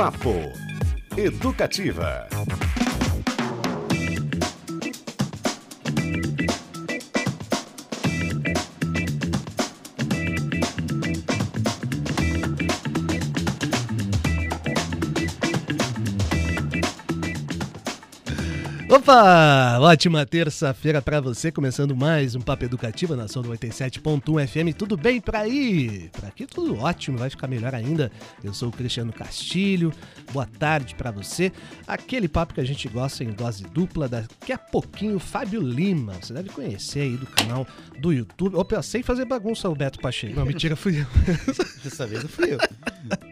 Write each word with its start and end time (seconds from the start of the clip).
Papo 0.00 0.50
Educativa. 1.14 2.26
Opa! 18.90 19.78
Ótima 19.78 20.26
terça-feira 20.26 21.00
para 21.00 21.20
você, 21.20 21.52
começando 21.52 21.94
mais 21.94 22.34
um 22.34 22.40
Papo 22.40 22.64
Educativo 22.64 23.14
na 23.14 23.26
do 23.26 23.50
87.1 23.52 24.48
FM. 24.48 24.76
Tudo 24.76 24.96
bem 24.96 25.20
por 25.20 25.36
aí? 25.36 26.10
Por 26.12 26.24
aqui 26.24 26.44
tudo 26.44 26.76
ótimo, 26.76 27.16
vai 27.16 27.30
ficar 27.30 27.46
melhor 27.46 27.72
ainda. 27.72 28.10
Eu 28.42 28.52
sou 28.52 28.68
o 28.68 28.72
Cristiano 28.72 29.12
Castilho. 29.12 29.92
Boa 30.32 30.44
tarde 30.44 30.96
para 30.96 31.12
você. 31.12 31.52
Aquele 31.86 32.26
papo 32.26 32.52
que 32.52 32.60
a 32.60 32.64
gente 32.64 32.88
gosta 32.88 33.22
em 33.22 33.30
dose 33.30 33.62
dupla, 33.62 34.08
daqui 34.08 34.52
a 34.52 34.58
pouquinho 34.58 35.20
Fábio 35.20 35.62
Lima. 35.62 36.14
Você 36.20 36.34
deve 36.34 36.48
conhecer 36.48 37.02
aí 37.02 37.16
do 37.16 37.26
canal 37.26 37.64
do 38.00 38.12
YouTube. 38.12 38.56
Opa, 38.56 38.74
eu 38.74 38.82
sei 38.82 39.04
fazer 39.04 39.24
bagunça 39.24 39.68
o 39.68 39.74
Beto 39.76 40.00
Pacheco. 40.00 40.34
Não, 40.34 40.44
mentira, 40.44 40.74
fui 40.74 41.00
eu. 41.00 41.06
Dessa 41.84 42.08
vez 42.08 42.24
fui 42.24 42.54
eu. 42.54 42.58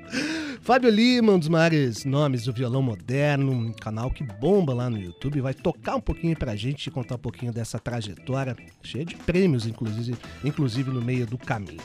Fábio 0.60 0.90
Lima, 0.90 1.32
um 1.32 1.38
dos 1.38 1.48
maiores 1.48 2.04
nomes 2.04 2.44
do 2.44 2.52
violão 2.52 2.82
moderno, 2.82 3.52
um 3.52 3.72
canal 3.72 4.10
que 4.10 4.22
bomba 4.22 4.74
lá 4.74 4.90
no 4.90 4.98
YouTube, 4.98 5.40
vai 5.40 5.54
tocar 5.54 5.96
um 5.96 6.00
pouquinho 6.00 6.36
pra 6.36 6.56
gente 6.56 6.86
e 6.86 6.90
contar 6.90 7.14
um 7.14 7.18
pouquinho 7.18 7.52
dessa 7.52 7.78
trajetória, 7.78 8.56
cheia 8.82 9.04
de 9.04 9.16
prêmios, 9.16 9.66
inclusive, 9.66 10.18
inclusive 10.44 10.90
no 10.90 11.00
meio 11.00 11.26
do 11.26 11.38
caminho. 11.38 11.80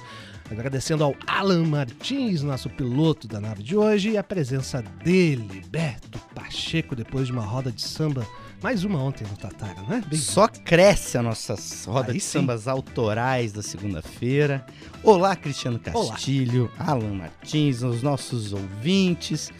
Agradecendo 0.51 1.03
ao 1.03 1.15
Alan 1.25 1.65
Martins, 1.65 2.43
nosso 2.43 2.69
piloto 2.69 3.27
da 3.27 3.39
nave 3.39 3.63
de 3.63 3.75
hoje, 3.75 4.11
e 4.11 4.17
a 4.17 4.23
presença 4.23 4.81
dele, 4.81 5.61
Beto 5.69 6.19
Pacheco, 6.35 6.95
depois 6.95 7.27
de 7.27 7.33
uma 7.33 7.45
roda 7.45 7.71
de 7.71 7.81
samba 7.81 8.27
mais 8.63 8.85
uma 8.85 8.97
ontem 8.97 9.27
no 9.27 9.35
Tatara, 9.35 9.81
né? 9.89 10.01
Bem 10.07 10.17
Só 10.17 10.47
cresce 10.47 11.17
a 11.17 11.21
nossa 11.21 11.53
roda 11.85 12.13
Aí 12.13 12.17
de 12.17 12.23
sim. 12.23 12.39
sambas 12.39 12.65
autorais 12.65 13.51
da 13.51 13.61
segunda-feira. 13.61 14.65
Olá, 15.03 15.35
Cristiano 15.35 15.77
Castilho, 15.77 16.71
Olá. 16.79 16.91
Alan 16.91 17.13
Martins, 17.13 17.83
os 17.83 18.01
nossos 18.01 18.53
ouvintes. 18.53 19.51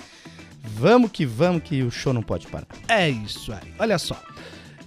Vamos 0.63 1.11
que 1.11 1.25
vamos 1.25 1.63
que 1.63 1.83
o 1.83 1.91
show 1.91 2.13
não 2.13 2.23
pode 2.23 2.47
parar. 2.47 2.65
É 2.87 3.09
isso 3.09 3.51
aí. 3.51 3.73
Olha 3.77 3.99
só. 3.99 4.17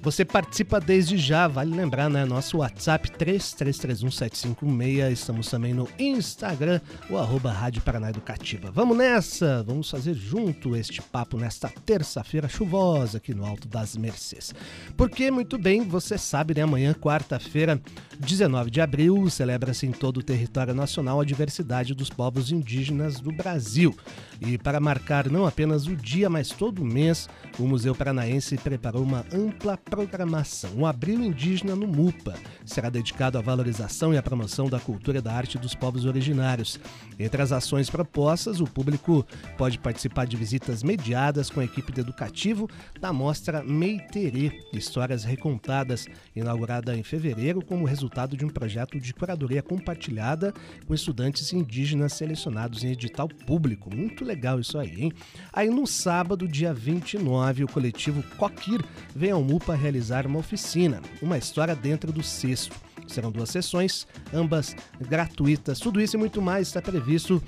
Você 0.07 0.25
participa 0.25 0.81
desde 0.81 1.19
já, 1.19 1.49
vale 1.49 1.75
lembrar, 1.75 2.09
né? 2.09 2.25
Nosso 2.25 2.59
WhatsApp 2.59 3.11
33317516. 3.11 5.11
Estamos 5.11 5.51
também 5.51 5.75
no 5.75 5.89
Instagram, 5.99 6.81
o 7.11 7.19
arroba 7.19 7.51
Rádio 7.51 7.83
Paraná 7.83 8.11
Educativa. 8.11 8.71
Vamos 8.71 8.97
nessa! 8.97 9.65
Vamos 9.65 9.91
fazer 9.91 10.15
junto 10.15 10.77
este 10.77 11.03
papo 11.03 11.37
nesta 11.37 11.69
terça-feira 11.85 12.49
chuvosa 12.49 13.19
aqui 13.19 13.35
no 13.35 13.45
Alto 13.45 13.67
das 13.67 13.97
Mercês. 13.97 14.55
Porque, 14.97 15.29
muito 15.29 15.59
bem, 15.59 15.83
você 15.83 16.17
sabe, 16.17 16.55
né? 16.55 16.63
Amanhã, 16.63 16.95
quarta-feira, 16.95 17.83
19 18.21 18.71
de 18.71 18.81
abril, 18.81 19.29
celebra-se 19.29 19.89
em 19.89 19.91
todo 19.91 20.19
o 20.19 20.23
território 20.23 20.73
nacional 20.73 21.21
a 21.21 21.25
diversidade 21.25 21.97
dos 21.97 22.11
povos 22.11 22.53
indígenas 22.53 23.19
do 23.19 23.33
Brasil. 23.33 23.93
E 24.41 24.59
para 24.59 24.81
marcar 24.81 25.31
não 25.31 25.47
apenas 25.47 25.87
o 25.87 25.97
dia, 25.97 26.29
mas 26.29 26.49
todo 26.49 26.83
o 26.83 26.85
mês, 26.85 27.29
o 27.59 27.67
Museu 27.67 27.95
Paranaense 27.95 28.57
preparou 28.57 29.03
uma 29.03 29.25
ampla 29.33 29.77
programação. 29.77 30.71
O 30.77 30.87
Abril 30.87 31.23
Indígena 31.23 31.75
no 31.75 31.87
MUPA 31.87 32.35
será 32.65 32.91
dedicado 32.91 33.39
à 33.39 33.41
valorização 33.41 34.13
e 34.13 34.19
à 34.19 34.23
promoção 34.23 34.69
da 34.69 34.79
cultura 34.79 35.19
e 35.19 35.23
da 35.23 35.33
arte 35.33 35.59
dos 35.59 35.75
povos 35.75 36.05
originários. 36.05 36.79
Entre 37.19 37.41
as 37.41 37.53
ações 37.53 37.89
propostas, 37.89 38.61
o 38.61 38.65
público 38.65 39.27
pode 39.57 39.79
participar 39.79 40.27
de 40.27 40.37
visitas 40.37 40.83
mediadas 40.83 41.49
com 41.49 41.61
a 41.61 41.65
equipe 41.65 41.93
de 41.93 42.01
educativo 42.01 42.69
da 43.01 43.13
mostra 43.13 43.63
Meiterê, 43.63 44.63
Histórias 44.73 45.25
Recontadas, 45.25 46.07
inaugurada 46.35 46.97
em 46.97 47.03
fevereiro 47.03 47.65
como 47.65 47.87
resultado 47.87 48.37
de 48.37 48.45
um 48.45 48.49
projeto 48.49 49.01
de 49.01 49.15
curadoria 49.15 49.63
compartilhada 49.63 50.53
com 50.87 50.95
estudantes 50.95 51.53
indígenas 51.53 52.13
selecionados 52.13 52.85
em 52.85 52.93
edital 52.93 53.29
público. 53.29 53.95
Muito 53.95 54.25
legal 54.27 54.61
isso 54.61 54.79
aí, 54.79 55.05
hein? 55.05 55.13
Aí 55.53 55.71
no 55.71 55.87
sábado, 55.87 56.47
dia 56.47 56.75
29, 56.75 57.65
o 57.65 57.69
coletivo 57.69 58.23
Coquir 58.37 58.85
vem 59.15 59.31
ao 59.31 59.43
MUPA 59.43 59.75
realizar 59.75 60.27
uma 60.27 60.39
oficina, 60.39 61.01
uma 61.23 61.39
história 61.39 61.75
dentro 61.75 62.13
do 62.13 62.23
cesto. 62.23 62.77
Serão 63.07 63.31
duas 63.31 63.51
sessões, 63.51 64.07
ambas 64.35 64.75
gratuitas. 65.01 65.79
Tudo 65.79 66.01
isso 66.01 66.17
e 66.17 66.19
muito 66.19 66.43
mais 66.43 66.69
está 66.69 66.83
previsto 66.83 67.43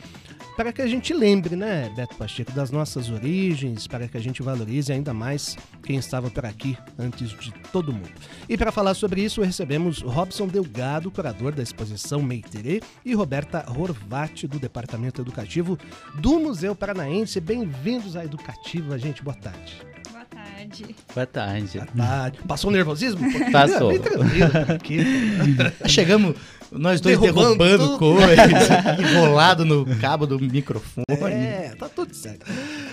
para 0.59 0.73
que 0.73 0.83
a 0.83 0.89
gente 0.89 1.15
lembre, 1.15 1.55
né, 1.55 1.89
Beto 1.95 2.17
Pacheco, 2.17 2.51
das 2.51 2.73
nossas 2.73 3.09
origens, 3.09 3.87
para 3.87 4.09
que 4.09 4.17
a 4.17 4.21
gente 4.21 4.43
valorize 4.43 4.93
ainda 4.93 5.15
mais 5.15 5.57
quem 5.85 5.97
estava 5.97 6.29
por 6.29 6.45
aqui 6.45 6.77
antes 6.99 7.31
de 7.31 7.53
todo 7.71 7.93
mundo. 7.93 8.11
E 8.49 8.59
para 8.59 8.73
falar 8.73 8.95
sobre 8.95 9.23
isso, 9.23 9.41
recebemos 9.41 10.03
Robson 10.03 10.49
Delgado, 10.49 11.13
curador 11.13 11.53
da 11.53 11.63
exposição 11.63 12.21
Meitere, 12.21 12.83
e 13.05 13.15
Roberta 13.15 13.67
Horvati, 13.71 14.49
do 14.49 14.59
Departamento 14.59 15.21
Educativo 15.21 15.79
do 16.17 16.41
Museu 16.41 16.75
Paranaense. 16.75 17.41
Bem-vindos 17.41 18.17
à 18.17 18.25
Educativa, 18.25 18.99
gente. 18.99 19.23
Boa 19.23 19.37
tarde 19.37 19.87
tarde. 20.59 20.97
Boa 21.15 21.27
tarde. 21.27 21.79
Boa 21.79 21.87
tarde. 22.07 22.39
Passou 22.47 22.71
nervosismo? 22.71 23.21
Passou. 23.53 23.91
Bem 23.91 24.01
tranquilo 24.01 24.51
aqui. 24.75 24.99
Chegamos, 25.87 26.37
nós 26.71 27.01
dois 27.01 27.19
derrubando, 27.19 27.57
derrubando 27.57 27.99
coisas, 27.99 28.69
enrolado 29.01 29.65
no 29.65 29.87
cabo 29.97 30.27
do 30.27 30.39
microfone. 30.39 31.05
É, 31.33 31.75
tá 31.79 31.89
tudo 31.89 32.15
certo. 32.15 32.47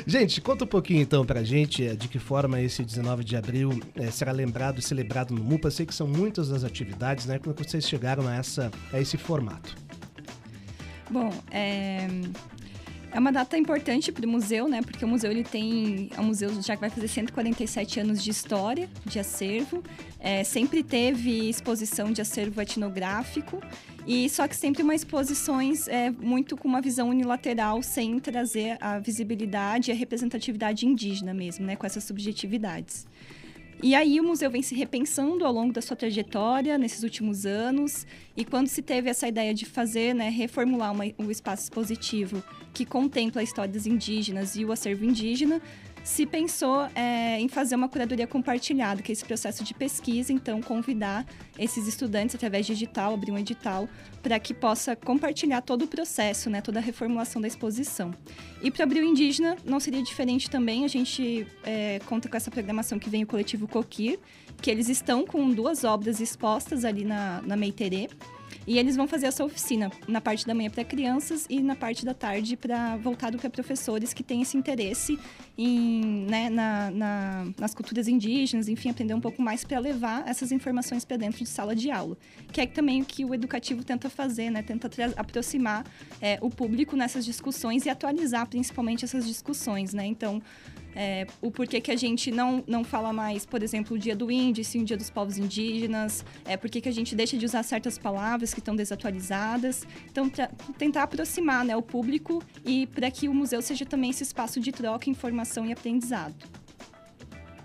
Gente, 0.07 0.39
conta 0.39 0.63
um 0.63 0.67
pouquinho 0.67 1.01
então 1.01 1.25
pra 1.25 1.43
gente 1.43 1.85
é, 1.85 1.95
de 1.95 2.07
que 2.07 2.19
forma 2.19 2.61
esse 2.61 2.83
19 2.83 3.23
de 3.23 3.35
abril 3.35 3.79
é, 3.95 4.09
será 4.11 4.31
lembrado 4.31 4.79
e 4.79 4.81
celebrado 4.81 5.33
no 5.33 5.43
MUPA. 5.43 5.69
Sei 5.71 5.85
que 5.85 5.93
são 5.93 6.07
muitas 6.07 6.51
as 6.51 6.63
atividades, 6.63 7.25
né? 7.25 7.39
Como 7.39 7.55
vocês 7.55 7.87
chegaram 7.87 8.27
a, 8.27 8.35
essa, 8.35 8.71
a 8.93 8.99
esse 8.99 9.17
formato? 9.17 9.75
Bom, 11.09 11.31
é, 11.51 12.07
é 13.15 13.19
uma 13.19 13.31
data 13.31 13.57
importante 13.57 14.11
para 14.11 14.25
o 14.25 14.29
museu, 14.29 14.67
né? 14.67 14.81
Porque 14.81 15.05
o 15.05 15.07
museu 15.07 15.31
ele 15.31 15.45
tem, 15.45 16.09
é 16.17 16.19
um 16.19 16.25
museu 16.25 16.61
já 16.61 16.75
vai 16.75 16.89
fazer 16.89 17.07
147 17.07 18.01
anos 18.01 18.21
de 18.21 18.29
história, 18.29 18.89
de 19.05 19.17
acervo. 19.17 19.81
É, 20.19 20.43
sempre 20.43 20.83
teve 20.83 21.47
exposição 21.47 22.11
de 22.11 22.21
acervo 22.21 22.59
etnográfico 22.59 23.61
e 24.05 24.29
só 24.29 24.45
que 24.49 24.55
sempre 24.55 24.83
uma 24.83 24.93
exposições 24.93 25.87
é, 25.87 26.11
muito 26.11 26.57
com 26.57 26.67
uma 26.67 26.81
visão 26.81 27.07
unilateral, 27.07 27.81
sem 27.81 28.19
trazer 28.19 28.77
a 28.81 28.99
visibilidade 28.99 29.91
e 29.91 29.93
a 29.93 29.95
representatividade 29.95 30.85
indígena 30.85 31.33
mesmo, 31.33 31.65
né? 31.65 31.77
Com 31.77 31.85
essas 31.85 32.03
subjetividades. 32.03 33.07
E 33.83 33.93
aí 33.93 34.19
o 34.19 34.23
museu 34.23 34.49
vem 34.49 34.61
se 34.61 34.73
repensando 34.73 35.45
ao 35.45 35.53
longo 35.53 35.73
da 35.73 35.81
sua 35.81 35.95
trajetória 35.95 36.77
nesses 36.77 37.03
últimos 37.03 37.45
anos. 37.45 38.07
E 38.35 38.43
quando 38.43 38.67
se 38.67 38.81
teve 38.81 39.09
essa 39.09 39.27
ideia 39.27 39.53
de 39.53 39.65
fazer, 39.65 40.13
né, 40.15 40.29
reformular 40.29 40.91
uma, 40.91 41.03
um 41.19 41.29
espaço 41.29 41.63
expositivo 41.63 42.43
que 42.73 42.85
contempla 42.85 43.41
a 43.41 43.43
história 43.43 43.71
dos 43.71 43.85
indígenas 43.85 44.55
e 44.55 44.65
o 44.65 44.71
acervo 44.71 45.05
indígena, 45.05 45.61
se 46.05 46.23
pensou 46.23 46.87
é, 46.93 47.39
em 47.39 47.47
fazer 47.47 47.73
uma 47.73 47.89
curadoria 47.89 48.27
compartilhada, 48.27 49.01
que 49.01 49.11
é 49.11 49.13
esse 49.13 49.25
processo 49.25 49.63
de 49.63 49.73
pesquisa, 49.73 50.31
então 50.31 50.61
convidar 50.61 51.25
esses 51.57 51.87
estudantes 51.87 52.35
através 52.35 52.67
de 52.67 52.73
edital, 52.73 53.15
abrir 53.15 53.31
um 53.31 53.37
edital, 53.39 53.89
para 54.21 54.39
que 54.39 54.53
possa 54.53 54.95
compartilhar 54.95 55.61
todo 55.61 55.85
o 55.85 55.87
processo, 55.87 56.47
né, 56.47 56.61
toda 56.61 56.77
a 56.77 56.81
reformulação 56.81 57.41
da 57.41 57.47
exposição. 57.47 58.13
E 58.61 58.69
para 58.69 58.83
abrir 58.83 58.99
o 58.99 59.03
indígena 59.03 59.57
não 59.65 59.79
seria 59.79 60.03
diferente 60.03 60.47
também, 60.47 60.85
a 60.85 60.87
gente 60.87 61.47
é, 61.63 61.99
conta 62.05 62.29
com 62.29 62.37
essa 62.37 62.51
programação 62.51 62.99
que 62.99 63.09
vem 63.09 63.23
o 63.23 63.27
coletivo 63.27 63.67
Coquir, 63.67 64.19
que 64.61 64.69
eles 64.69 64.89
estão 64.89 65.25
com 65.25 65.49
duas 65.49 65.83
obras 65.83 66.19
expostas 66.19 66.85
ali 66.85 67.03
na, 67.03 67.41
na 67.41 67.57
Meiterê, 67.57 68.09
e 68.67 68.77
eles 68.77 68.95
vão 68.95 69.07
fazer 69.07 69.27
essa 69.27 69.43
oficina 69.43 69.91
na 70.07 70.19
parte 70.19 70.45
da 70.45 70.53
manhã 70.53 70.69
para 70.69 70.83
crianças 70.83 71.45
e 71.49 71.61
na 71.61 71.75
parte 71.75 72.05
da 72.05 72.13
tarde 72.13 72.57
para 72.57 72.97
voltado 72.97 73.37
para 73.37 73.49
professores 73.49 74.13
que 74.13 74.23
têm 74.23 74.41
esse 74.41 74.57
interesse 74.57 75.19
em, 75.57 76.25
né, 76.29 76.49
na, 76.49 76.91
na, 76.91 77.47
nas 77.57 77.73
culturas 77.73 78.07
indígenas, 78.07 78.67
enfim, 78.67 78.89
aprender 78.89 79.13
um 79.13 79.21
pouco 79.21 79.41
mais 79.41 79.63
para 79.63 79.79
levar 79.79 80.27
essas 80.27 80.51
informações 80.51 81.05
para 81.05 81.17
dentro 81.17 81.39
de 81.39 81.49
sala 81.49 81.75
de 81.75 81.89
aula. 81.89 82.17
Que 82.51 82.61
é 82.61 82.67
também 82.67 83.01
o 83.01 83.05
que 83.05 83.23
o 83.23 83.33
educativo 83.33 83.83
tenta 83.83 84.09
fazer, 84.09 84.49
né? 84.49 84.61
Tenta 84.61 84.89
aproximar 85.15 85.85
é, 86.21 86.37
o 86.41 86.49
público 86.49 86.95
nessas 86.95 87.23
discussões 87.23 87.85
e 87.85 87.89
atualizar 87.89 88.47
principalmente 88.47 89.05
essas 89.05 89.25
discussões, 89.25 89.93
né? 89.93 90.05
Então, 90.05 90.41
é, 90.95 91.27
o 91.41 91.51
porquê 91.51 91.81
que 91.81 91.91
a 91.91 91.95
gente 91.95 92.31
não, 92.31 92.63
não 92.65 92.83
fala 92.83 93.11
mais, 93.11 93.45
por 93.45 93.61
exemplo, 93.61 93.95
o 93.95 93.99
dia 93.99 94.15
do 94.15 94.31
índice, 94.31 94.79
o 94.79 94.85
dia 94.85 94.95
dos 94.95 95.09
povos 95.09 95.37
indígenas, 95.37 96.23
é, 96.45 96.55
porquê 96.55 96.79
que 96.79 96.87
a 96.87 96.91
gente 96.91 97.13
deixa 97.15 97.37
de 97.37 97.45
usar 97.45 97.63
certas 97.63 97.97
palavras 97.97 98.53
que 98.53 98.59
estão 98.59 98.75
desatualizadas. 98.75 99.85
Então, 100.09 100.31
tentar 100.77 101.03
aproximar 101.03 101.65
né, 101.65 101.75
o 101.75 101.81
público 101.81 102.41
e 102.65 102.87
para 102.87 103.11
que 103.11 103.27
o 103.27 103.33
museu 103.33 103.61
seja 103.61 103.85
também 103.85 104.09
esse 104.09 104.23
espaço 104.23 104.59
de 104.59 104.71
troca, 104.71 105.09
informação 105.09 105.65
e 105.65 105.73
aprendizado. 105.73 106.35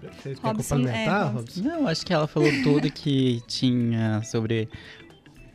Perfeito. 0.01 0.41
Robson, 0.41 0.77
Quer 0.77 0.83
complementar, 0.83 1.27
é, 1.27 1.31
Robson? 1.31 1.63
Não, 1.63 1.87
acho 1.87 2.07
que 2.07 2.13
ela 2.13 2.27
falou 2.27 2.51
tudo 2.63 2.91
que 2.91 3.43
tinha 3.47 4.23
sobre 4.25 4.69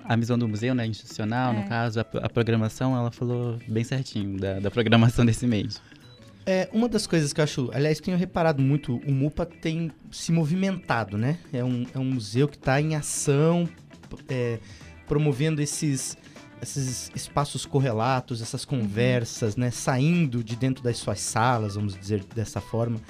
a 0.03 0.15
missão 0.15 0.37
do 0.37 0.47
museu, 0.47 0.75
né, 0.75 0.85
institucional, 0.85 1.51
é. 1.51 1.61
no 1.61 1.67
caso, 1.67 1.99
a, 1.99 2.05
a, 2.21 2.29
programação, 2.29 2.95
ela 2.95 3.11
falou 3.11 3.57
bem 3.67 3.83
certinho 3.83 4.39
da, 4.39 4.59
da 4.59 4.69
programação 4.69 5.25
desse 5.25 5.47
mês. 5.47 5.81
É, 6.45 6.69
uma 6.71 6.87
das 6.87 7.07
coisas 7.07 7.33
que 7.33 7.41
eu 7.41 7.43
acho, 7.43 7.71
aliás, 7.73 7.99
tenho 7.99 8.15
reparado 8.15 8.61
muito, 8.61 8.97
o 8.97 9.11
MUPA 9.11 9.47
tem 9.47 9.91
se 10.11 10.31
movimentado, 10.31 11.17
né? 11.17 11.39
É 11.51 11.63
um, 11.63 11.85
é 11.93 11.97
um 11.97 12.05
museu 12.05 12.47
que 12.47 12.55
está 12.55 12.79
em 12.79 12.95
ação, 12.95 13.67
é, 14.29 14.59
promovendo 15.07 15.59
esses, 15.59 16.15
esses 16.61 17.11
espaços 17.15 17.65
correlatos, 17.65 18.43
essas 18.43 18.63
uhum. 18.63 18.81
conversas, 18.81 19.55
né? 19.55 19.71
Saindo 19.71 20.43
de 20.43 20.55
dentro 20.55 20.83
das 20.83 20.97
suas 20.97 21.19
salas, 21.19 21.73
vamos 21.73 21.97
dizer 21.97 22.23
dessa 22.35 22.61
forma. 22.61 23.01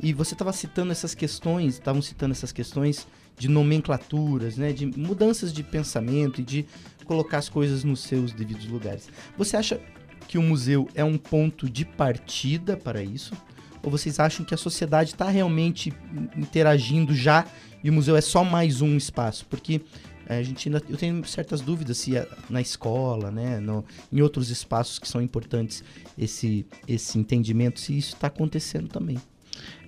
E 0.00 0.14
você 0.14 0.34
estava 0.34 0.52
citando 0.52 0.92
essas 0.92 1.14
questões, 1.14 1.74
estavam 1.74 2.00
citando 2.00 2.32
essas 2.32 2.52
questões 2.52 3.06
de 3.36 3.48
nomenclaturas, 3.48 4.56
né? 4.56 4.72
De 4.72 4.86
mudanças 4.86 5.52
de 5.52 5.62
pensamento 5.62 6.40
e 6.40 6.44
de 6.44 6.66
colocar 7.04 7.36
as 7.36 7.50
coisas 7.50 7.84
nos 7.84 8.00
seus 8.00 8.32
devidos 8.32 8.66
lugares. 8.66 9.10
Você 9.36 9.58
acha 9.58 9.78
que 10.26 10.38
o 10.38 10.42
museu 10.42 10.88
é 10.94 11.04
um 11.04 11.18
ponto 11.18 11.68
de 11.68 11.84
partida 11.84 12.76
para 12.76 13.02
isso? 13.02 13.34
Ou 13.82 13.90
vocês 13.90 14.20
acham 14.20 14.44
que 14.44 14.54
a 14.54 14.56
sociedade 14.56 15.10
está 15.10 15.28
realmente 15.28 15.92
interagindo 16.36 17.14
já 17.14 17.44
e 17.82 17.90
o 17.90 17.92
museu 17.92 18.16
é 18.16 18.20
só 18.20 18.44
mais 18.44 18.80
um 18.80 18.96
espaço? 18.96 19.44
Porque 19.46 19.80
eh, 20.26 20.38
a 20.38 20.42
gente 20.42 20.68
ainda, 20.68 20.82
eu 20.88 20.96
tenho 20.96 21.24
certas 21.26 21.60
dúvidas 21.60 21.98
se 21.98 22.12
na 22.48 22.60
escola, 22.60 23.30
né, 23.30 23.58
no, 23.58 23.84
em 24.12 24.20
outros 24.20 24.50
espaços 24.50 24.98
que 24.98 25.08
são 25.08 25.20
importantes 25.20 25.82
esse, 26.16 26.64
esse 26.86 27.18
entendimento, 27.18 27.80
se 27.80 27.96
isso 27.96 28.14
está 28.14 28.28
acontecendo 28.28 28.88
também. 28.88 29.18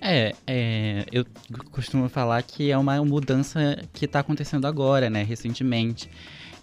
É, 0.01 0.33
é, 0.45 1.05
eu 1.11 1.25
costumo 1.71 2.07
falar 2.09 2.41
que 2.43 2.69
é 2.69 2.77
uma 2.77 3.03
mudança 3.03 3.83
que 3.93 4.05
está 4.05 4.19
acontecendo 4.19 4.67
agora, 4.67 5.09
né, 5.09 5.23
recentemente. 5.23 6.09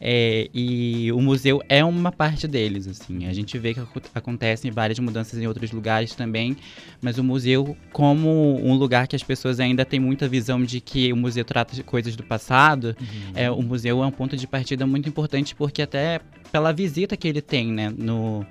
É, 0.04 0.50
e 0.52 1.12
o 1.12 1.20
museu 1.20 1.62
é 1.68 1.84
uma 1.84 2.10
parte 2.10 2.48
deles, 2.48 2.88
assim. 2.88 3.26
A 3.26 3.32
gente 3.32 3.56
vê 3.56 3.72
que 3.72 3.80
acontecem 4.12 4.68
várias 4.72 4.98
mudanças 4.98 5.38
em 5.38 5.46
outros 5.46 5.70
lugares 5.70 6.12
também, 6.16 6.56
mas 7.00 7.18
o 7.18 7.24
museu, 7.24 7.76
como 7.92 8.58
um 8.60 8.74
lugar 8.74 9.06
que 9.06 9.14
as 9.14 9.22
pessoas 9.22 9.60
ainda 9.60 9.84
têm 9.84 10.00
muita 10.00 10.26
visão 10.26 10.64
de 10.64 10.80
que 10.80 11.12
o 11.12 11.16
museu 11.16 11.44
trata 11.44 11.76
de 11.76 11.84
coisas 11.84 12.16
do 12.16 12.24
passado, 12.24 12.96
uhum. 13.00 13.32
é, 13.36 13.48
o 13.48 13.62
museu 13.62 14.02
é 14.02 14.06
um 14.06 14.10
ponto 14.10 14.36
de 14.36 14.44
partida 14.44 14.84
muito 14.84 15.08
importante, 15.08 15.54
porque 15.54 15.82
até 15.82 16.20
pela 16.50 16.72
visita 16.72 17.16
que 17.16 17.28
ele 17.28 17.40
tem, 17.40 17.70
né, 17.70 17.92
no... 17.96 18.44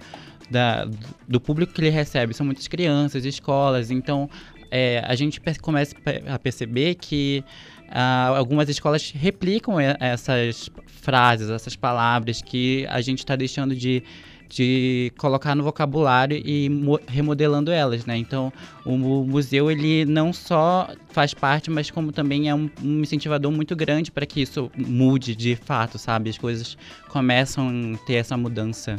Da, 0.50 0.86
do 1.30 1.40
público 1.40 1.72
que 1.72 1.80
ele 1.80 1.90
recebe. 1.90 2.34
São 2.34 2.46
muitas 2.46 2.68
crianças, 2.68 3.24
escolas, 3.24 3.90
então 3.90 4.30
é, 4.70 5.02
a 5.06 5.16
gente 5.16 5.42
começa 5.62 5.96
a 6.28 6.38
perceber 6.38 6.96
que 6.96 7.42
Uh, 7.92 8.36
algumas 8.38 8.70
escolas 8.70 9.12
replicam 9.12 9.78
essas 9.78 10.70
frases, 10.88 11.50
essas 11.50 11.76
palavras 11.76 12.42
que 12.42 12.88
a 12.90 13.02
gente 13.02 13.20
está 13.20 13.36
deixando 13.36 13.76
de, 13.76 14.02
de 14.48 15.12
colocar 15.18 15.54
no 15.56 15.64
vocabulário 15.64 16.38
e 16.38 16.70
remodelando 17.06 17.70
elas, 17.70 18.06
né? 18.06 18.16
Então, 18.16 18.52
o, 18.86 18.96
museu 19.26 19.70
ele 19.70 20.06
não 20.06 20.32
só 20.32 20.90
faz 21.10 21.34
parte, 21.34 21.70
mas 21.70 21.92
como 21.92 22.14
também 22.14 22.48
é 22.48 22.56
um, 22.56 22.70
um 22.82 23.02
incentivador 23.02 23.52
muito 23.52 23.76
grande 23.76 24.10
para 24.10 24.26
que 24.26 24.42
isso 24.42 24.72
mude 24.78 25.36
de 25.36 25.58
fato, 25.58 25.98
sabe? 25.98 26.30
As 26.30 26.38
coisas 26.38 26.78
começam 27.10 27.94
a 27.96 28.06
ter 28.06 28.14
essa 28.14 28.38
mudança 28.38 28.96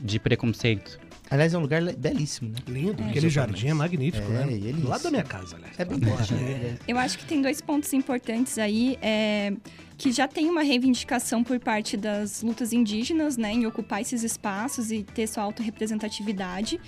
de 0.00 0.20
preconceito. 0.20 1.07
Aliás, 1.30 1.52
é 1.52 1.58
um 1.58 1.60
lugar 1.60 1.82
belíssimo, 1.94 2.50
né? 2.50 2.58
Lindo. 2.66 3.02
É, 3.02 3.08
Aquele 3.08 3.28
jardim 3.28 3.68
é 3.68 3.74
magnífico, 3.74 4.26
é, 4.32 4.46
né? 4.46 4.72
Do 4.72 4.88
lado 4.88 5.02
da 5.02 5.10
minha 5.10 5.24
casa, 5.24 5.56
aliás. 5.56 5.78
É 5.78 5.84
bem 5.84 5.98
é. 5.98 6.76
Eu 6.86 6.98
acho 6.98 7.18
que 7.18 7.26
tem 7.26 7.42
dois 7.42 7.60
pontos 7.60 7.92
importantes 7.92 8.58
aí. 8.58 8.98
É, 9.02 9.52
que 9.98 10.12
já 10.12 10.28
tem 10.28 10.48
uma 10.48 10.62
reivindicação 10.62 11.42
por 11.42 11.58
parte 11.58 11.96
das 11.96 12.40
lutas 12.40 12.72
indígenas, 12.72 13.36
né? 13.36 13.52
Em 13.52 13.66
ocupar 13.66 14.00
esses 14.00 14.22
espaços 14.22 14.92
e 14.92 15.02
ter 15.02 15.26
sua 15.26 15.42
autorrepresentatividade 15.42 16.80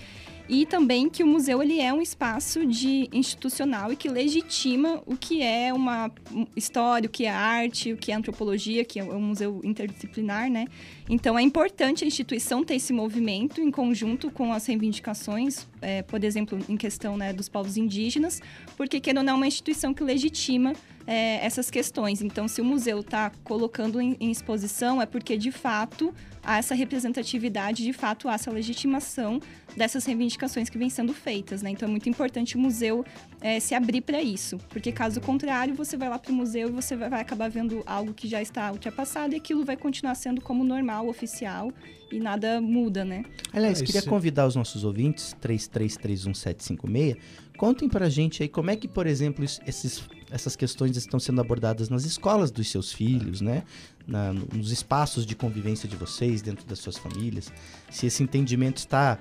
e 0.50 0.66
também 0.66 1.08
que 1.08 1.22
o 1.22 1.26
museu 1.28 1.62
ele 1.62 1.80
é 1.80 1.94
um 1.94 2.02
espaço 2.02 2.66
de 2.66 3.08
institucional 3.12 3.92
e 3.92 3.96
que 3.96 4.08
legitima 4.08 5.00
o 5.06 5.16
que 5.16 5.42
é 5.42 5.72
uma 5.72 6.10
história, 6.56 7.06
o 7.06 7.10
que 7.10 7.24
é 7.24 7.30
arte, 7.30 7.92
o 7.92 7.96
que 7.96 8.10
é 8.10 8.16
antropologia, 8.16 8.84
que 8.84 8.98
é 8.98 9.04
um 9.04 9.20
museu 9.20 9.60
interdisciplinar, 9.62 10.50
né? 10.50 10.66
Então 11.08 11.38
é 11.38 11.42
importante 11.42 12.02
a 12.02 12.06
instituição 12.06 12.64
ter 12.64 12.74
esse 12.74 12.92
movimento 12.92 13.60
em 13.60 13.70
conjunto 13.70 14.28
com 14.28 14.52
as 14.52 14.66
reivindicações, 14.66 15.68
é, 15.80 16.02
por 16.02 16.24
exemplo, 16.24 16.58
em 16.68 16.76
questão 16.76 17.16
né, 17.16 17.32
dos 17.32 17.48
povos 17.48 17.76
indígenas, 17.76 18.42
porque 18.76 18.98
querendo 18.98 19.18
ou 19.18 19.24
não 19.24 19.34
é 19.34 19.36
uma 19.36 19.46
instituição 19.46 19.94
que 19.94 20.02
legitima 20.02 20.72
é, 21.10 21.44
essas 21.44 21.68
questões. 21.68 22.22
Então, 22.22 22.46
se 22.46 22.60
o 22.60 22.64
museu 22.64 23.00
está 23.00 23.32
colocando 23.42 24.00
em, 24.00 24.16
em, 24.20 24.30
exposição, 24.30 25.02
é 25.02 25.06
porque 25.06 25.36
de 25.36 25.50
fato 25.50 26.14
há 26.40 26.58
essa 26.58 26.72
representatividade, 26.72 27.82
de 27.82 27.92
fato 27.92 28.28
há 28.28 28.34
essa 28.34 28.48
legitimação 28.48 29.40
dessas 29.76 30.04
reivindicações 30.04 30.68
que 30.68 30.78
vêm 30.78 30.88
sendo 30.88 31.12
feitas. 31.12 31.62
Né? 31.62 31.70
Então, 31.70 31.88
é 31.88 31.90
muito 31.90 32.08
importante 32.08 32.56
o 32.56 32.60
museu 32.60 33.04
é, 33.40 33.58
se 33.58 33.74
abrir 33.74 34.02
para 34.02 34.22
isso, 34.22 34.58
porque 34.68 34.92
caso 34.92 35.20
contrário, 35.20 35.74
você 35.74 35.96
vai 35.96 36.08
lá 36.08 36.18
para 36.18 36.30
o 36.30 36.34
museu 36.34 36.68
e 36.68 36.72
você 36.72 36.96
vai, 36.96 37.20
acabar 37.20 37.48
vendo 37.48 37.82
algo 37.86 38.12
que 38.12 38.28
já 38.28 38.42
está 38.42 38.70
ultrapassado 38.70 39.34
e 39.34 39.36
aquilo 39.36 39.64
vai 39.64 39.76
continuar 39.76 40.14
sendo 40.14 40.40
como 40.40 40.62
normal, 40.62 41.08
oficial 41.08 41.72
e 42.12 42.18
nada 42.18 42.60
muda, 42.60 43.04
né? 43.04 43.24
Aliás, 43.52 43.80
é, 43.80 43.84
queria 43.84 44.02
convidar 44.02 44.46
os 44.46 44.56
nossos 44.56 44.84
ouvintes, 44.84 45.34
33317756, 45.40 47.16
contem 47.56 47.88
para 47.88 48.06
a 48.06 48.10
gente 48.10 48.42
aí 48.42 48.48
como 48.48 48.70
é 48.70 48.76
que, 48.76 48.88
por 48.88 49.06
exemplo, 49.06 49.44
esses 49.44 50.02
essas 50.30 50.54
questões 50.54 50.96
estão 50.96 51.18
sendo 51.18 51.40
abordadas 51.40 51.88
nas 51.88 52.04
escolas 52.04 52.50
dos 52.50 52.70
seus 52.70 52.92
filhos, 52.92 53.40
né? 53.40 53.64
Na, 54.06 54.32
nos 54.32 54.70
espaços 54.70 55.26
de 55.26 55.34
convivência 55.34 55.88
de 55.88 55.96
vocês, 55.96 56.40
dentro 56.40 56.64
das 56.66 56.78
suas 56.78 56.96
famílias, 56.96 57.52
se 57.90 58.06
esse 58.06 58.22
entendimento 58.22 58.78
está 58.78 59.18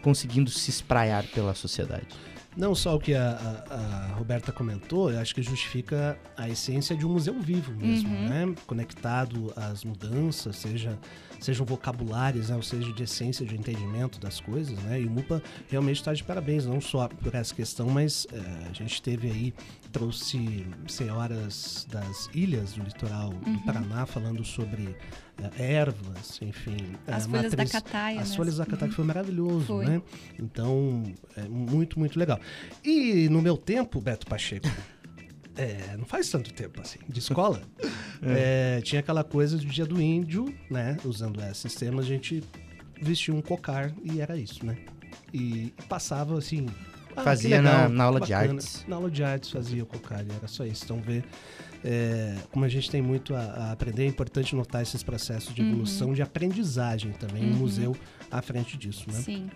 conseguindo 0.00 0.50
se 0.50 0.70
espraiar 0.70 1.24
pela 1.26 1.54
sociedade. 1.54 2.06
Não 2.56 2.74
só 2.74 2.94
o 2.94 3.00
que 3.00 3.14
a, 3.14 3.64
a, 3.68 3.74
a, 3.74 4.06
Roberta 4.14 4.52
comentou, 4.52 5.10
eu 5.10 5.18
acho 5.20 5.34
que 5.34 5.42
justifica 5.42 6.18
a 6.36 6.48
essência 6.48 6.96
de 6.96 7.04
um 7.04 7.10
museu 7.10 7.38
vivo 7.40 7.72
mesmo, 7.72 8.14
uhum. 8.14 8.28
né? 8.28 8.54
Conectado 8.66 9.52
às 9.56 9.84
mudanças, 9.84 10.56
seja 10.56 10.98
sejam 11.44 11.66
vocabulários, 11.66 12.48
né, 12.48 12.56
ou 12.56 12.62
seja, 12.62 12.90
de 12.92 13.02
essência, 13.02 13.44
de 13.44 13.54
entendimento 13.54 14.18
das 14.18 14.40
coisas, 14.40 14.78
né? 14.84 15.00
E 15.00 15.06
o 15.06 15.10
MUPA 15.10 15.42
realmente 15.68 15.96
está 15.96 16.14
de 16.14 16.24
parabéns, 16.24 16.64
não 16.64 16.80
só 16.80 17.06
por 17.06 17.34
essa 17.34 17.54
questão, 17.54 17.88
mas 17.88 18.26
é, 18.32 18.68
a 18.70 18.72
gente 18.72 19.02
teve 19.02 19.30
aí, 19.30 19.54
trouxe 19.94 20.66
senhoras 20.88 21.86
das 21.88 22.28
ilhas 22.34 22.72
do 22.72 22.82
litoral 22.82 23.32
uhum. 23.46 23.52
do 23.54 23.60
Paraná 23.60 24.04
falando 24.04 24.44
sobre 24.44 24.96
é, 25.56 25.72
ervas, 25.72 26.40
enfim. 26.42 26.76
As 27.06 27.26
folhas 27.26 27.54
matriz, 27.54 27.72
da 27.72 27.80
cataia. 27.80 28.20
As 28.20 28.30
né? 28.30 28.36
folhas 28.36 28.56
da 28.56 28.66
cataia, 28.66 28.90
que 28.90 28.96
foi 28.96 29.04
maravilhoso, 29.04 29.66
foi. 29.66 29.86
né? 29.86 30.02
Então, 30.36 31.04
é 31.36 31.42
muito, 31.42 31.96
muito 31.96 32.18
legal. 32.18 32.40
E 32.84 33.28
no 33.28 33.40
meu 33.40 33.56
tempo, 33.56 34.00
Beto 34.00 34.26
Pacheco, 34.26 34.66
é, 35.56 35.96
não 35.96 36.04
faz 36.04 36.28
tanto 36.28 36.52
tempo 36.52 36.80
assim, 36.80 36.98
de 37.08 37.20
escola, 37.20 37.62
é. 38.20 38.78
É, 38.78 38.80
tinha 38.80 38.98
aquela 38.98 39.22
coisa 39.22 39.56
do 39.56 39.64
dia 39.64 39.86
do 39.86 40.02
índio, 40.02 40.52
né? 40.68 40.96
Usando 41.04 41.40
esses 41.40 41.72
temas, 41.72 42.04
a 42.04 42.08
gente 42.08 42.42
vestia 43.00 43.32
um 43.32 43.40
cocar 43.40 43.94
e 44.02 44.20
era 44.20 44.36
isso, 44.36 44.66
né? 44.66 44.76
E 45.32 45.72
passava 45.88 46.36
assim. 46.36 46.66
Ah, 47.16 47.22
fazia 47.22 47.56
legal, 47.56 47.82
na, 47.82 47.88
na, 47.88 48.04
aula 48.04 48.20
bacana. 48.20 48.42
de 48.44 48.50
artes. 48.50 48.84
Na 48.88 48.96
aula 48.96 49.10
de 49.10 49.22
artes 49.22 49.50
fazia 49.50 49.82
o 49.82 49.86
cocar, 49.86 50.24
e 50.24 50.30
era 50.34 50.48
só 50.48 50.64
isso. 50.64 50.84
Então, 50.84 51.00
ver 51.00 51.24
é, 51.84 52.36
como 52.50 52.64
a 52.64 52.68
gente 52.68 52.90
tem 52.90 53.02
muito 53.02 53.34
a, 53.34 53.40
a, 53.40 53.72
aprender, 53.72 54.04
é 54.04 54.06
importante 54.06 54.56
notar 54.56 54.80
esses 54.82 55.02
processos 55.02 55.54
de 55.54 55.60
evolução, 55.60 56.08
uhum. 56.08 56.14
de 56.14 56.22
aprendizagem 56.22 57.12
também, 57.12 57.44
uhum. 57.44 57.52
um 57.52 57.56
museu 57.56 57.96
à 58.30 58.40
frente 58.40 58.78
disso, 58.78 59.04
né? 59.06 59.20
Sim. 59.20 59.50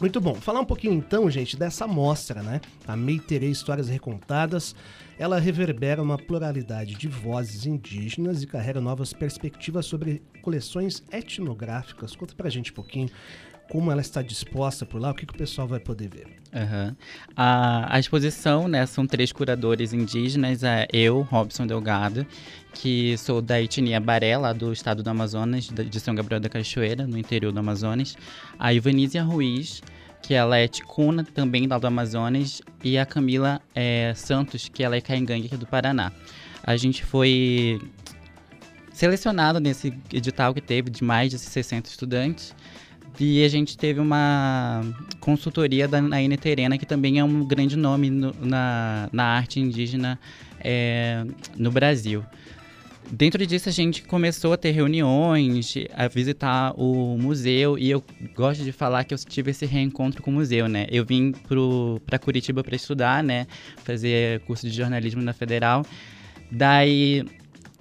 Muito 0.00 0.20
bom. 0.20 0.34
Falar 0.34 0.58
um 0.58 0.64
pouquinho 0.64 0.92
então, 0.92 1.30
gente, 1.30 1.56
dessa 1.56 1.86
mostra, 1.86 2.42
né? 2.42 2.60
A 2.86 2.96
Meiterê 2.96 3.46
Histórias 3.48 3.88
Recontadas. 3.88 4.74
Ela 5.16 5.38
reverbera 5.38 6.02
uma 6.02 6.18
pluralidade 6.18 6.96
de 6.96 7.06
vozes 7.06 7.64
indígenas 7.64 8.42
e 8.42 8.46
carrega 8.48 8.80
novas 8.80 9.12
perspectivas 9.12 9.86
sobre 9.86 10.20
coleções 10.42 11.04
etnográficas. 11.12 12.16
Conta 12.16 12.34
pra 12.34 12.50
gente 12.50 12.72
um 12.72 12.74
pouquinho 12.74 13.08
como 13.70 13.90
ela 13.90 14.00
está 14.00 14.22
disposta 14.22 14.84
por 14.84 15.00
lá, 15.00 15.10
o 15.10 15.14
que, 15.14 15.26
que 15.26 15.32
o 15.32 15.36
pessoal 15.36 15.66
vai 15.66 15.80
poder 15.80 16.08
ver. 16.08 16.26
Uhum. 16.54 16.94
A, 17.36 17.96
a, 17.96 17.98
exposição, 17.98 18.68
né, 18.68 18.86
são 18.86 19.06
três 19.06 19.32
curadores 19.32 19.92
indígenas, 19.92 20.62
é 20.62 20.86
eu, 20.92 21.22
Robson 21.22 21.66
Delgado, 21.66 22.24
que 22.72 23.16
sou 23.18 23.42
da 23.42 23.60
etnia 23.60 23.98
Baré, 23.98 24.36
lá 24.36 24.52
do 24.52 24.72
estado 24.72 25.02
do 25.02 25.10
Amazonas, 25.10 25.68
de 25.68 26.00
São 26.00 26.14
Gabriel 26.14 26.40
da 26.40 26.48
Cachoeira, 26.48 27.06
no 27.06 27.18
interior 27.18 27.52
do 27.52 27.58
Amazonas, 27.58 28.16
a 28.58 28.72
Ivanísia 28.72 29.22
Ruiz, 29.22 29.82
que 30.22 30.32
ela 30.32 30.56
é 30.56 30.68
ticuna, 30.68 31.24
também 31.24 31.66
lá 31.66 31.78
do 31.78 31.86
Amazonas, 31.86 32.62
e 32.82 32.96
a 32.96 33.04
Camila 33.04 33.60
é, 33.74 34.12
Santos, 34.14 34.68
que 34.68 34.82
ela 34.82 34.96
é 34.96 35.00
caingangue 35.00 35.46
aqui 35.46 35.56
do 35.56 35.66
Paraná. 35.66 36.12
A 36.62 36.76
gente 36.76 37.04
foi 37.04 37.80
selecionado 38.92 39.58
nesse 39.58 39.92
edital 40.12 40.54
que 40.54 40.60
teve 40.60 40.88
de 40.88 41.02
mais 41.02 41.30
de 41.30 41.38
60 41.38 41.90
estudantes, 41.90 42.54
e 43.18 43.44
a 43.44 43.48
gente 43.48 43.76
teve 43.76 44.00
uma 44.00 44.82
consultoria 45.20 45.86
da 45.86 46.00
Naine 46.00 46.36
Terena, 46.36 46.76
que 46.76 46.86
também 46.86 47.18
é 47.18 47.24
um 47.24 47.44
grande 47.44 47.76
nome 47.76 48.10
no, 48.10 48.34
na, 48.40 49.08
na 49.12 49.24
arte 49.24 49.60
indígena 49.60 50.18
é, 50.60 51.24
no 51.56 51.70
Brasil. 51.70 52.24
Dentro 53.10 53.46
disso, 53.46 53.68
a 53.68 53.72
gente 53.72 54.02
começou 54.02 54.54
a 54.54 54.56
ter 54.56 54.70
reuniões, 54.70 55.74
a 55.94 56.08
visitar 56.08 56.72
o 56.74 57.18
museu, 57.18 57.78
e 57.78 57.90
eu 57.90 58.02
gosto 58.34 58.64
de 58.64 58.72
falar 58.72 59.04
que 59.04 59.12
eu 59.12 59.18
tive 59.18 59.50
esse 59.50 59.66
reencontro 59.66 60.22
com 60.22 60.30
o 60.30 60.34
museu, 60.34 60.68
né? 60.68 60.86
Eu 60.90 61.04
vim 61.04 61.32
para 62.06 62.18
Curitiba 62.18 62.64
para 62.64 62.74
estudar, 62.74 63.22
né? 63.22 63.46
Fazer 63.84 64.40
curso 64.40 64.68
de 64.68 64.74
jornalismo 64.74 65.20
na 65.20 65.34
Federal. 65.34 65.84
Daí, 66.50 67.24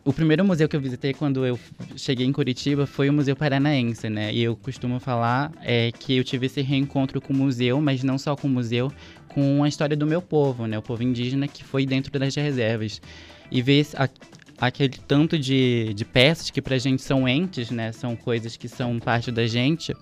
o 0.06 0.12
primeiro 0.12 0.44
museu 0.44 0.68
que 0.68 0.76
eu 0.76 0.82
visitei 0.82 1.14
quando 1.14 1.46
eu 1.46 1.58
cheguei 1.96 2.26
em 2.26 2.32
Curitiba 2.32 2.86
foi 2.86 3.10
o 3.10 3.14
Museu 3.14 3.36
Paranaense, 3.36 4.10
né? 4.10 4.34
E 4.34 4.44
eu 4.44 4.56
costumo 4.56 5.00
falar 5.00 5.52
é, 5.62 5.92
que 5.92 6.18
eu 6.18 6.24
tive 6.24 6.48
esse 6.48 6.62
reencontro 6.62 7.22
com 7.22 7.32
o 7.32 7.36
museu, 7.36 7.80
mas 7.80 8.04
não 8.04 8.18
só 8.18 8.36
com 8.36 8.48
o 8.48 8.52
museu, 8.52 8.92
com 9.30 9.64
a 9.64 9.68
história 9.68 9.96
do 9.96 10.06
meu 10.06 10.22
povo, 10.22 10.68
né? 10.68 10.78
O 10.78 10.82
povo 10.82 11.04
indígena 11.04 11.48
que 11.48 11.64
foi 11.64 11.86
dentro 11.86 12.12
das 12.20 12.36
reservas. 12.36 13.02
E 13.50 13.62
ver 13.62 13.88
a, 13.96 14.10
aquele 14.58 14.98
tanto 15.08 15.40
de, 15.40 15.94
de 15.94 16.04
peças 16.04 16.50
que 16.50 16.62
pra 16.62 16.78
gente 16.78 17.02
são 17.02 17.28
entes, 17.28 17.72
né? 17.72 17.94
São 17.94 18.16
coisas 18.16 18.58
que 18.58 18.68
são 18.68 19.00
parte 19.00 19.32
da 19.32 19.48
gente. 19.48 19.96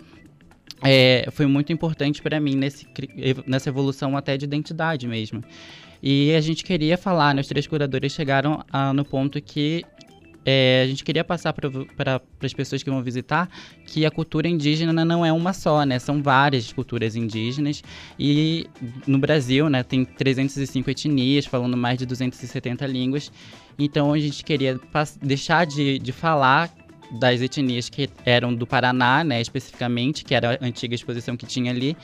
É, 0.84 1.27
foi 1.31 1.46
muito 1.46 1.72
importante 1.72 2.24
para 2.24 2.39
mim 2.39 2.55
nesse, 2.55 2.88
nessa 3.46 3.70
evolução 3.70 4.17
até 4.17 4.36
de 4.36 4.46
identidade 4.46 5.08
mesmo. 5.08 5.43
E 6.01 6.34
a 6.34 6.41
gente 6.41 6.63
queria 6.63 6.98
falar, 6.98 7.36
né, 7.36 7.41
os 7.41 7.48
três 7.48 7.67
curadores 7.67 8.12
chegaram 8.12 8.63
a, 8.72 8.91
no 8.93 9.05
ponto 9.05 9.41
que 9.41 9.86
é, 10.43 10.81
a 10.84 10.88
gente 10.88 11.03
queria 11.03 11.24
passar 11.24 11.53
para 11.53 12.22
as 12.41 12.53
pessoas 12.53 12.81
que 12.81 12.89
vão 12.89 13.03
visitar 13.03 13.48
que 13.86 14.05
a 14.05 14.12
cultura 14.12 14.48
indígena 14.48 15.05
não 15.05 15.24
é 15.24 15.31
uma 15.31 15.53
só, 15.53 15.84
né? 15.86 16.00
São 16.00 16.22
várias 16.22 16.74
culturas 16.74 17.15
indígenas 17.15 17.84
e 18.17 18.67
no 19.05 19.20
Brasil, 19.20 19.70
né, 19.70 19.84
tem 19.84 20.03
305 20.03 20.89
etnias, 20.89 21.46
falando 21.46 21.77
mais 21.77 22.00
de 22.00 22.05
270 22.05 22.86
línguas. 22.88 23.31
Então 23.77 24.13
a 24.13 24.20
gente 24.20 24.43
queria 24.43 24.79
deixar 25.22 25.65
de, 25.65 26.00
de 26.00 26.12
falar 26.12 26.74
das 27.20 27.41
etnias 27.41 27.89
que 27.89 28.10
eram 28.25 28.53
do 28.53 28.65
Paraná, 28.65 29.24
né, 29.24 29.41
especificamente, 29.41 30.24
que 30.24 30.34
era 30.34 30.58
a 30.62 30.65
antiga 30.65 30.96
exposição 30.96 31.36
que 31.36 31.46
tinha 31.46 31.72
ali, 31.72 31.96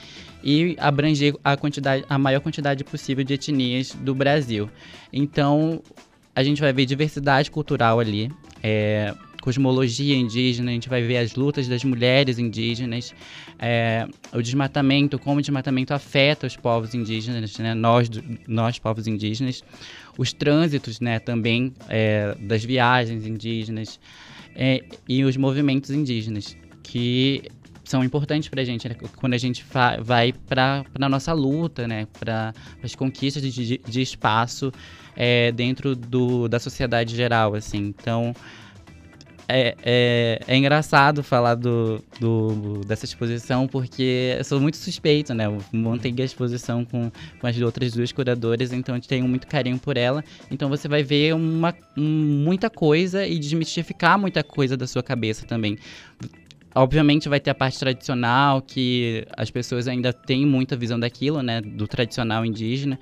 e 0.43 0.75
abranger 0.79 1.35
a 1.43 1.55
quantidade, 1.55 2.03
a 2.09 2.17
maior 2.17 2.41
quantidade 2.41 2.83
possível 2.83 3.23
de 3.23 3.33
etnias 3.33 3.93
do 3.93 4.13
Brasil. 4.13 4.69
Então, 5.11 5.81
a 6.35 6.43
gente 6.43 6.61
vai 6.61 6.73
ver 6.73 6.85
diversidade 6.85 7.49
cultural 7.49 7.99
ali, 7.99 8.31
é, 8.61 9.13
cosmologia 9.41 10.15
indígena, 10.15 10.71
a 10.71 10.73
gente 10.73 10.89
vai 10.89 11.01
ver 11.01 11.17
as 11.17 11.35
lutas 11.35 11.67
das 11.67 11.83
mulheres 11.83 12.37
indígenas, 12.37 13.15
é, 13.57 14.05
o 14.33 14.41
desmatamento, 14.41 15.17
como 15.17 15.37
o 15.37 15.41
desmatamento 15.41 15.93
afeta 15.93 16.45
os 16.45 16.57
povos 16.57 16.93
indígenas, 16.93 17.57
né, 17.57 17.73
nós, 17.73 18.09
nós 18.47 18.77
povos 18.77 19.07
indígenas, 19.07 19.63
os 20.17 20.33
trânsitos 20.33 20.99
né, 20.99 21.17
também 21.19 21.73
é, 21.87 22.35
das 22.41 22.63
viagens 22.63 23.25
indígenas 23.25 23.99
é, 24.59 24.83
e 25.07 25.23
os 25.23 25.37
movimentos 25.37 25.91
indígenas, 25.91 26.57
que 26.81 27.43
são 27.83 28.03
importantes 28.03 28.49
para 28.49 28.61
a 28.61 28.65
gente 28.65 28.89
né? 28.89 28.95
quando 29.15 29.33
a 29.33 29.37
gente 29.37 29.63
vai 30.01 30.33
para 30.33 30.83
a 30.99 31.07
nossa 31.07 31.31
luta, 31.31 31.87
né? 31.87 32.07
para 32.19 32.53
as 32.81 32.95
conquistas 32.95 33.43
de, 33.43 33.77
de 33.77 34.01
espaço 34.01 34.71
é, 35.15 35.51
dentro 35.51 35.95
do, 35.95 36.47
da 36.47 36.59
sociedade 36.59 37.15
geral. 37.15 37.53
Assim. 37.53 37.77
Então, 37.77 38.33
é, 39.49 39.75
é, 39.81 40.39
é, 40.45 40.57
engraçado 40.57 41.23
falar 41.23 41.55
do, 41.55 42.03
do, 42.19 42.81
dessa 42.85 43.05
exposição 43.05 43.65
porque 43.65 44.35
eu 44.37 44.43
sou 44.43 44.59
muito 44.59 44.75
suspeito, 44.75 45.33
né? 45.33 45.45
Eu 45.45 45.63
montei 45.71 46.13
a 46.17 46.23
exposição 46.23 46.83
com, 46.83 47.09
com 47.39 47.47
as 47.47 47.59
outras 47.61 47.93
duas 47.93 48.11
curadoras, 48.11 48.73
então 48.73 48.95
eu 48.95 49.01
tenho 49.01 49.27
muito 49.27 49.47
carinho 49.47 49.79
por 49.79 49.95
ela. 49.95 50.23
Então 50.51 50.67
você 50.67 50.89
vai 50.89 51.01
ver 51.01 51.33
uma, 51.33 51.73
muita 51.95 52.69
coisa 52.69 53.25
e 53.25 53.39
desmistificar 53.39 54.19
muita 54.19 54.43
coisa 54.43 54.75
da 54.75 54.85
sua 54.85 55.01
cabeça 55.01 55.45
também. 55.45 55.77
Obviamente 56.75 57.29
vai 57.29 57.39
ter 57.39 57.49
a 57.49 57.55
parte 57.55 57.79
tradicional, 57.79 58.61
que 58.61 59.25
as 59.35 59.49
pessoas 59.49 59.87
ainda 59.87 60.11
têm 60.11 60.45
muita 60.45 60.75
visão 60.75 60.99
daquilo, 60.99 61.41
né? 61.41 61.61
Do 61.61 61.87
tradicional 61.87 62.45
indígena. 62.45 62.99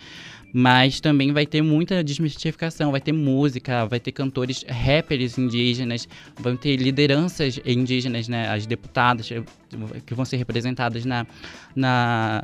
Mas 0.58 1.02
também 1.02 1.34
vai 1.34 1.46
ter 1.46 1.62
muita 1.62 2.02
desmistificação, 2.02 2.90
vai 2.90 3.02
ter 3.02 3.12
música, 3.12 3.86
vai 3.88 4.00
ter 4.00 4.14
cantores 4.14 4.64
rappers 4.70 5.38
indígenas, 5.38 6.08
vão 6.40 6.56
ter 6.56 6.78
lideranças 6.78 7.60
indígenas, 7.66 8.30
né? 8.30 8.48
As 8.48 8.66
deputadas 8.66 9.28
que 10.06 10.14
vão 10.14 10.24
ser 10.24 10.38
representadas 10.38 11.04
na, 11.04 11.28
na 11.76 12.42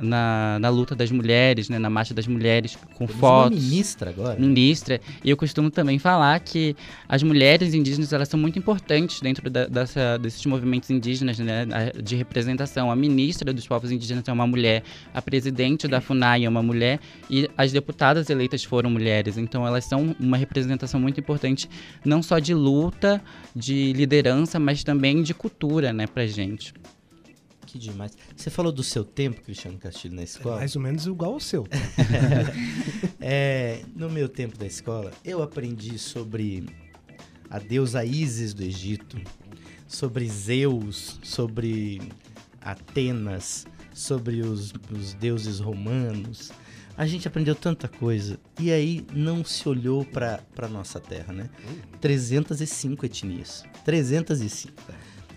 na, 0.00 0.58
na 0.58 0.68
luta 0.68 0.94
das 0.94 1.10
mulheres, 1.10 1.68
né, 1.68 1.78
na 1.78 1.90
marcha 1.90 2.14
das 2.14 2.26
mulheres, 2.26 2.76
com 2.94 3.06
Temos 3.06 3.20
fotos. 3.20 3.62
Ministra 3.62 4.10
agora. 4.10 4.38
Ministra. 4.38 5.00
E 5.24 5.30
eu 5.30 5.36
costumo 5.36 5.70
também 5.70 5.98
falar 5.98 6.38
que 6.40 6.76
as 7.08 7.22
mulheres 7.22 7.74
indígenas 7.74 8.12
elas 8.12 8.28
são 8.28 8.38
muito 8.38 8.58
importantes 8.58 9.20
dentro 9.20 9.48
da, 9.50 9.66
dessa, 9.66 10.18
desses 10.18 10.44
movimentos 10.46 10.90
indígenas 10.90 11.38
né, 11.38 11.66
de 12.02 12.16
representação. 12.16 12.90
A 12.90 12.96
ministra 12.96 13.52
dos 13.52 13.66
povos 13.66 13.90
indígenas 13.90 14.26
é 14.26 14.32
uma 14.32 14.46
mulher, 14.46 14.82
a 15.12 15.20
presidente 15.20 15.86
da 15.88 16.00
FUNAI 16.00 16.44
é 16.44 16.48
uma 16.48 16.62
mulher 16.62 17.00
e 17.28 17.48
as 17.56 17.72
deputadas 17.72 18.30
eleitas 18.30 18.64
foram 18.64 18.90
mulheres. 18.90 19.36
Então 19.38 19.66
elas 19.66 19.84
são 19.84 20.14
uma 20.18 20.36
representação 20.36 21.00
muito 21.00 21.20
importante, 21.20 21.68
não 22.04 22.22
só 22.22 22.38
de 22.38 22.54
luta, 22.54 23.22
de 23.54 23.92
liderança, 23.92 24.58
mas 24.58 24.82
também 24.82 25.22
de 25.22 25.34
cultura, 25.34 25.92
né, 25.92 26.06
pra 26.06 26.26
gente. 26.26 26.72
Que 27.72 27.78
demais. 27.78 28.12
Você 28.36 28.50
falou 28.50 28.70
do 28.70 28.82
seu 28.82 29.02
tempo, 29.02 29.40
Cristiano 29.40 29.78
Castilho, 29.78 30.14
na 30.14 30.22
escola? 30.22 30.56
É 30.56 30.58
mais 30.58 30.76
ou 30.76 30.82
menos 30.82 31.06
igual 31.06 31.32
ao 31.32 31.40
seu. 31.40 31.66
é, 33.18 33.82
no 33.96 34.10
meu 34.10 34.28
tempo 34.28 34.58
da 34.58 34.66
escola, 34.66 35.10
eu 35.24 35.42
aprendi 35.42 35.98
sobre 35.98 36.66
a 37.48 37.58
deusa 37.58 38.04
Isis 38.04 38.52
do 38.52 38.62
Egito, 38.62 39.18
sobre 39.88 40.28
Zeus, 40.28 41.18
sobre 41.22 42.02
Atenas, 42.60 43.66
sobre 43.94 44.42
os, 44.42 44.74
os 44.94 45.14
deuses 45.14 45.58
romanos. 45.58 46.52
A 46.94 47.06
gente 47.06 47.26
aprendeu 47.26 47.54
tanta 47.54 47.88
coisa 47.88 48.38
e 48.60 48.70
aí 48.70 49.06
não 49.14 49.42
se 49.42 49.66
olhou 49.66 50.04
para 50.04 50.68
nossa 50.68 51.00
terra, 51.00 51.32
né? 51.32 51.48
305 52.02 53.06
etnias. 53.06 53.64
305. 53.82 54.74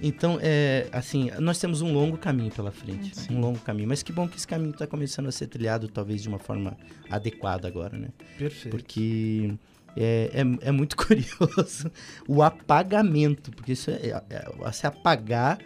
Então, 0.02 0.38
é, 0.42 0.88
assim, 0.92 1.32
nós 1.40 1.58
temos 1.58 1.82
um 1.82 1.94
longo 1.94 2.18
caminho 2.18 2.52
pela 2.52 2.72
frente. 2.72 3.16
Sim. 3.18 3.36
Um 3.36 3.40
longo 3.40 3.60
caminho. 3.60 3.88
Mas 3.88 4.04
que 4.04 4.12
bom 4.12 4.28
que 4.28 4.36
esse 4.38 4.48
caminho 4.48 4.72
está 4.72 4.86
começando 4.86 5.28
a 5.28 5.32
ser 5.32 5.48
trilhado, 5.48 5.88
talvez 5.88 6.22
de 6.22 6.28
uma 6.28 6.40
forma 6.40 6.78
adequada 7.10 7.68
agora, 7.68 7.98
né? 7.98 8.10
Perfeito. 8.38 8.76
Porque 8.76 9.54
é, 9.96 10.32
é, 10.34 10.68
é 10.68 10.72
muito 10.72 10.96
curioso 10.98 11.92
o 12.28 12.44
apagamento. 12.44 13.52
Porque 13.52 13.72
isso 13.72 13.90
é, 13.90 14.22
é, 14.30 14.52
é, 14.62 14.72
se 14.72 14.86
apagar, 14.86 15.60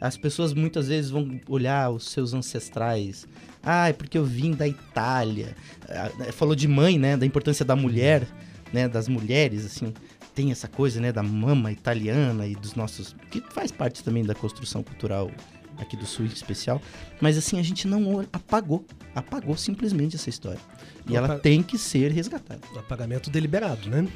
as 0.00 0.16
pessoas 0.16 0.52
muitas 0.52 0.88
vezes 0.88 1.10
vão 1.10 1.40
olhar 1.48 1.90
os 1.90 2.10
seus 2.10 2.34
ancestrais. 2.34 3.26
Ah, 3.62 3.88
é 3.88 3.92
porque 3.92 4.18
eu 4.18 4.24
vim 4.24 4.52
da 4.52 4.66
Itália. 4.66 5.56
Ah, 5.88 6.32
falou 6.32 6.54
de 6.54 6.68
mãe, 6.68 6.98
né? 6.98 7.16
Da 7.16 7.24
importância 7.24 7.64
da 7.64 7.76
mulher, 7.76 8.26
né? 8.72 8.88
Das 8.88 9.08
mulheres, 9.08 9.64
assim 9.64 9.92
tem 10.36 10.52
essa 10.52 10.68
coisa, 10.68 11.00
né, 11.00 11.10
da 11.10 11.22
mama 11.22 11.72
italiana 11.72 12.46
e 12.46 12.54
dos 12.54 12.74
nossos. 12.74 13.16
que 13.30 13.40
faz 13.50 13.72
parte 13.72 14.04
também 14.04 14.22
da 14.22 14.34
construção 14.34 14.82
cultural 14.82 15.30
aqui 15.78 15.96
do 15.96 16.04
Sul 16.06 16.26
em 16.26 16.28
especial. 16.28 16.80
Mas 17.20 17.38
assim, 17.38 17.58
a 17.58 17.62
gente 17.62 17.88
não 17.88 18.20
apagou. 18.32 18.84
Apagou 19.14 19.56
simplesmente 19.56 20.14
essa 20.14 20.28
história. 20.28 20.60
E 21.08 21.16
ela 21.16 21.38
tem 21.38 21.62
que 21.62 21.78
ser 21.78 22.12
resgatada. 22.12 22.60
O 22.74 22.78
apagamento 22.78 23.30
deliberado, 23.30 23.88
né? 23.88 24.06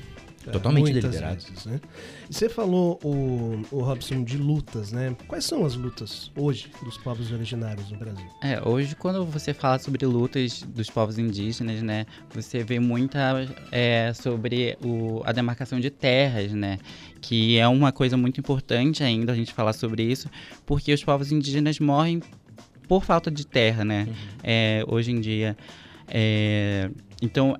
É, 0.46 0.50
Totalmente 0.50 0.92
deliberado. 0.92 1.42
Vezes, 1.42 1.66
né? 1.66 1.80
E 2.28 2.34
você 2.34 2.48
falou, 2.48 2.98
o, 3.04 3.62
o 3.70 3.82
Robson, 3.82 4.24
de 4.24 4.38
lutas, 4.38 4.90
né? 4.90 5.14
Quais 5.28 5.44
são 5.44 5.66
as 5.66 5.74
lutas 5.74 6.30
hoje 6.34 6.70
dos 6.82 6.96
povos 6.96 7.30
originários 7.30 7.90
no 7.90 7.98
Brasil? 7.98 8.26
É, 8.42 8.60
hoje 8.66 8.96
quando 8.96 9.24
você 9.26 9.52
fala 9.52 9.78
sobre 9.78 10.06
lutas 10.06 10.62
dos 10.62 10.88
povos 10.88 11.18
indígenas, 11.18 11.82
né? 11.82 12.06
Você 12.34 12.64
vê 12.64 12.78
muita 12.78 13.46
é, 13.70 14.12
sobre 14.14 14.78
o, 14.82 15.22
a 15.26 15.32
demarcação 15.32 15.78
de 15.78 15.90
terras, 15.90 16.52
né? 16.52 16.78
Que 17.20 17.58
é 17.58 17.68
uma 17.68 17.92
coisa 17.92 18.16
muito 18.16 18.40
importante 18.40 19.04
ainda 19.04 19.32
a 19.32 19.36
gente 19.36 19.52
falar 19.52 19.74
sobre 19.74 20.02
isso, 20.02 20.30
porque 20.64 20.92
os 20.92 21.04
povos 21.04 21.30
indígenas 21.30 21.78
morrem 21.78 22.22
por 22.88 23.04
falta 23.04 23.30
de 23.30 23.46
terra, 23.46 23.84
né? 23.84 24.06
Uhum. 24.08 24.14
É, 24.42 24.84
hoje 24.88 25.12
em 25.12 25.20
dia. 25.20 25.54
É, 26.08 26.90
então, 27.22 27.56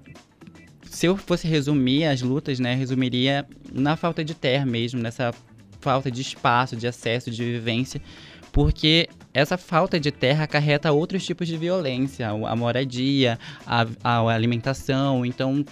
se 0.91 1.07
eu 1.07 1.17
fosse 1.17 1.47
resumir 1.47 2.05
as 2.05 2.21
lutas, 2.21 2.59
né, 2.59 2.75
resumiria 2.75 3.47
na 3.73 3.97
falta 3.97 4.25
de 4.25 4.35
terra 4.35 4.67
mesmo, 4.67 5.01
nessa 5.01 5.33
falta 5.81 6.11
de 6.11 6.21
espaço, 6.21 6.75
de 6.75 6.85
acesso, 6.89 7.31
de 7.31 7.45
vivência, 7.45 8.03
porque 8.51 9.09
essa 9.33 9.57
falta 9.57 10.01
de 10.01 10.11
terra 10.11 10.45
acarreta 10.45 10.91
outros 10.91 11.25
tipos 11.25 11.47
de 11.47 11.57
violência, 11.57 12.29
a 12.29 12.57
moradia, 12.57 13.39
a, 13.65 13.87
a 14.03 14.35
alimentação, 14.35 15.25
então 15.25 15.65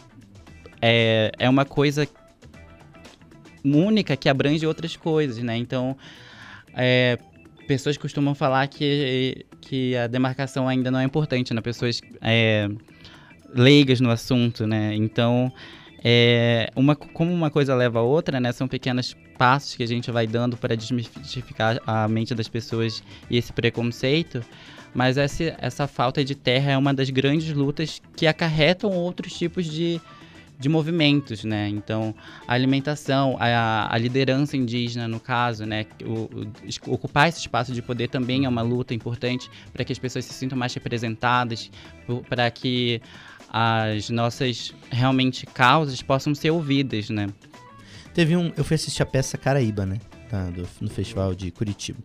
é, 0.81 1.33
é 1.37 1.49
uma 1.49 1.65
coisa 1.65 2.09
única 3.65 4.17
que 4.17 4.29
abrange 4.29 4.65
outras 4.65 4.95
coisas, 4.95 5.43
né? 5.43 5.57
Então, 5.57 5.97
é, 6.75 7.19
pessoas 7.67 7.97
costumam 7.97 8.37
falar 8.37 8.69
que, 8.69 9.45
que 9.61 9.97
a 9.97 10.07
demarcação 10.07 10.69
ainda 10.69 10.93
não 10.93 11.01
é 11.01 11.05
importante, 11.05 11.53
né? 11.53 11.61
Pessoas 11.61 12.01
é, 12.21 12.69
leigas 13.55 14.01
no 14.01 14.11
assunto, 14.11 14.67
né? 14.67 14.95
Então, 14.95 15.53
É, 16.05 16.71
uma, 16.77 16.95
como 16.95 17.33
uma 17.35 17.51
coisa 17.51 17.75
leva 17.75 17.99
a 17.99 18.03
outra, 18.03 18.39
né? 18.39 18.53
São 18.53 18.69
pequenos 18.69 19.17
passos 19.37 19.75
que 19.75 19.83
a 19.83 19.87
gente 19.87 20.13
vai 20.13 20.29
dando 20.29 20.57
para 20.57 20.77
desmistificar 20.77 21.81
a 21.85 22.07
mente 22.07 22.37
das 22.37 22.47
pessoas 22.49 23.03
e 23.29 23.37
esse 23.37 23.53
preconceito. 23.53 24.41
Mas 24.95 25.17
essa, 25.19 25.57
essa 25.59 25.87
falta 25.89 26.25
de 26.25 26.37
terra 26.37 26.71
é 26.71 26.79
uma 26.79 26.95
das 26.95 27.11
grandes 27.11 27.53
lutas 27.53 28.01
que 28.17 28.29
acarretam 28.29 28.93
outros 28.93 29.33
tipos 29.37 29.67
de, 29.67 30.01
de 30.57 30.69
movimentos, 30.69 31.43
né? 31.43 31.69
Então, 31.69 32.15
a 32.47 32.55
alimentação, 32.55 33.37
a, 33.41 33.93
a 33.93 33.99
liderança 33.99 34.57
indígena, 34.57 35.09
no 35.09 35.19
caso, 35.19 35.67
né? 35.67 35.85
O, 36.05 36.29
o, 36.89 36.95
ocupar 36.95 37.29
esse 37.29 37.41
espaço 37.41 37.73
de 37.73 37.83
poder 37.83 38.09
também 38.09 38.45
é 38.45 38.49
uma 38.49 38.63
luta 38.63 38.95
importante 38.95 39.51
para 39.73 39.85
que 39.85 39.93
as 39.93 39.99
pessoas 39.99 40.25
se 40.25 40.33
sintam 40.33 40.57
mais 40.57 40.73
representadas, 40.73 41.71
para 42.29 42.49
que 42.53 43.03
as 43.51 44.11
nossas 44.11 44.75
realmente 44.91 45.47
causas 45.47 46.03
possam 46.03 46.35
ser 46.35 46.51
ouvidas, 46.51 47.11
né? 47.11 47.29
Teve 48.15 48.37
um, 48.37 48.53
eu 48.57 48.65
fui 48.65 48.75
assistir 48.75 49.03
a 49.03 49.07
peça 49.07 49.39
Caraíba, 49.39 49.87
né? 49.87 49.99
Tá, 50.29 50.51
do, 50.51 50.69
no 50.79 50.91
festival 50.91 51.35
de 51.35 51.51
Curitiba. 51.51 51.99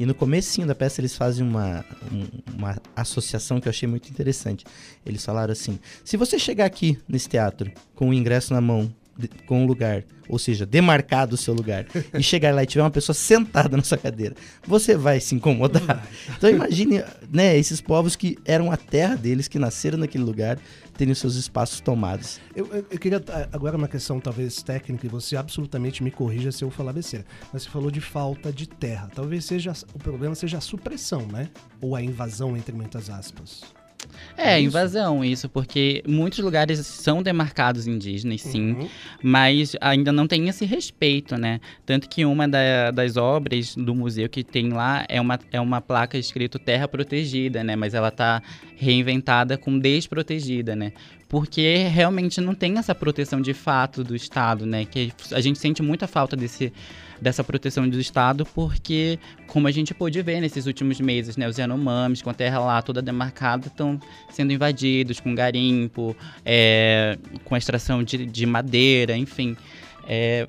E 0.00 0.04
no 0.04 0.12
começo 0.12 0.60
da 0.66 0.74
peça 0.74 1.00
eles 1.00 1.16
fazem 1.16 1.46
uma, 1.46 1.84
um, 2.10 2.56
uma 2.56 2.76
associação 2.96 3.60
que 3.60 3.68
eu 3.68 3.70
achei 3.70 3.88
muito 3.88 4.10
interessante. 4.10 4.64
Eles 5.06 5.24
falaram 5.24 5.52
assim: 5.52 5.78
se 6.04 6.16
você 6.16 6.38
chegar 6.40 6.64
aqui 6.64 6.98
nesse 7.08 7.28
teatro 7.28 7.70
com 7.94 8.08
o 8.08 8.14
ingresso 8.14 8.52
na 8.52 8.60
mão, 8.60 8.92
com 9.46 9.64
o 9.64 9.66
lugar, 9.66 10.04
ou 10.28 10.38
seja, 10.38 10.66
demarcado 10.66 11.34
o 11.34 11.38
seu 11.38 11.54
lugar, 11.54 11.86
e 12.14 12.22
chegar 12.22 12.54
lá 12.54 12.62
e 12.62 12.66
tiver 12.66 12.82
uma 12.82 12.90
pessoa 12.90 13.14
sentada 13.14 13.76
na 13.76 13.82
sua 13.82 13.98
cadeira, 13.98 14.34
você 14.66 14.96
vai 14.96 15.20
se 15.20 15.34
incomodar. 15.34 16.06
Então 16.36 16.50
imagine, 16.50 17.02
né, 17.32 17.56
esses 17.56 17.80
povos 17.80 18.14
que 18.14 18.38
eram 18.44 18.70
a 18.70 18.76
terra 18.76 19.16
deles, 19.16 19.48
que 19.48 19.58
nasceram 19.58 19.98
naquele 19.98 20.22
lugar, 20.22 20.58
terem 20.96 21.14
seus 21.14 21.36
espaços 21.36 21.80
tomados. 21.80 22.40
Eu, 22.54 22.66
eu, 22.66 22.86
eu, 22.90 22.98
queria 22.98 23.22
agora 23.52 23.76
uma 23.76 23.88
questão 23.88 24.20
talvez 24.20 24.62
técnica 24.62 25.06
e 25.06 25.08
você 25.08 25.36
absolutamente 25.36 26.02
me 26.02 26.10
corrija 26.10 26.52
se 26.52 26.64
eu 26.64 26.70
falar 26.70 26.92
besteira. 26.92 27.24
Mas 27.52 27.62
você 27.62 27.70
falou 27.70 27.90
de 27.90 28.00
falta 28.00 28.52
de 28.52 28.68
terra. 28.68 29.08
Talvez 29.14 29.44
seja 29.44 29.72
o 29.94 29.98
problema 29.98 30.34
seja 30.34 30.58
a 30.58 30.60
supressão, 30.60 31.26
né? 31.26 31.48
Ou 31.80 31.94
a 31.94 32.02
invasão 32.02 32.56
entre 32.56 32.74
muitas 32.74 33.08
aspas. 33.10 33.62
É, 34.36 34.52
é 34.52 34.60
invasão, 34.60 35.24
isso, 35.24 35.48
porque 35.48 36.02
muitos 36.06 36.38
lugares 36.38 36.78
são 36.86 37.22
demarcados 37.22 37.88
indígenas, 37.88 38.40
sim, 38.40 38.72
uhum. 38.72 38.88
mas 39.20 39.74
ainda 39.80 40.12
não 40.12 40.28
tem 40.28 40.48
esse 40.48 40.64
respeito, 40.64 41.36
né? 41.36 41.60
Tanto 41.84 42.08
que 42.08 42.24
uma 42.24 42.46
da, 42.46 42.92
das 42.92 43.16
obras 43.16 43.74
do 43.74 43.94
museu 43.94 44.28
que 44.28 44.44
tem 44.44 44.70
lá 44.70 45.04
é 45.08 45.20
uma, 45.20 45.38
é 45.50 45.60
uma 45.60 45.80
placa 45.80 46.16
escrito 46.16 46.58
Terra 46.58 46.86
Protegida, 46.86 47.64
né? 47.64 47.74
Mas 47.74 47.94
ela 47.94 48.12
tá 48.12 48.40
reinventada 48.76 49.58
com 49.58 49.76
desprotegida, 49.76 50.76
né? 50.76 50.92
Porque 51.28 51.86
realmente 51.88 52.40
não 52.40 52.54
tem 52.54 52.78
essa 52.78 52.94
proteção 52.94 53.40
de 53.40 53.52
fato 53.52 54.02
do 54.02 54.16
Estado, 54.16 54.64
né? 54.64 54.84
Que 54.84 55.12
a 55.32 55.40
gente 55.40 55.58
sente 55.58 55.82
muita 55.82 56.06
falta 56.06 56.34
desse 56.34 56.72
dessa 57.20 57.42
proteção 57.42 57.88
do 57.88 58.00
Estado, 58.00 58.46
porque, 58.46 59.18
como 59.46 59.66
a 59.66 59.70
gente 59.70 59.92
pôde 59.92 60.22
ver 60.22 60.40
nesses 60.40 60.66
últimos 60.66 61.00
meses, 61.00 61.36
né, 61.36 61.48
os 61.48 61.58
Yanomamis, 61.58 62.22
com 62.22 62.30
a 62.30 62.34
terra 62.34 62.60
lá 62.60 62.80
toda 62.80 63.02
demarcada, 63.02 63.66
estão 63.66 64.00
sendo 64.30 64.52
invadidos 64.52 65.18
com 65.20 65.34
garimpo, 65.34 66.16
é, 66.44 67.18
com 67.44 67.56
extração 67.56 68.02
de, 68.02 68.24
de 68.24 68.46
madeira, 68.46 69.16
enfim. 69.16 69.56
É, 70.06 70.46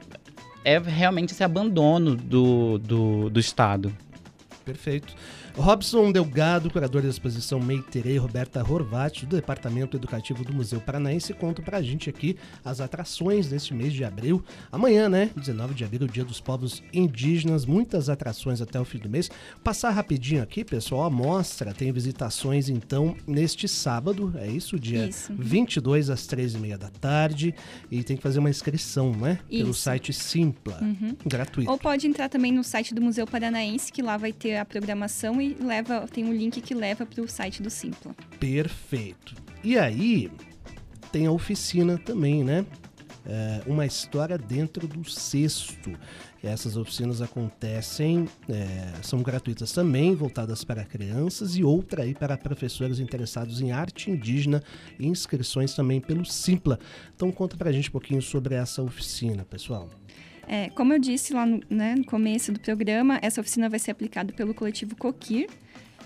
é 0.64 0.78
realmente 0.78 1.34
esse 1.34 1.44
abandono 1.44 2.16
do, 2.16 2.78
do, 2.78 3.30
do 3.30 3.40
Estado. 3.40 3.92
Perfeito. 4.64 5.16
Robson 5.56 6.12
Delgado, 6.12 6.70
curador 6.70 7.02
da 7.02 7.10
exposição 7.10 7.60
Meiterei, 7.60 8.18
Roberta 8.18 8.62
Horvat, 8.62 9.26
do 9.26 9.36
Departamento 9.36 9.98
Educativo 9.98 10.44
do 10.44 10.54
Museu 10.54 10.80
Paranaense, 10.80 11.34
conta 11.34 11.62
pra 11.62 11.82
gente 11.82 12.10
aqui 12.10 12.38
as 12.64 12.80
atrações 12.80 13.48
deste 13.48 13.74
mês 13.74 13.94
de 13.94 14.04
abril. 14.04 14.44
Amanhã, 14.72 15.10
né, 15.10 15.32
19 15.36 15.74
de 15.74 15.84
abril, 15.84 16.04
o 16.04 16.08
Dia 16.08 16.24
dos 16.24 16.40
Povos 16.40 16.84
Indígenas, 16.94 17.66
muitas 17.66 18.10
atrações 18.10 18.62
até 18.62 18.80
o 18.80 18.86
fim 18.86 19.00
do 19.00 19.10
mês. 19.10 19.30
Passar 19.64 19.90
rapidinho 19.92 20.42
aqui, 20.42 20.64
pessoal, 20.64 21.04
a 21.04 21.10
mostra 21.10 21.74
tem 21.74 21.92
visitações, 21.92 22.70
então, 22.70 23.16
neste 23.28 23.68
sábado, 23.68 24.34
é 24.38 24.48
isso? 24.48 24.80
Dia 24.80 25.08
isso. 25.08 25.34
22 25.38 26.10
às 26.10 26.22
13h30 26.22 26.78
da 26.78 26.90
tarde, 26.90 27.54
e 27.92 28.04
tem 28.04 28.16
que 28.16 28.24
fazer 28.24 28.40
uma 28.40 28.50
inscrição, 28.50 29.12
né, 29.12 29.40
isso. 29.50 29.64
pelo 29.64 29.74
site 29.74 30.14
Simpla, 30.14 30.80
uhum. 30.82 31.16
gratuito. 31.26 31.70
Ou 31.70 31.78
pode 31.78 32.08
entrar 32.08 32.30
também 32.30 32.52
no 32.52 32.64
site 32.64 32.94
do 32.94 33.02
Museu 33.02 33.28
Paranaense, 33.28 33.92
que 33.92 34.02
lá 34.02 34.18
vai 34.18 34.32
ter 34.32 34.58
a 34.58 34.66
programação 34.66 35.39
e 35.40 35.56
leva, 35.56 36.08
tem 36.08 36.26
um 36.26 36.34
link 36.34 36.62
que 36.62 36.74
leva 36.74 37.06
para 37.06 37.22
o 37.22 37.28
site 37.28 37.62
do 37.62 37.70
Simpla. 37.70 38.16
Perfeito. 38.40 39.36
E 39.64 39.78
aí, 39.78 40.32
tem 41.12 41.26
a 41.26 41.32
oficina 41.32 41.98
também, 41.98 42.44
né? 42.44 42.66
É, 43.26 43.62
uma 43.68 43.86
história 43.86 44.38
dentro 44.38 44.88
do 44.88 45.08
cesto. 45.08 45.92
Essas 46.42 46.78
oficinas 46.78 47.22
acontecem, 47.22 48.28
é, 48.48 48.94
são 49.04 49.22
gratuitas 49.22 49.74
também, 49.74 50.16
voltadas 50.16 50.64
para 50.64 50.86
crianças 50.86 51.58
e 51.58 51.64
outra 51.64 52.04
aí 52.04 52.14
para 52.14 52.38
professores 52.38 53.00
interessados 53.00 53.62
em 53.62 53.72
arte 53.72 54.10
indígena 54.10 54.64
e 54.98 55.06
inscrições 55.06 55.74
também 55.74 56.00
pelo 56.00 56.26
Simpla. 56.26 56.80
Então 57.14 57.30
conta 57.30 57.58
pra 57.58 57.72
gente 57.72 57.90
um 57.90 57.92
pouquinho 57.92 58.22
sobre 58.22 58.56
essa 58.56 58.82
oficina, 58.82 59.44
pessoal. 59.44 59.90
É, 60.52 60.72
como 60.72 60.92
eu 60.92 60.98
disse 60.98 61.32
lá 61.32 61.46
no, 61.46 61.62
né, 61.70 61.94
no, 61.96 62.04
começo 62.04 62.52
do 62.52 62.60
programa, 62.60 63.20
essa 63.22 63.40
oficina 63.40 63.70
vai 63.70 63.78
ser 63.78 63.92
aplicada 63.92 64.34
pelo 64.34 64.52
coletivo 64.52 64.96
Coquir, 64.96 65.48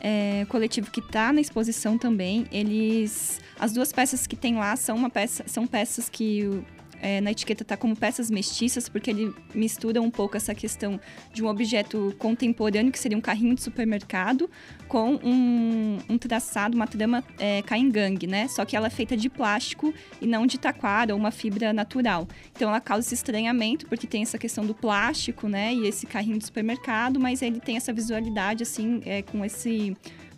é, 0.01 0.45
coletivo 0.49 0.91
que 0.91 0.99
está 0.99 1.31
na 1.31 1.39
exposição 1.39 1.97
também. 1.97 2.45
Eles, 2.51 3.39
as 3.57 3.71
duas 3.71 3.93
peças 3.93 4.27
que 4.27 4.35
tem 4.35 4.55
lá 4.55 4.75
são 4.75 4.97
uma 4.97 5.09
peça, 5.09 5.45
são 5.47 5.65
peças 5.65 6.09
que 6.09 6.61
é, 7.03 7.19
na 7.19 7.31
etiqueta 7.31 7.63
está 7.63 7.75
como 7.75 7.97
peças 7.97 8.31
mestiças, 8.31 8.87
porque 8.87 9.09
ele 9.09 9.35
mistura 9.53 10.01
um 10.01 10.09
pouco 10.09 10.37
essa 10.37 10.55
questão 10.55 10.97
de 11.33 11.43
um 11.43 11.47
objeto 11.47 12.15
contemporâneo, 12.17 12.93
que 12.93 12.97
seria 12.97 13.17
um 13.17 13.21
carrinho 13.21 13.53
de 13.53 13.61
supermercado, 13.61 14.49
com 14.87 15.15
um, 15.15 15.97
um 16.07 16.17
traçado, 16.17 16.77
uma 16.77 16.87
trama 16.87 17.21
é, 17.37 17.61
caingangue, 17.63 18.25
né? 18.25 18.47
Só 18.47 18.63
que 18.63 18.77
ela 18.77 18.87
é 18.87 18.89
feita 18.89 19.17
de 19.17 19.29
plástico 19.29 19.93
e 20.21 20.25
não 20.25 20.47
de 20.47 20.57
taquara 20.57 21.13
ou 21.13 21.19
uma 21.19 21.29
fibra 21.29 21.73
natural. 21.73 22.25
Então 22.55 22.69
ela 22.69 22.79
causa 22.79 23.05
esse 23.05 23.15
estranhamento, 23.15 23.85
porque 23.87 24.07
tem 24.07 24.21
essa 24.21 24.37
questão 24.37 24.65
do 24.65 24.73
plástico, 24.73 25.49
né? 25.49 25.73
E 25.73 25.85
esse 25.85 26.07
carrinho 26.07 26.37
de 26.37 26.45
supermercado, 26.45 27.19
mas 27.19 27.41
ele 27.41 27.59
tem 27.59 27.75
essa 27.75 27.91
visualidade, 27.91 28.63
assim, 28.63 29.01
é, 29.05 29.21
com 29.21 29.43
esse 29.43 29.93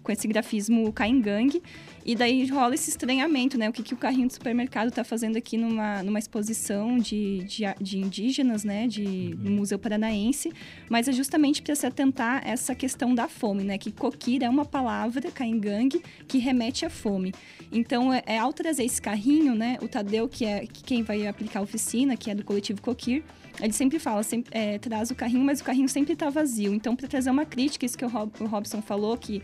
com 0.06 0.12
esse 0.12 0.28
grafismo 0.28 0.94
caingangue. 0.94 1.62
E 2.06 2.16
daí 2.16 2.46
rola 2.46 2.76
esse 2.76 2.92
estranhamento, 2.92 3.58
né? 3.58 3.68
O 3.68 3.74
que, 3.74 3.82
que 3.82 3.96
o 3.96 3.98
carrinho 3.98 4.28
do 4.28 4.34
supermercado 4.34 4.90
está 4.90 5.04
fazendo 5.04 5.38
aqui 5.38 5.58
numa, 5.58 6.04
numa 6.04 6.20
exposição 6.20 7.00
de, 7.00 7.40
de, 7.46 7.64
de 7.82 7.98
indígenas, 7.98 8.64
né? 8.64 8.88
De, 8.88 9.36
no 9.40 9.50
Museu 9.50 9.80
Paranaense. 9.80 10.54
Mas 10.88 11.08
é 11.08 11.12
justamente 11.12 11.64
para 11.64 11.74
se 11.74 11.88
atentar 11.88 12.44
a 12.46 12.48
essa 12.48 12.76
questão 12.76 13.16
da 13.16 13.28
fome, 13.28 13.64
né? 13.64 13.80
Que 13.80 13.92
coquira 13.92 14.46
é 14.46 14.50
uma 14.50 14.66
palavra, 14.66 15.32
caingangue, 15.32 16.04
que 16.28 16.38
remete 16.38 16.86
à 16.86 16.90
fome. 16.92 17.34
Então, 17.72 18.14
é, 18.14 18.22
é, 18.28 18.38
ao 18.38 18.54
trazer 18.54 18.84
esse 18.84 19.02
carrinho, 19.02 19.56
né? 19.56 19.78
O 19.82 19.88
Tadeu, 19.88 20.30
que 20.30 20.46
é 20.46 20.68
que 20.68 20.84
quem 20.84 21.02
vai 21.02 21.26
aplicar 21.26 21.60
a 21.60 21.64
oficina, 21.64 22.16
que 22.16 22.30
é 22.30 22.36
do 22.36 22.44
coletivo 22.44 22.84
Coquir, 22.84 23.24
ele 23.60 23.74
sempre 23.74 24.00
fala, 24.00 24.22
sempre, 24.22 24.52
é, 24.56 24.78
traz 24.78 25.10
o 25.12 25.16
carrinho, 25.16 25.44
mas 25.44 25.62
o 25.62 25.64
carrinho 25.64 25.88
sempre 25.88 26.14
está 26.14 26.30
vazio. 26.30 26.74
Então, 26.74 26.96
para 26.96 27.08
trazer 27.08 27.30
uma 27.30 27.46
crítica, 27.46 27.86
isso 27.86 27.98
que 27.98 28.06
o, 28.06 28.10
Rob, 28.10 28.32
o 28.40 28.46
Robson 28.46 28.82
falou, 28.82 29.18
que 29.18 29.42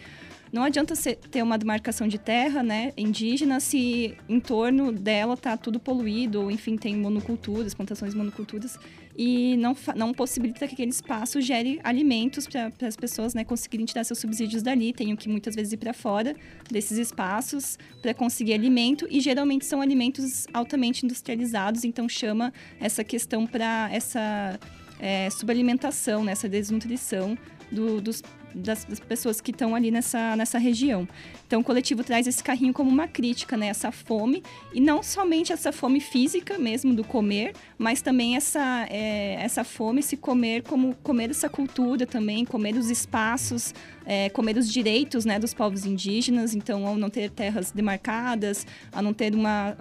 não 0.51 0.63
adianta 0.63 0.93
ter 1.29 1.41
uma 1.41 1.57
demarcação 1.57 2.07
de 2.07 2.17
terra, 2.17 2.61
né, 2.61 2.91
indígena, 2.97 3.59
se 3.59 4.17
em 4.27 4.39
torno 4.39 4.91
dela 4.91 5.37
tá 5.37 5.55
tudo 5.55 5.79
poluído, 5.79 6.41
ou 6.41 6.51
enfim, 6.51 6.75
tem 6.75 6.95
monoculturas, 6.95 7.73
plantações 7.73 8.13
monoculturas, 8.13 8.77
e 9.17 9.55
não, 9.57 9.75
não 9.95 10.13
possibilita 10.13 10.67
que 10.67 10.73
aquele 10.73 10.91
espaço 10.91 11.39
gere 11.41 11.79
alimentos 11.83 12.47
para 12.47 12.71
as 12.87 12.95
pessoas 12.95 13.33
né, 13.33 13.43
conseguirem 13.43 13.85
tirar 13.85 14.03
seus 14.03 14.19
subsídios 14.19 14.63
dali. 14.63 14.93
Tenham 14.93 15.17
que 15.17 15.27
muitas 15.27 15.53
vezes 15.53 15.73
ir 15.73 15.77
para 15.77 15.93
fora 15.93 16.35
desses 16.69 16.97
espaços 16.97 17.77
para 18.01 18.13
conseguir 18.13 18.53
alimento, 18.53 19.07
e 19.09 19.19
geralmente 19.21 19.65
são 19.65 19.81
alimentos 19.81 20.47
altamente 20.53 21.05
industrializados, 21.05 21.83
então 21.83 22.09
chama 22.09 22.53
essa 22.79 23.03
questão 23.03 23.47
para 23.47 23.89
essa 23.91 24.59
é, 24.99 25.29
subalimentação, 25.29 26.23
né, 26.23 26.33
essa 26.33 26.49
desnutrição 26.49 27.37
do, 27.71 28.01
dos, 28.01 28.21
das, 28.53 28.85
das, 28.85 28.99
pessoas 28.99 29.41
que 29.41 29.51
estão 29.51 29.75
ali 29.75 29.91
nessa, 29.91 30.35
nessa 30.35 30.57
região. 30.57 31.07
Então, 31.45 31.61
o 31.61 31.63
coletivo 31.63 32.03
traz 32.03 32.27
esse 32.27 32.43
carrinho 32.43 32.73
como 32.73 32.89
uma 32.89 33.07
crítica, 33.07 33.57
né? 33.57 33.67
Essa 33.67 33.91
fome, 33.91 34.43
e 34.73 34.79
não 34.79 35.03
somente 35.03 35.51
essa 35.51 35.71
fome 35.71 35.99
física 35.99 36.57
mesmo 36.57 36.93
do 36.93 37.03
comer, 37.03 37.53
mas 37.77 38.01
também 38.01 38.35
essa, 38.35 38.85
é, 38.89 39.33
essa 39.41 39.63
fome, 39.63 40.01
se 40.01 40.17
comer 40.17 40.63
como 40.63 40.95
comer 40.95 41.29
essa 41.29 41.49
cultura 41.49 42.05
também, 42.05 42.45
comer 42.45 42.75
os 42.75 42.89
espaços, 42.89 43.73
é, 44.05 44.29
comer 44.29 44.57
os 44.57 44.71
direitos 44.71 45.25
né, 45.25 45.39
dos 45.39 45.53
povos 45.53 45.85
indígenas. 45.85 46.53
Então, 46.53 46.85
ao 46.85 46.97
não 46.97 47.09
ter 47.09 47.29
terras 47.29 47.71
demarcadas, 47.71 48.65
a 48.91 49.01
não 49.01 49.13
ter 49.13 49.35
uma... 49.35 49.75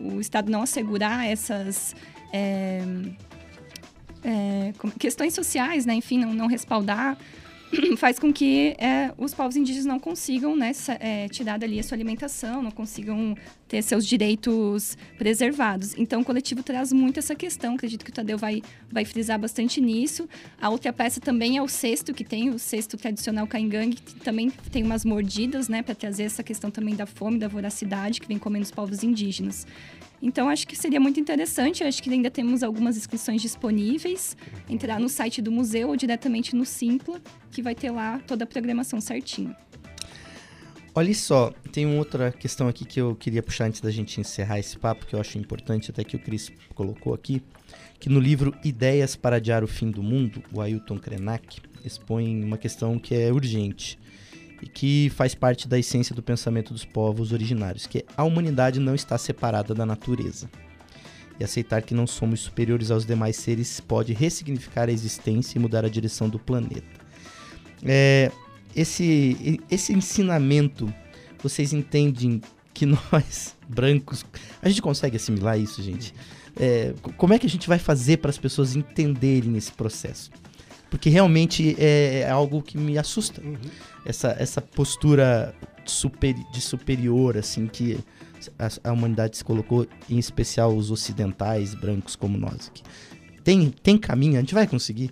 o, 0.00 0.20
Estado 0.20 0.50
não 0.50 0.62
assegurar 0.62 1.26
essas... 1.26 1.94
É, 2.32 2.82
é, 4.24 4.72
questões 4.98 5.34
sociais, 5.34 5.84
né? 5.84 5.94
Enfim, 5.94 6.18
não, 6.18 6.32
não 6.32 6.46
respaldar 6.46 7.16
faz 7.96 8.18
com 8.18 8.32
que 8.32 8.74
é, 8.78 9.12
os 9.16 9.34
povos 9.34 9.56
indígenas 9.56 9.86
não 9.86 9.98
consigam 9.98 10.56
né, 10.56 10.72
é, 11.00 11.28
tirar 11.28 11.58
dali 11.58 11.78
a 11.78 11.82
sua 11.82 11.96
alimentação, 11.96 12.62
não 12.62 12.70
consigam 12.70 13.36
ter 13.68 13.82
seus 13.82 14.06
direitos 14.06 14.96
preservados. 15.18 15.94
Então, 15.96 16.20
o 16.20 16.24
coletivo 16.24 16.62
traz 16.62 16.92
muito 16.92 17.18
essa 17.18 17.34
questão. 17.34 17.74
Acredito 17.74 18.04
que 18.04 18.10
o 18.10 18.14
Tadeu 18.14 18.38
vai, 18.38 18.62
vai 18.90 19.04
frisar 19.04 19.38
bastante 19.38 19.80
nisso. 19.80 20.28
A 20.60 20.68
outra 20.70 20.92
peça 20.92 21.20
também 21.20 21.56
é 21.56 21.62
o 21.62 21.68
cesto, 21.68 22.12
que 22.12 22.24
tem 22.24 22.50
o 22.50 22.58
cesto 22.58 22.96
tradicional 22.96 23.46
caingangue, 23.46 23.96
que 23.96 24.14
também 24.16 24.50
tem 24.70 24.82
umas 24.82 25.04
mordidas, 25.04 25.68
né, 25.68 25.82
para 25.82 25.94
trazer 25.94 26.24
essa 26.24 26.42
questão 26.42 26.70
também 26.70 26.94
da 26.94 27.06
fome, 27.06 27.38
da 27.38 27.48
voracidade 27.48 28.20
que 28.20 28.28
vem 28.28 28.38
comendo 28.38 28.64
os 28.64 28.70
povos 28.70 29.02
indígenas. 29.02 29.66
Então, 30.24 30.48
acho 30.48 30.66
que 30.66 30.74
seria 30.74 30.98
muito 30.98 31.20
interessante. 31.20 31.84
Acho 31.84 32.02
que 32.02 32.08
ainda 32.08 32.30
temos 32.30 32.62
algumas 32.62 32.96
inscrições 32.96 33.42
disponíveis. 33.42 34.34
Entrar 34.66 34.98
no 34.98 35.06
site 35.06 35.42
do 35.42 35.52
museu 35.52 35.88
ou 35.88 35.96
diretamente 35.96 36.56
no 36.56 36.64
Simpla, 36.64 37.20
que 37.50 37.60
vai 37.60 37.74
ter 37.74 37.90
lá 37.90 38.18
toda 38.26 38.44
a 38.44 38.46
programação 38.46 39.02
certinho. 39.02 39.54
Olha 40.94 41.12
só, 41.12 41.52
tem 41.70 41.84
uma 41.84 41.98
outra 41.98 42.32
questão 42.32 42.68
aqui 42.68 42.86
que 42.86 42.98
eu 42.98 43.14
queria 43.14 43.42
puxar 43.42 43.66
antes 43.66 43.82
da 43.82 43.90
gente 43.90 44.18
encerrar 44.18 44.58
esse 44.58 44.78
papo, 44.78 45.04
que 45.04 45.14
eu 45.14 45.20
acho 45.20 45.36
importante, 45.36 45.90
até 45.90 46.02
que 46.02 46.16
o 46.16 46.18
Cris 46.18 46.50
colocou 46.74 47.12
aqui, 47.12 47.42
que 48.00 48.08
no 48.08 48.20
livro 48.20 48.54
Ideias 48.64 49.16
para 49.16 49.36
Adiar 49.36 49.62
o 49.62 49.66
Fim 49.66 49.90
do 49.90 50.02
Mundo, 50.02 50.42
o 50.54 50.60
Ailton 50.60 50.98
Krenak 50.98 51.60
expõe 51.84 52.42
uma 52.42 52.56
questão 52.56 52.98
que 52.98 53.14
é 53.14 53.30
urgente 53.30 53.98
e 54.62 54.66
que 54.66 55.10
faz 55.14 55.34
parte 55.34 55.68
da 55.68 55.78
essência 55.78 56.14
do 56.14 56.22
pensamento 56.22 56.72
dos 56.72 56.84
povos 56.84 57.32
originários, 57.32 57.86
que 57.86 57.98
é 57.98 58.04
a 58.16 58.24
humanidade 58.24 58.80
não 58.80 58.94
está 58.94 59.18
separada 59.18 59.74
da 59.74 59.84
natureza. 59.84 60.48
E 61.38 61.44
aceitar 61.44 61.82
que 61.82 61.94
não 61.94 62.06
somos 62.06 62.40
superiores 62.40 62.90
aos 62.90 63.04
demais 63.04 63.36
seres 63.36 63.80
pode 63.80 64.12
ressignificar 64.12 64.88
a 64.88 64.92
existência 64.92 65.58
e 65.58 65.60
mudar 65.60 65.84
a 65.84 65.88
direção 65.88 66.28
do 66.28 66.38
planeta. 66.38 66.86
É, 67.84 68.30
esse, 68.74 69.60
esse 69.70 69.92
ensinamento, 69.92 70.92
vocês 71.42 71.72
entendem 71.72 72.40
que 72.72 72.86
nós, 73.12 73.56
brancos, 73.68 74.24
a 74.62 74.68
gente 74.68 74.80
consegue 74.80 75.16
assimilar 75.16 75.58
isso, 75.58 75.82
gente? 75.82 76.14
É, 76.56 76.94
como 77.16 77.34
é 77.34 77.38
que 77.38 77.46
a 77.46 77.50
gente 77.50 77.68
vai 77.68 77.78
fazer 77.78 78.18
para 78.18 78.30
as 78.30 78.38
pessoas 78.38 78.76
entenderem 78.76 79.56
esse 79.56 79.72
processo? 79.72 80.30
Porque 80.94 81.10
realmente 81.10 81.74
é, 81.76 82.20
é 82.20 82.30
algo 82.30 82.62
que 82.62 82.78
me 82.78 82.96
assusta. 82.96 83.42
Uhum. 83.42 83.56
Essa, 84.06 84.36
essa 84.38 84.60
postura 84.60 85.52
super, 85.84 86.32
de 86.52 86.60
superior, 86.60 87.36
assim, 87.36 87.66
que 87.66 87.98
a, 88.56 88.68
a, 88.88 88.92
humanidade 88.92 89.36
se 89.36 89.42
colocou, 89.42 89.88
em 90.08 90.20
especial 90.20 90.72
os 90.72 90.92
ocidentais, 90.92 91.74
brancos 91.74 92.14
como 92.14 92.38
nós. 92.38 92.68
Aqui. 92.68 92.84
Tem, 93.42 93.70
tem 93.82 93.98
caminho? 93.98 94.36
A 94.36 94.40
gente 94.40 94.54
vai 94.54 94.68
conseguir? 94.68 95.10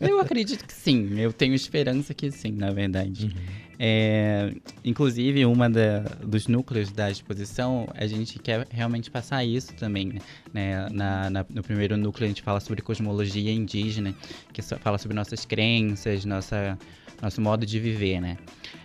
Eu 0.00 0.20
acredito 0.20 0.64
que 0.64 0.72
sim. 0.72 1.18
Eu 1.18 1.32
tenho 1.32 1.54
esperança 1.54 2.14
que 2.14 2.30
sim, 2.30 2.52
na 2.52 2.70
verdade. 2.70 3.24
Uhum. 3.24 3.59
É, 3.82 4.52
inclusive, 4.84 5.46
uma 5.46 5.70
da, 5.70 6.00
dos 6.22 6.46
núcleos 6.46 6.92
da 6.92 7.10
exposição, 7.10 7.88
a 7.94 8.06
gente 8.06 8.38
quer 8.38 8.66
realmente 8.70 9.10
passar 9.10 9.42
isso 9.42 9.72
também. 9.72 10.18
Né? 10.52 10.86
Na, 10.90 11.30
na, 11.30 11.46
no 11.48 11.62
primeiro 11.62 11.96
núcleo, 11.96 12.26
a 12.26 12.28
gente 12.28 12.42
fala 12.42 12.60
sobre 12.60 12.82
cosmologia 12.82 13.50
indígena, 13.50 14.14
que 14.52 14.60
fala 14.60 14.98
sobre 14.98 15.16
nossas 15.16 15.46
crenças, 15.46 16.26
nossa, 16.26 16.78
nosso 17.22 17.40
modo 17.40 17.64
de 17.64 17.80
viver, 17.80 18.20
né? 18.20 18.36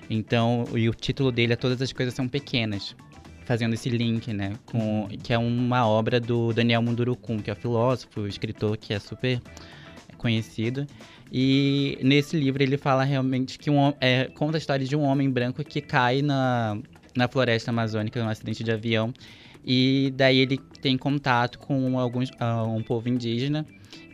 Então, 0.10 0.63
e 0.73 0.88
o 0.88 0.93
título 0.93 1.29
dele 1.29 1.51
é 1.51 1.55
Todas 1.58 1.81
as 1.81 1.91
Coisas 1.91 2.13
São 2.13 2.25
Pequenas, 2.25 2.95
fazendo 3.43 3.73
esse 3.73 3.89
link, 3.89 4.31
né? 4.31 4.53
Com, 4.65 5.10
que 5.21 5.34
é 5.34 5.38
uma 5.38 5.86
obra 5.86 6.21
do 6.21 6.53
Daniel 6.53 6.81
Mundurukum, 6.81 7.39
que 7.39 7.49
é 7.49 7.53
um 7.53 7.58
filósofo, 7.58 8.27
escritor 8.27 8.77
que 8.77 8.93
é 8.93 8.99
super 8.99 9.41
conhecido. 10.25 10.88
E 11.31 11.99
nesse 12.01 12.35
livro 12.35 12.63
ele 12.63 12.77
fala 12.77 13.03
realmente 13.03 13.59
que 13.59 13.69
um, 13.69 13.93
é, 14.01 14.25
conta 14.33 14.57
a 14.57 14.59
história 14.59 14.85
de 14.85 14.95
um 14.95 15.03
homem 15.03 15.29
branco 15.29 15.63
que 15.63 15.81
cai 15.81 16.23
na, 16.23 16.77
na 17.15 17.27
floresta 17.27 17.69
amazônica 17.69 18.21
num 18.23 18.29
acidente 18.29 18.63
de 18.63 18.71
avião. 18.71 19.13
E 19.63 20.11
daí 20.15 20.38
ele 20.38 20.57
tem 20.81 20.97
contato 20.97 21.59
com 21.59 21.99
alguns, 21.99 22.29
uh, 22.29 22.67
um 22.67 22.81
povo 22.81 23.07
indígena. 23.07 23.65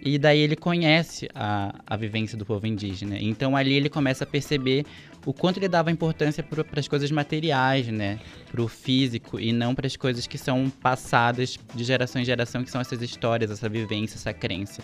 E 0.04 0.18
daí 0.18 0.40
ele 0.40 0.56
conhece 0.56 1.30
a, 1.34 1.76
a 1.86 1.96
vivência 1.96 2.38
do 2.38 2.46
povo 2.46 2.66
indígena. 2.68 3.18
Então 3.20 3.56
ali 3.56 3.74
ele 3.74 3.90
começa 3.90 4.24
a 4.24 4.28
perceber 4.28 4.86
o 5.26 5.34
quanto 5.34 5.58
ele 5.58 5.68
dava 5.68 5.92
importância 5.92 6.44
para 6.44 6.80
as 6.80 6.88
coisas 6.88 7.12
materiais, 7.12 7.88
né? 7.88 8.20
Para 8.52 8.62
o 8.62 8.68
físico 8.68 9.40
e 9.40 9.54
não 9.54 9.76
para 9.76 9.88
as 9.88 9.96
coisas 9.96 10.26
que 10.26 10.38
são 10.38 10.70
passadas 10.82 11.58
de 11.76 11.84
geração 11.84 12.22
em 12.22 12.26
geração, 12.26 12.64
que 12.64 12.72
são 12.72 12.82
essas 12.82 13.02
histórias, 13.02 13.52
essa 13.52 13.70
vivência, 13.70 14.16
essa 14.16 14.34
crença. 14.34 14.82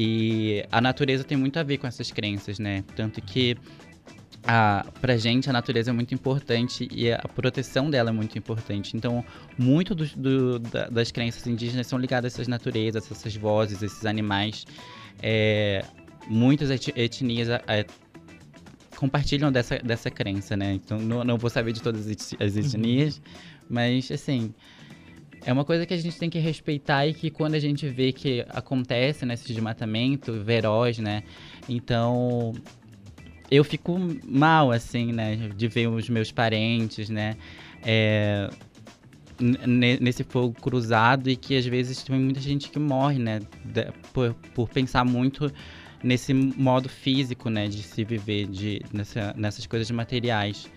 E 0.00 0.64
a 0.70 0.80
natureza 0.80 1.24
tem 1.24 1.36
muito 1.36 1.58
a 1.58 1.64
ver 1.64 1.78
com 1.78 1.86
essas 1.88 2.12
crenças, 2.12 2.60
né? 2.60 2.84
Tanto 2.94 3.20
que 3.20 3.56
a, 4.44 4.86
pra 5.00 5.16
gente 5.16 5.50
a 5.50 5.52
natureza 5.52 5.90
é 5.90 5.92
muito 5.92 6.14
importante 6.14 6.88
e 6.92 7.10
a 7.10 7.18
proteção 7.18 7.90
dela 7.90 8.10
é 8.10 8.12
muito 8.12 8.38
importante. 8.38 8.96
Então, 8.96 9.24
muito 9.58 9.96
do, 9.96 10.06
do, 10.06 10.58
da, 10.60 10.88
das 10.88 11.10
crenças 11.10 11.44
indígenas 11.48 11.88
são 11.88 11.98
ligadas 11.98 12.32
a 12.32 12.36
essas 12.36 12.46
naturezas, 12.46 13.10
essas 13.10 13.34
vozes, 13.34 13.82
esses 13.82 14.06
animais. 14.06 14.64
É, 15.20 15.84
muitas 16.28 16.70
etnias 16.70 17.48
é, 17.48 17.84
compartilham 18.94 19.50
dessa, 19.50 19.80
dessa 19.80 20.12
crença, 20.12 20.56
né? 20.56 20.74
Então, 20.74 21.00
não, 21.00 21.24
não 21.24 21.36
vou 21.36 21.50
saber 21.50 21.72
de 21.72 21.82
todas 21.82 22.06
as 22.06 22.56
etnias, 22.56 23.16
uhum. 23.16 23.22
mas, 23.68 24.12
assim, 24.12 24.54
é 25.44 25.52
uma 25.52 25.64
coisa 25.64 25.86
que 25.86 25.94
a 25.94 25.96
gente 25.96 26.18
tem 26.18 26.28
que 26.28 26.38
respeitar 26.38 27.06
e 27.06 27.14
que 27.14 27.30
quando 27.30 27.54
a 27.54 27.58
gente 27.58 27.88
vê 27.88 28.12
que 28.12 28.44
acontece 28.48 29.24
nesse 29.24 29.48
né, 29.48 29.54
desmatamento 29.54 30.32
veroz, 30.42 30.98
né? 30.98 31.22
Então 31.68 32.52
eu 33.50 33.64
fico 33.64 33.98
mal, 34.24 34.70
assim, 34.70 35.12
né? 35.12 35.36
De 35.56 35.68
ver 35.68 35.88
os 35.88 36.08
meus 36.08 36.30
parentes, 36.30 37.08
né? 37.08 37.36
É, 37.82 38.50
nesse 39.40 40.24
fogo 40.24 40.54
cruzado 40.60 41.30
e 41.30 41.36
que 41.36 41.56
às 41.56 41.64
vezes 41.64 42.02
tem 42.02 42.18
muita 42.18 42.40
gente 42.40 42.70
que 42.70 42.78
morre, 42.78 43.18
né? 43.18 43.40
Por, 44.12 44.34
por 44.54 44.68
pensar 44.68 45.04
muito 45.04 45.52
nesse 46.02 46.34
modo 46.34 46.88
físico, 46.88 47.48
né? 47.48 47.68
De 47.68 47.82
se 47.82 48.04
viver, 48.04 48.46
de, 48.46 48.82
nessa, 48.92 49.34
nessas 49.36 49.66
coisas 49.66 49.90
materiais. 49.90 50.68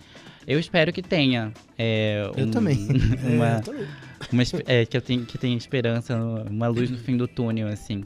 Eu 0.46 0.58
espero 0.58 0.92
que 0.92 1.02
tenha. 1.02 1.52
É, 1.78 2.30
eu, 2.36 2.50
também. 2.50 2.88
Uma, 3.22 3.46
é, 3.48 3.56
eu 3.56 3.62
também. 3.62 3.86
Uma, 4.30 4.42
é, 4.66 4.84
que 4.84 4.96
eu 4.96 5.00
tenho 5.00 5.24
que 5.24 5.38
tenha 5.38 5.56
esperança, 5.56 6.16
uma 6.48 6.68
luz 6.68 6.90
no 6.90 6.98
fim 6.98 7.16
do 7.16 7.26
túnel, 7.26 7.68
assim. 7.68 8.02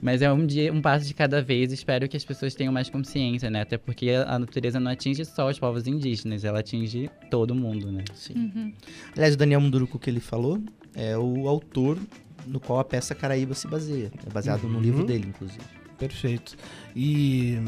Mas 0.00 0.22
é 0.22 0.32
um 0.32 0.46
dia, 0.46 0.72
um 0.72 0.80
passo 0.80 1.06
de 1.06 1.14
cada 1.14 1.42
vez. 1.42 1.72
Espero 1.72 2.08
que 2.08 2.16
as 2.16 2.24
pessoas 2.24 2.54
tenham 2.54 2.72
mais 2.72 2.88
consciência, 2.88 3.50
né? 3.50 3.62
Até 3.62 3.76
porque 3.76 4.10
a 4.10 4.38
natureza 4.38 4.78
não 4.78 4.90
atinge 4.90 5.24
só 5.24 5.48
os 5.48 5.58
povos 5.58 5.86
indígenas, 5.86 6.44
ela 6.44 6.60
atinge 6.60 7.10
todo 7.30 7.54
mundo, 7.54 7.90
né? 7.90 8.04
Sim. 8.14 8.34
Uhum. 8.34 8.72
Aliás, 9.14 9.34
o 9.34 9.36
Daniel 9.36 9.60
Munduruku 9.60 9.98
que 9.98 10.08
ele 10.08 10.20
falou 10.20 10.62
é 10.94 11.16
o 11.16 11.48
autor 11.48 11.98
no 12.46 12.60
qual 12.60 12.78
a 12.78 12.84
peça 12.84 13.14
Caraíba 13.14 13.54
se 13.54 13.66
baseia. 13.66 14.10
É 14.26 14.32
baseado 14.32 14.64
uhum. 14.64 14.70
no 14.70 14.80
livro 14.80 15.04
dele, 15.04 15.26
inclusive. 15.28 15.64
Perfeito. 15.98 16.56
E 16.96 17.58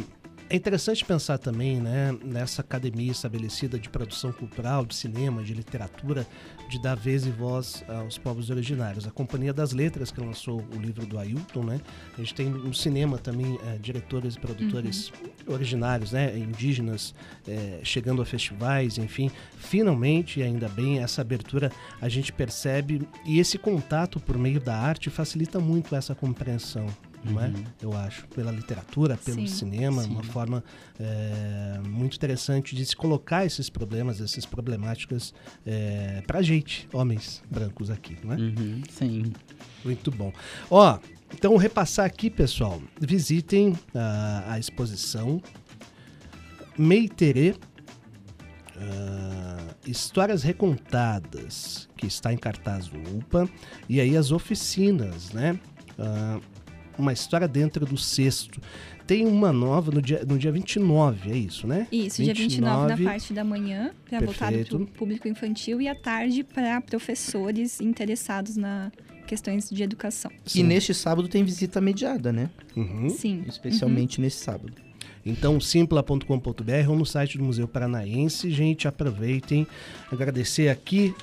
é 0.53 0.57
interessante 0.57 1.03
pensar 1.03 1.39
também 1.39 1.81
né, 1.81 2.15
nessa 2.23 2.61
academia 2.61 3.11
estabelecida 3.11 3.79
de 3.79 3.89
produção 3.89 4.31
cultural, 4.31 4.85
de 4.85 4.95
cinema, 4.95 5.43
de 5.43 5.55
literatura, 5.55 6.27
de 6.69 6.79
dar 6.79 6.95
vez 6.95 7.25
e 7.25 7.31
voz 7.31 7.83
aos 7.89 8.19
povos 8.19 8.51
originários. 8.51 9.07
A 9.07 9.11
Companhia 9.11 9.55
das 9.55 9.73
Letras, 9.73 10.11
que 10.11 10.21
lançou 10.21 10.63
o 10.77 10.79
livro 10.79 11.07
do 11.07 11.19
Ailton, 11.19 11.65
né? 11.65 11.81
A 12.13 12.21
gente 12.21 12.35
tem 12.35 12.51
no 12.51 12.75
cinema 12.75 13.17
também 13.17 13.59
é, 13.67 13.79
diretores 13.79 14.35
e 14.35 14.41
produtores 14.41 15.09
uhum. 15.09 15.55
originários, 15.55 16.13
né? 16.13 16.37
Indígenas 16.37 17.15
é, 17.49 17.81
chegando 17.83 18.21
a 18.21 18.27
festivais, 18.27 18.99
enfim. 18.99 19.31
Finalmente, 19.57 20.43
ainda 20.43 20.69
bem, 20.69 20.99
essa 20.99 21.23
abertura 21.23 21.73
a 21.99 22.11
gente 22.11 22.31
percebe 22.31 23.09
e 23.25 23.39
esse 23.39 23.57
contato 23.57 24.21
por 24.21 24.37
meio 24.37 24.61
da 24.61 24.77
arte 24.77 25.09
facilita 25.09 25.59
muito 25.59 25.97
essa 25.97 26.15
compreensão 26.15 26.87
não 27.25 27.41
é? 27.41 27.49
Uhum. 27.49 27.65
Eu 27.81 27.97
acho, 27.97 28.27
pela 28.29 28.51
literatura, 28.51 29.17
pelo 29.17 29.41
Sim. 29.41 29.47
cinema, 29.47 30.03
Sim. 30.03 30.11
uma 30.11 30.23
forma 30.23 30.65
é, 30.99 31.81
muito 31.87 32.17
interessante 32.17 32.75
de 32.75 32.85
se 32.85 32.97
colocar 32.97 33.45
esses 33.45 33.69
problemas, 33.71 34.21
essas 34.21 34.45
problemáticas 34.45 35.33
é, 35.65 36.23
pra 36.27 36.43
gente, 36.43 36.89
homens 36.93 37.43
brancos 37.51 37.91
aqui, 37.91 38.17
não 38.25 38.35
é? 38.35 38.37
Uhum. 38.37 38.83
Sim. 38.91 39.33
Muito 39.85 40.11
bom. 40.11 40.33
Ó, 40.71 40.99
então 41.35 41.57
repassar 41.57 42.07
aqui, 42.07 42.29
pessoal, 42.29 42.81
visitem 43.01 43.79
a, 43.95 44.53
a 44.53 44.59
exposição 44.59 45.41
Meitere 46.77 47.57
Uh, 48.75 49.75
Histórias 49.87 50.43
Recontadas, 50.43 51.89
que 51.97 52.07
está 52.07 52.33
em 52.33 52.37
cartaz 52.37 52.91
no 52.91 53.19
UPA, 53.19 53.49
e 53.89 54.01
aí 54.01 54.17
as 54.17 54.33
oficinas, 54.33 55.31
né? 55.33 55.59
Uh, 55.99 56.43
uma 56.99 57.13
história 57.13 57.49
dentro 57.49 57.85
do 57.85 57.97
sexto. 57.97 58.61
Tem 59.07 59.27
uma 59.27 59.53
nova 59.53 59.91
no 59.91 60.01
dia, 60.01 60.25
no 60.25 60.39
dia 60.39 60.53
29, 60.53 61.31
é 61.31 61.37
isso, 61.37 61.67
né? 61.67 61.89
Isso, 61.91 62.19
29, 62.19 62.25
dia 62.25 62.35
29 62.35 63.03
na 63.05 63.11
parte 63.11 63.33
da 63.33 63.45
manhã, 63.45 63.91
para 64.09 64.21
voltado 64.21 64.65
para 64.65 64.77
o 64.77 64.87
público 64.87 65.29
infantil, 65.29 65.81
e 65.81 65.89
à 65.89 65.95
tarde 65.95 66.45
para 66.45 66.81
professores 66.81 67.81
interessados 67.81 68.57
na 68.57 68.93
questões 69.27 69.71
de 69.71 69.83
educação. 69.83 70.31
Sim. 70.45 70.61
E 70.61 70.63
neste 70.63 70.93
sábado 70.93 71.27
tem 71.29 71.43
visita 71.45 71.81
mediada, 71.81 72.33
né? 72.33 72.51
Uhum. 72.77 73.09
Sim. 73.09 73.45
Especialmente 73.49 74.19
uhum. 74.19 74.25
nesse 74.25 74.39
sábado. 74.39 74.75
Então, 75.25 75.61
simpla.com.br 75.61 76.89
ou 76.89 76.97
no 76.97 77.07
site 77.07 77.39
do 77.39 77.45
Museu 77.45 77.69
Paranaense. 77.69 78.51
Gente, 78.51 78.89
aproveitem. 78.89 79.67
Agradecer 80.11 80.69
aqui 80.69 81.15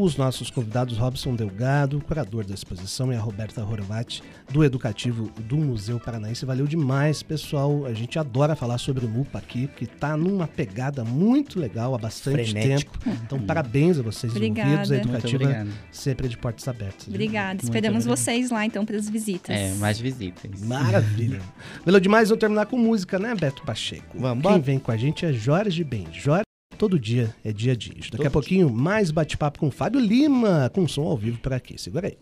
os 0.00 0.16
nossos 0.16 0.50
convidados 0.50 0.96
Robson 0.96 1.34
Delgado, 1.34 2.00
curador 2.00 2.44
da 2.44 2.54
exposição, 2.54 3.12
e 3.12 3.16
a 3.16 3.20
Roberta 3.20 3.64
Horvat, 3.64 4.20
do 4.50 4.64
Educativo 4.64 5.30
do 5.40 5.56
Museu 5.56 5.98
Paranaense. 5.98 6.44
Valeu 6.46 6.66
demais, 6.66 7.22
pessoal. 7.22 7.84
A 7.84 7.92
gente 7.92 8.18
adora 8.18 8.54
falar 8.54 8.78
sobre 8.78 9.04
o 9.04 9.08
MUPA 9.08 9.38
aqui, 9.38 9.68
que 9.76 9.84
está 9.84 10.16
numa 10.16 10.46
pegada 10.46 11.04
muito 11.04 11.58
legal 11.58 11.94
há 11.94 11.98
bastante 11.98 12.50
Frenético. 12.50 12.98
tempo. 12.98 13.18
Então, 13.24 13.40
parabéns 13.40 13.98
a 13.98 14.02
vocês 14.02 14.32
Obrigada. 14.32 14.70
envolvidos. 14.70 14.92
A 14.92 14.96
Educativa 14.96 15.66
sempre 15.90 16.28
de 16.28 16.36
portas 16.36 16.66
abertas. 16.68 17.08
Obrigada. 17.08 17.62
Esperamos 17.62 18.04
vocês 18.04 18.50
lá, 18.50 18.64
então, 18.64 18.84
para 18.84 18.96
as 18.96 19.08
visitas. 19.08 19.56
É, 19.56 19.74
mais 19.74 19.98
visitas. 19.98 20.60
Maravilha. 20.62 21.40
Valeu 21.84 22.00
demais. 22.00 22.28
Vamos 22.28 22.40
terminar 22.40 22.66
com 22.66 22.78
música, 22.78 23.18
né, 23.18 23.34
Beto 23.34 23.62
Pacheco? 23.62 24.18
Vamos. 24.18 24.42
Quem 24.42 24.60
vem 24.60 24.78
com 24.78 24.90
a 24.90 24.96
gente 24.96 25.26
é 25.26 25.32
Jorge 25.32 25.84
Ben. 25.84 26.06
Jorge 26.12 26.47
Todo 26.78 26.98
dia 26.98 27.34
é 27.44 27.52
dia 27.52 27.76
dias. 27.76 28.04
Daqui 28.04 28.18
Todo 28.18 28.26
a 28.26 28.30
pouquinho, 28.30 28.68
dia. 28.68 28.76
mais 28.76 29.10
bate-papo 29.10 29.58
com 29.58 29.70
Fábio 29.70 30.00
Lima, 30.00 30.70
com 30.72 30.86
som 30.86 31.02
ao 31.02 31.16
vivo 31.16 31.38
por 31.40 31.52
aqui. 31.52 31.76
Segura 31.76 32.06
aí. 32.06 32.16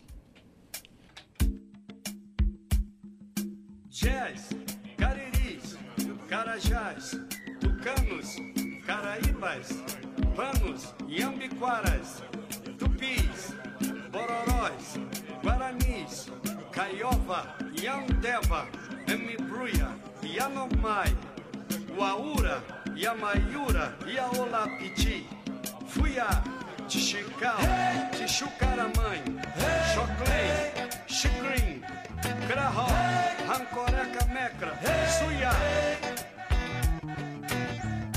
Jazz, 3.90 4.51
cariris, 4.97 5.77
carajás, 6.29 7.19
tucanos, 7.61 8.37
caraíbas, 8.87 9.69
panos, 10.35 10.95
iambiquaras, 11.07 12.23
tupis, 12.79 13.55
bororós, 14.11 14.97
guaranis, 15.42 16.31
caiova, 16.73 17.55
yanomai, 20.23 21.16
uaura, 21.97 22.62
Yamayura, 22.97 23.93
Yaolapiti, 24.07 25.27
Fuya, 25.87 26.27
Tixicau, 26.89 27.59
Tixucaramãe, 28.13 29.23
Choclém, 29.93 30.89
Chicrim, 31.07 31.83
Crahó, 32.49 32.87
Rancoreca 33.47 34.25
Mecra. 34.33 34.73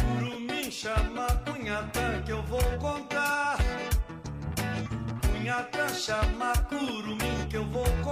Curumim 0.02 0.72
chama 0.72 1.28
Cunhatã 1.46 2.22
que 2.26 2.32
eu 2.32 2.42
vou 2.44 2.63
contar. 2.80 3.58
Cunhatã 5.22 5.89
chama 5.89 6.54
Curumim 6.70 7.48
que 7.50 7.58
eu 7.58 7.65
vou 7.65 7.84
contar. 7.84 8.09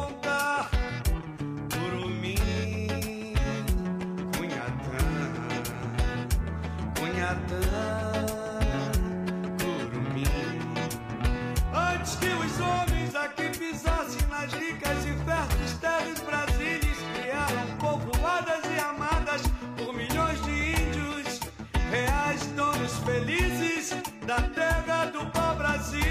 Da 24.27 24.41
terra 24.41 25.05
do 25.05 25.25
pau-brasil. 25.27 26.03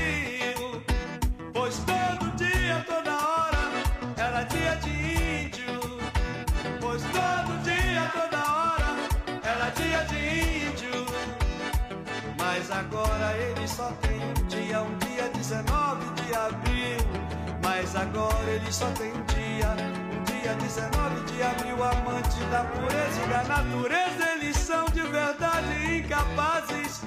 Pois 1.52 1.76
todo 1.84 2.34
dia, 2.34 2.82
toda 2.86 3.12
hora, 3.12 3.64
era 4.16 4.42
dia 4.44 4.74
de 4.76 4.90
índio. 5.44 5.98
Pois 6.80 7.02
todo 7.02 7.62
dia, 7.62 8.10
toda 8.14 8.38
hora, 8.38 8.90
era 9.44 9.68
dia 9.72 10.02
de 10.06 10.16
índio. 10.66 11.06
Mas 12.38 12.70
agora 12.70 13.36
ele 13.36 13.68
só 13.68 13.92
tem 14.00 14.18
um 14.18 14.46
dia, 14.48 14.80
um 14.80 14.96
dia 14.96 15.28
19 15.34 16.14
de 16.14 16.34
abril. 16.34 16.98
Mas 17.62 17.94
agora 17.94 18.50
ele 18.50 18.72
só 18.72 18.86
tem 18.92 19.12
um 19.12 19.24
dia, 19.26 19.68
um 20.16 20.24
dia 20.24 20.54
19 20.54 21.32
de 21.32 21.42
abril. 21.42 21.84
Amante 21.84 22.40
da 22.50 22.64
pureza 22.64 23.22
e 23.22 23.28
da 23.28 23.44
natureza, 23.44 24.30
eles 24.36 24.56
são 24.56 24.86
de 24.86 25.02
verdade 25.02 25.98
incapazes 25.98 27.02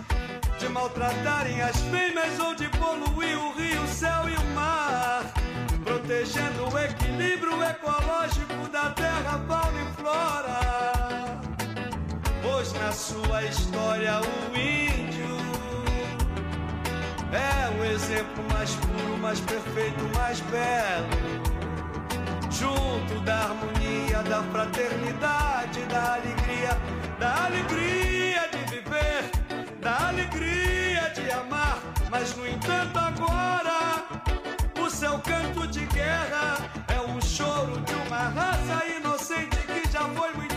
de 0.59 0.67
maltratarem 0.67 1.61
as 1.61 1.79
fêmeas 1.83 2.37
ou 2.37 2.53
de 2.53 2.67
poluir 2.69 3.37
o 3.39 3.53
rio, 3.53 3.81
o 3.81 3.87
céu 3.87 4.27
e 4.27 4.35
o 4.35 4.45
mar. 4.53 5.23
Protegendo 5.85 6.73
o 6.73 6.77
equilíbrio 6.77 7.63
ecológico 7.63 8.67
da 8.69 8.89
terra, 8.91 9.39
fauna 9.47 9.81
e 9.81 10.01
flora. 10.01 11.41
Pois 12.43 12.73
na 12.73 12.91
sua 12.91 13.43
história 13.45 14.19
o 14.19 14.57
índio 14.57 15.37
é 17.31 17.79
o 17.79 17.85
exemplo 17.85 18.43
mais 18.51 18.75
puro, 18.75 19.17
mais 19.17 19.39
perfeito, 19.39 20.03
mais 20.17 20.41
belo. 20.41 21.07
Junto 22.51 23.19
da 23.21 23.35
harmonia, 23.35 24.23
da 24.23 24.43
fraternidade, 24.43 25.79
da 25.83 26.15
alegria, 26.15 26.77
da 27.17 27.45
alegria 27.45 28.08
da 29.81 30.09
alegria 30.09 31.11
de 31.13 31.31
amar. 31.31 31.79
Mas 32.09 32.35
no 32.35 32.47
entanto, 32.47 32.97
agora 32.97 34.03
o 34.79 34.89
seu 34.89 35.19
canto 35.19 35.67
de 35.67 35.85
guerra 35.87 36.57
é 36.87 36.99
um 37.01 37.21
choro 37.21 37.79
de 37.81 37.93
uma 38.07 38.29
raça 38.29 38.85
inocente 38.85 39.57
que 39.57 39.91
já 39.91 40.01
foi 40.09 40.33
muito 40.33 40.48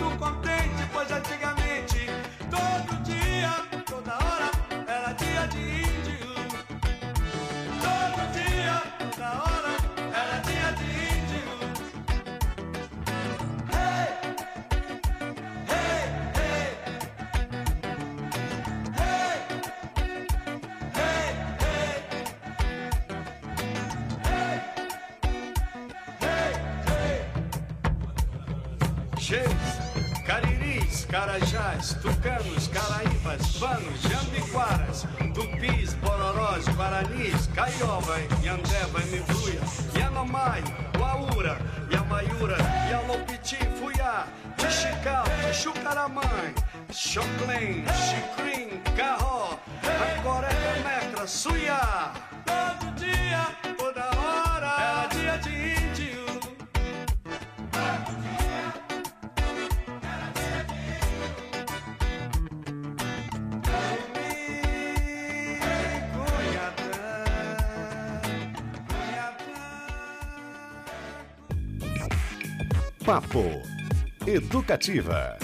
tucanos, 32.02 32.68
caraíbas, 32.68 33.56
panos, 33.58 34.02
jambiquaras, 34.02 35.06
tupis, 35.32 35.94
bororós, 35.94 36.66
guaranis, 36.74 37.46
caiova, 37.54 38.18
yandeva, 38.42 38.98
mibuia, 39.10 39.60
yanomai, 39.96 40.62
uaura, 40.98 41.56
yamaiura, 41.90 42.56
yalopiti, 42.90 43.58
fuyá, 43.78 44.26
tixical, 44.56 45.24
tixucaramãe, 45.46 46.54
choclém, 46.90 47.84
chicrim, 48.04 48.80
carró, 48.96 49.56
agora 50.18 50.48
é 50.48 50.82
mecra, 50.82 51.26
suiá. 51.26 52.12
Todo 52.44 52.92
dia, 52.96 53.46
toda 53.78 54.02
hora, 54.18 54.74
era 54.78 55.06
dia 55.06 55.38
de 55.38 55.50
índio. 55.50 55.81
Papo 73.12 73.44
Educativa. 74.26 75.36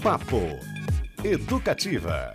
Papo 0.00 0.58
Educativa. 1.22 2.34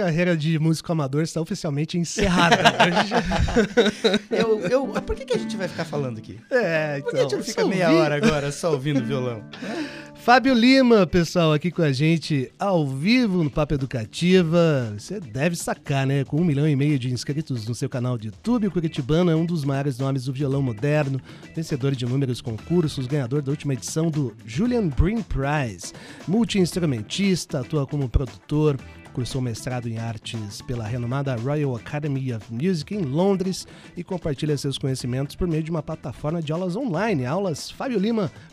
Carreira 0.00 0.34
de 0.34 0.58
músico 0.58 0.90
amador 0.90 1.22
está 1.22 1.40
oficialmente 1.42 1.98
encerrada. 1.98 2.56
eu, 4.30 4.60
eu, 4.60 4.86
por 5.02 5.14
que, 5.14 5.26
que 5.26 5.34
a 5.34 5.38
gente 5.38 5.56
vai 5.58 5.68
ficar 5.68 5.84
falando 5.84 6.18
aqui? 6.18 6.38
É, 6.50 6.98
então. 6.98 7.04
Por 7.04 7.10
que 7.10 7.18
a 7.18 7.22
gente 7.22 7.36
não 7.36 7.44
fica 7.44 7.66
meia 7.66 7.92
hora 7.92 8.16
agora 8.16 8.50
só 8.50 8.72
ouvindo 8.72 9.04
violão? 9.04 9.42
Fábio 10.14 10.52
Lima, 10.52 11.06
pessoal, 11.06 11.52
aqui 11.52 11.70
com 11.70 11.82
a 11.82 11.92
gente 11.92 12.50
ao 12.58 12.86
vivo 12.86 13.42
no 13.42 13.50
Papo 13.50 13.74
Educativa. 13.74 14.94
Você 14.96 15.18
deve 15.18 15.56
sacar, 15.56 16.06
né? 16.06 16.24
Com 16.24 16.38
um 16.38 16.44
milhão 16.44 16.68
e 16.68 16.76
meio 16.76 16.98
de 16.98 17.10
inscritos 17.10 17.66
no 17.66 17.74
seu 17.74 17.88
canal 17.88 18.18
de 18.18 18.28
YouTube, 18.28 18.66
o 18.66 18.70
Curitibano 18.70 19.30
é 19.30 19.36
um 19.36 19.46
dos 19.46 19.64
maiores 19.64 19.98
nomes 19.98 20.24
do 20.24 20.32
violão 20.32 20.60
moderno, 20.60 21.20
vencedor 21.54 21.94
de 21.94 22.04
inúmeros 22.04 22.40
concursos, 22.42 23.06
ganhador 23.06 23.40
da 23.40 23.50
última 23.50 23.72
edição 23.72 24.10
do 24.10 24.34
Julian 24.44 24.88
Brin 24.88 25.22
Prize, 25.22 25.92
multi-instrumentista, 26.28 27.60
atua 27.60 27.86
como 27.86 28.08
produtor, 28.08 28.78
cursou 29.20 29.42
mestrado 29.42 29.86
em 29.86 29.98
artes 29.98 30.62
pela 30.62 30.86
renomada 30.86 31.36
Royal 31.36 31.76
Academy 31.76 32.32
of 32.32 32.50
Music 32.50 32.94
em 32.94 33.02
Londres 33.02 33.68
e 33.94 34.02
compartilha 34.02 34.56
seus 34.56 34.78
conhecimentos 34.78 35.36
por 35.36 35.46
meio 35.46 35.62
de 35.62 35.70
uma 35.70 35.82
plataforma 35.82 36.40
de 36.40 36.50
aulas 36.50 36.74
online, 36.74 37.26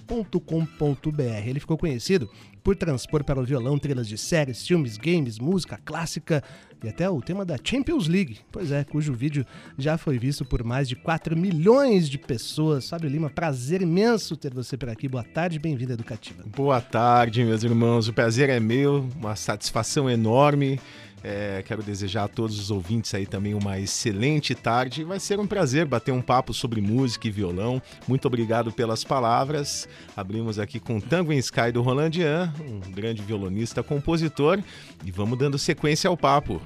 aulasfabiolima.com.br. 0.08 1.48
Ele 1.48 1.60
ficou 1.60 1.78
conhecido 1.78 2.30
por 2.64 2.76
transpor 2.76 3.24
para 3.24 3.40
o 3.40 3.46
violão 3.46 3.78
trilhas 3.78 4.08
de 4.08 4.18
séries, 4.18 4.66
filmes, 4.66 4.98
games, 4.98 5.40
música 5.40 5.80
clássica 5.84 6.44
e 6.84 6.88
até 6.88 7.10
o 7.10 7.22
tema 7.22 7.44
da 7.44 7.58
Champions 7.62 8.08
League, 8.08 8.40
pois 8.52 8.72
é, 8.72 8.84
cujo 8.84 9.14
vídeo 9.14 9.46
já 9.78 9.98
foi 9.98 10.20
visto 10.20 10.46
por 10.46 10.64
mais 10.64 10.88
de 10.88 10.96
4 10.96 11.36
milhões 11.36 12.10
de 12.10 12.18
pessoas. 12.18 12.90
Fábio 12.90 13.10
Lima, 13.10 13.30
prazer 13.30 13.82
imenso 13.82 14.38
ter 14.38 14.54
você 14.54 14.78
por 14.78 14.90
aqui. 14.90 15.08
Boa 15.08 15.24
tarde, 15.24 15.60
bem-vindo 15.60 15.94
à 15.94 15.96
Educativa. 15.96 16.44
Boa 16.56 16.82
tarde, 16.82 17.44
meus 17.44 17.64
irmãos. 17.64 18.08
O 18.08 18.14
prazer 18.14 18.50
é 18.50 18.60
meu, 18.60 19.10
uma 19.18 19.36
satisfação 19.36 20.10
enorme 20.10 20.80
é, 21.24 21.64
quero 21.66 21.82
desejar 21.82 22.26
a 22.26 22.28
todos 22.28 22.60
os 22.60 22.72
ouvintes 22.72 23.14
aí 23.14 23.26
também 23.26 23.54
uma 23.54 23.80
excelente 23.80 24.54
tarde. 24.54 25.04
Vai 25.04 25.20
ser 25.20 25.40
um 25.40 25.48
prazer 25.48 25.86
bater 25.86 26.12
um 26.12 26.22
papo 26.22 26.54
sobre 26.54 26.80
música 26.82 27.28
e 27.28 27.32
violão. 27.32 27.82
Muito 28.08 28.26
obrigado 28.28 28.72
pelas 28.72 29.04
palavras. 29.04 29.88
Abrimos 30.16 30.60
aqui 30.60 30.80
com 30.80 31.00
Tango 31.00 31.34
in 31.34 31.38
Sky 31.38 31.72
do 31.72 31.82
Rolandian, 31.82 32.54
um 32.60 32.92
grande 32.92 33.22
violonista, 33.22 33.82
compositor, 33.82 34.60
e 35.04 35.12
vamos 35.12 35.38
dando 35.38 35.58
sequência 35.58 36.08
ao 36.08 36.18
papo. 36.18 36.62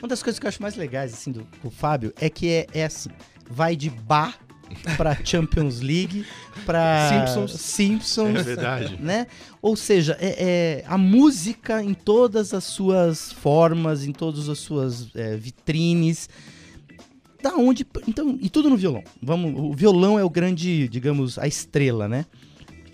Uma 0.00 0.08
das 0.08 0.22
coisas 0.22 0.38
que 0.38 0.46
eu 0.46 0.48
acho 0.48 0.60
mais 0.60 0.76
legais 0.76 1.14
assim 1.14 1.32
do, 1.32 1.46
do 1.62 1.70
Fábio 1.70 2.12
é 2.20 2.28
que 2.28 2.48
é, 2.48 2.66
é 2.74 2.84
assim, 2.84 3.10
vai 3.48 3.74
de 3.74 3.88
bar 3.88 4.38
para 4.96 5.16
Champions 5.24 5.80
League, 5.80 6.24
para 6.66 7.08
Simpsons. 7.08 7.60
Simpsons. 7.60 8.38
É 8.38 8.42
verdade. 8.42 8.98
Né? 9.00 9.26
Ou 9.62 9.76
seja, 9.76 10.16
é, 10.20 10.82
é, 10.82 10.84
a 10.86 10.98
música 10.98 11.82
em 11.82 11.94
todas 11.94 12.52
as 12.52 12.64
suas 12.64 13.32
formas, 13.32 14.04
em 14.04 14.12
todas 14.12 14.48
as 14.48 14.58
suas 14.58 15.08
é, 15.14 15.36
vitrines. 15.36 16.28
Da 17.42 17.54
onde. 17.56 17.86
Então, 18.08 18.38
e 18.40 18.48
tudo 18.48 18.70
no 18.70 18.76
violão. 18.76 19.04
Vamos, 19.22 19.52
o 19.58 19.74
violão 19.74 20.18
é 20.18 20.24
o 20.24 20.30
grande, 20.30 20.88
digamos, 20.88 21.38
a 21.38 21.46
estrela, 21.46 22.08
né? 22.08 22.24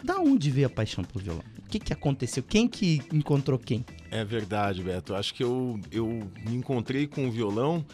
Da 0.02 0.18
onde 0.18 0.50
veio 0.50 0.66
a 0.66 0.70
paixão 0.70 1.04
pelo 1.04 1.22
violão? 1.22 1.44
O 1.58 1.68
que, 1.70 1.78
que 1.78 1.92
aconteceu? 1.92 2.42
Quem 2.42 2.66
que 2.66 3.00
encontrou 3.12 3.58
quem? 3.58 3.84
É 4.10 4.24
verdade, 4.24 4.82
Beto. 4.82 5.14
Acho 5.14 5.32
que 5.32 5.44
eu, 5.44 5.78
eu 5.92 6.06
me 6.44 6.56
encontrei 6.56 7.06
com 7.06 7.28
o 7.28 7.30
violão 7.30 7.84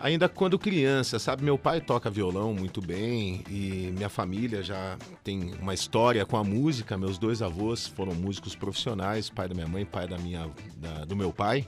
ainda 0.00 0.28
quando 0.28 0.58
criança, 0.58 1.18
sabe? 1.18 1.44
Meu 1.44 1.58
pai 1.58 1.80
toca 1.80 2.10
violão 2.10 2.54
muito 2.54 2.80
bem 2.80 3.44
e 3.48 3.92
minha 3.94 4.08
família 4.08 4.62
já 4.62 4.96
tem 5.22 5.54
uma 5.60 5.74
história 5.74 6.24
com 6.24 6.36
a 6.36 6.44
música. 6.44 6.96
Meus 6.96 7.18
dois 7.18 7.42
avós 7.42 7.86
foram 7.86 8.14
músicos 8.14 8.54
profissionais, 8.54 9.30
pai 9.30 9.48
da 9.48 9.54
minha 9.54 9.68
mãe, 9.68 9.84
pai 9.84 10.08
da 10.08 10.18
minha, 10.18 10.50
da, 10.76 11.04
do 11.04 11.14
meu 11.14 11.32
pai. 11.32 11.66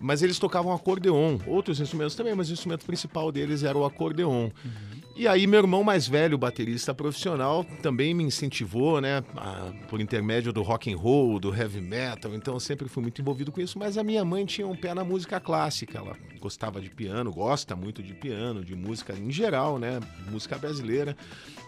Mas 0.00 0.22
eles 0.22 0.38
tocavam 0.38 0.72
acordeon, 0.72 1.38
outros 1.46 1.78
instrumentos 1.78 2.14
também, 2.14 2.34
mas 2.34 2.48
o 2.48 2.52
instrumento 2.54 2.86
principal 2.86 3.30
deles 3.30 3.62
era 3.62 3.76
o 3.76 3.84
acordeon. 3.84 4.48
Uhum. 4.64 4.99
E 5.20 5.28
aí 5.28 5.46
meu 5.46 5.60
irmão 5.60 5.84
mais 5.84 6.08
velho, 6.08 6.38
baterista 6.38 6.94
profissional, 6.94 7.62
também 7.82 8.14
me 8.14 8.24
incentivou, 8.24 9.02
né, 9.02 9.22
a, 9.36 9.70
por 9.86 10.00
intermédio 10.00 10.50
do 10.50 10.62
rock 10.62 10.90
and 10.90 10.96
roll, 10.96 11.38
do 11.38 11.54
heavy 11.54 11.82
metal. 11.82 12.34
Então 12.34 12.54
eu 12.54 12.60
sempre 12.60 12.88
fui 12.88 13.02
muito 13.02 13.20
envolvido 13.20 13.52
com 13.52 13.60
isso. 13.60 13.78
Mas 13.78 13.98
a 13.98 14.02
minha 14.02 14.24
mãe 14.24 14.46
tinha 14.46 14.66
um 14.66 14.74
pé 14.74 14.94
na 14.94 15.04
música 15.04 15.38
clássica. 15.38 15.98
Ela 15.98 16.16
gostava 16.40 16.80
de 16.80 16.88
piano, 16.88 17.30
gosta 17.30 17.76
muito 17.76 18.02
de 18.02 18.14
piano, 18.14 18.64
de 18.64 18.74
música 18.74 19.12
em 19.12 19.30
geral, 19.30 19.78
né, 19.78 20.00
música 20.30 20.56
brasileira. 20.56 21.14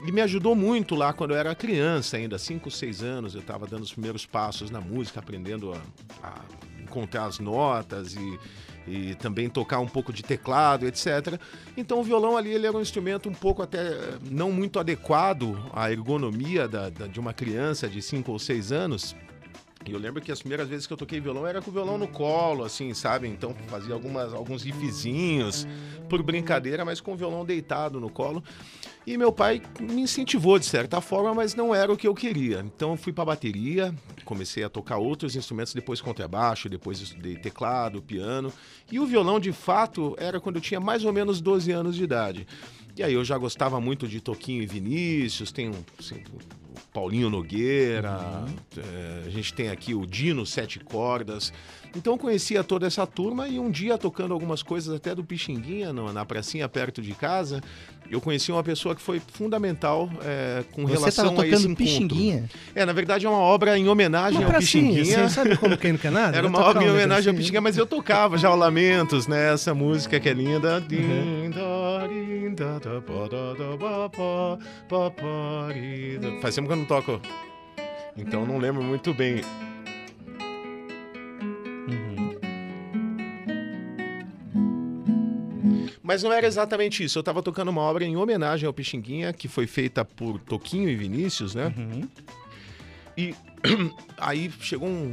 E 0.02 0.10
me 0.10 0.22
ajudou 0.22 0.56
muito 0.56 0.94
lá 0.94 1.12
quando 1.12 1.32
eu 1.32 1.36
era 1.36 1.54
criança, 1.54 2.16
ainda 2.16 2.38
5, 2.38 2.70
6 2.70 3.02
anos. 3.02 3.34
Eu 3.34 3.42
estava 3.42 3.66
dando 3.66 3.82
os 3.82 3.92
primeiros 3.92 4.24
passos 4.24 4.70
na 4.70 4.80
música, 4.80 5.20
aprendendo 5.20 5.74
a, 5.74 5.82
a 6.26 6.40
encontrar 6.82 7.26
as 7.26 7.38
notas 7.38 8.14
e 8.14 8.38
e 8.86 9.14
também 9.14 9.48
tocar 9.48 9.80
um 9.80 9.86
pouco 9.86 10.12
de 10.12 10.22
teclado, 10.22 10.86
etc. 10.86 11.38
Então 11.76 12.00
o 12.00 12.02
violão 12.02 12.36
ali 12.36 12.50
ele 12.52 12.66
era 12.66 12.76
um 12.76 12.80
instrumento 12.80 13.28
um 13.28 13.34
pouco 13.34 13.62
até 13.62 13.96
não 14.30 14.50
muito 14.50 14.78
adequado 14.78 15.58
à 15.72 15.90
ergonomia 15.90 16.66
da, 16.66 16.88
da, 16.88 17.06
de 17.06 17.20
uma 17.20 17.32
criança 17.32 17.88
de 17.88 18.00
5 18.02 18.30
ou 18.30 18.38
6 18.38 18.72
anos. 18.72 19.16
E 19.86 19.92
eu 19.92 19.98
lembro 19.98 20.22
que 20.22 20.30
as 20.30 20.40
primeiras 20.40 20.68
vezes 20.68 20.86
que 20.86 20.92
eu 20.92 20.96
toquei 20.96 21.20
violão 21.20 21.46
era 21.46 21.60
com 21.60 21.70
o 21.70 21.72
violão 21.72 21.98
no 21.98 22.08
colo, 22.08 22.64
assim, 22.64 22.94
sabe? 22.94 23.28
Então 23.28 23.54
fazia 23.68 23.94
algumas, 23.94 24.32
alguns 24.32 24.62
riffzinhos 24.62 25.66
por 26.08 26.22
brincadeira, 26.22 26.84
mas 26.84 27.00
com 27.00 27.12
o 27.12 27.16
violão 27.16 27.44
deitado 27.44 28.00
no 28.00 28.10
colo. 28.10 28.42
E 29.04 29.16
meu 29.16 29.32
pai 29.32 29.60
me 29.80 30.02
incentivou 30.02 30.58
de 30.58 30.66
certa 30.66 31.00
forma, 31.00 31.34
mas 31.34 31.54
não 31.54 31.74
era 31.74 31.92
o 31.92 31.96
que 31.96 32.06
eu 32.06 32.14
queria. 32.14 32.60
Então 32.60 32.92
eu 32.92 32.96
fui 32.96 33.12
para 33.12 33.24
bateria, 33.24 33.92
comecei 34.24 34.62
a 34.62 34.68
tocar 34.68 34.98
outros 34.98 35.34
instrumentos, 35.34 35.74
depois 35.74 36.00
contrabaixo, 36.00 36.68
depois 36.68 37.00
estudei 37.00 37.36
teclado, 37.36 38.00
piano. 38.00 38.52
E 38.90 39.00
o 39.00 39.06
violão, 39.06 39.40
de 39.40 39.52
fato, 39.52 40.14
era 40.18 40.40
quando 40.40 40.56
eu 40.56 40.62
tinha 40.62 40.78
mais 40.78 41.04
ou 41.04 41.12
menos 41.12 41.40
12 41.40 41.72
anos 41.72 41.96
de 41.96 42.04
idade. 42.04 42.46
E 42.96 43.02
aí 43.02 43.14
eu 43.14 43.24
já 43.24 43.38
gostava 43.38 43.80
muito 43.80 44.06
de 44.06 44.20
Toquinho 44.20 44.62
e 44.62 44.66
Vinícius, 44.66 45.50
tem 45.50 45.70
um, 45.70 45.84
assim, 45.98 46.22
o 46.74 46.80
Paulinho 46.92 47.30
Nogueira, 47.30 48.44
é, 48.76 49.22
a 49.26 49.30
gente 49.30 49.54
tem 49.54 49.70
aqui 49.70 49.94
o 49.94 50.06
Dino 50.06 50.44
Sete 50.44 50.78
Cordas. 50.78 51.52
Então 51.94 52.14
eu 52.14 52.18
conhecia 52.18 52.64
toda 52.64 52.86
essa 52.86 53.06
turma 53.06 53.48
e 53.48 53.58
um 53.58 53.70
dia 53.70 53.98
tocando 53.98 54.32
algumas 54.32 54.62
coisas 54.62 54.94
até 54.94 55.14
do 55.14 55.22
Pixinguinha, 55.22 55.92
na, 55.92 56.12
na 56.12 56.24
pracinha 56.24 56.68
perto 56.68 57.02
de 57.02 57.12
casa, 57.12 57.60
eu 58.10 58.20
conheci 58.20 58.50
uma 58.50 58.62
pessoa 58.62 58.94
que 58.94 59.02
foi 59.02 59.20
fundamental 59.32 60.10
é, 60.22 60.64
com 60.72 60.82
Você 60.82 60.94
relação 60.94 61.40
a 61.40 61.46
esse 61.46 61.66
encontro. 61.66 61.76
Pixinguinha? 61.76 62.50
É, 62.74 62.84
na 62.84 62.92
verdade 62.92 63.26
é 63.26 63.28
uma 63.28 63.38
obra 63.38 63.78
em 63.78 63.88
homenagem 63.88 64.40
Uma 64.40 64.54
ao 64.54 64.58
Pixinguinha. 64.58 65.24
assim, 65.24 65.34
sabe 65.34 65.56
como 65.56 65.76
quem 65.76 65.92
não 65.92 65.98
quer 65.98 66.12
nada? 66.12 66.36
Era 66.36 66.46
uma 66.46 66.60
obra 66.60 66.84
em 66.84 66.90
homenagem 66.90 67.30
ao. 67.30 67.36
Pixinguinha, 67.36 67.60
mas 67.60 67.76
eu 67.76 67.86
tocava 67.86 68.36
já 68.36 68.50
o 68.50 68.56
Lamentos, 68.56 69.26
né? 69.26 69.52
Essa 69.52 69.74
música 69.74 70.18
que 70.18 70.28
é 70.28 70.32
linda. 70.32 70.82
Uhum. 70.90 71.50
Faz 76.40 76.54
tempo 76.54 76.68
que 76.68 76.72
eu 76.74 76.78
não 76.78 76.84
toco. 76.84 77.20
Então 78.16 78.46
não 78.46 78.58
lembro 78.58 78.82
muito 78.82 79.14
bem. 79.14 79.40
Mas 86.12 86.22
não 86.22 86.30
era 86.30 86.46
exatamente 86.46 87.02
isso. 87.02 87.18
Eu 87.18 87.22
tava 87.22 87.42
tocando 87.42 87.70
uma 87.70 87.80
obra 87.80 88.04
em 88.04 88.16
homenagem 88.16 88.66
ao 88.66 88.72
Pixinguinha, 88.74 89.32
que 89.32 89.48
foi 89.48 89.66
feita 89.66 90.04
por 90.04 90.38
Toquinho 90.40 90.86
e 90.90 90.94
Vinícius, 90.94 91.54
né? 91.54 91.72
E 93.16 93.34
aí 94.18 94.52
chegou 94.60 94.90
um 94.90 95.10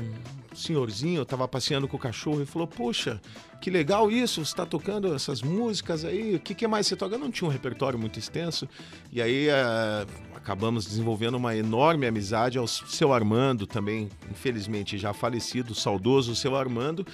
senhorzinho, 0.53 1.21
eu 1.21 1.25
tava 1.25 1.47
passeando 1.47 1.87
com 1.87 1.95
o 1.95 1.99
cachorro 1.99 2.41
e 2.41 2.45
falou: 2.45 2.67
Poxa, 2.67 3.21
que 3.61 3.69
legal 3.69 4.11
isso, 4.11 4.43
você 4.43 4.53
tá 4.53 4.65
tocando 4.65 5.15
essas 5.15 5.41
músicas 5.41 6.03
aí, 6.03 6.35
o 6.35 6.39
que, 6.41 6.53
que 6.53 6.67
mais 6.67 6.85
você 6.85 6.97
toca? 6.97 7.15
Eu 7.15 7.19
não 7.19 7.31
tinha 7.31 7.47
um 7.47 7.51
repertório 7.51 7.97
muito 7.97 8.19
extenso. 8.19 8.67
E 9.09 9.21
aí 9.21 9.47
eh, 9.47 10.05
acabamos 10.35 10.85
desenvolvendo 10.85 11.35
uma 11.35 11.55
enorme 11.55 12.07
amizade 12.07 12.57
ao 12.57 12.67
seu 12.67 13.13
Armando, 13.13 13.65
também, 13.65 14.09
infelizmente 14.29 14.97
já 14.97 15.13
falecido, 15.13 15.73
saudoso 15.73 16.35
seu 16.35 16.57
Armando. 16.57 17.07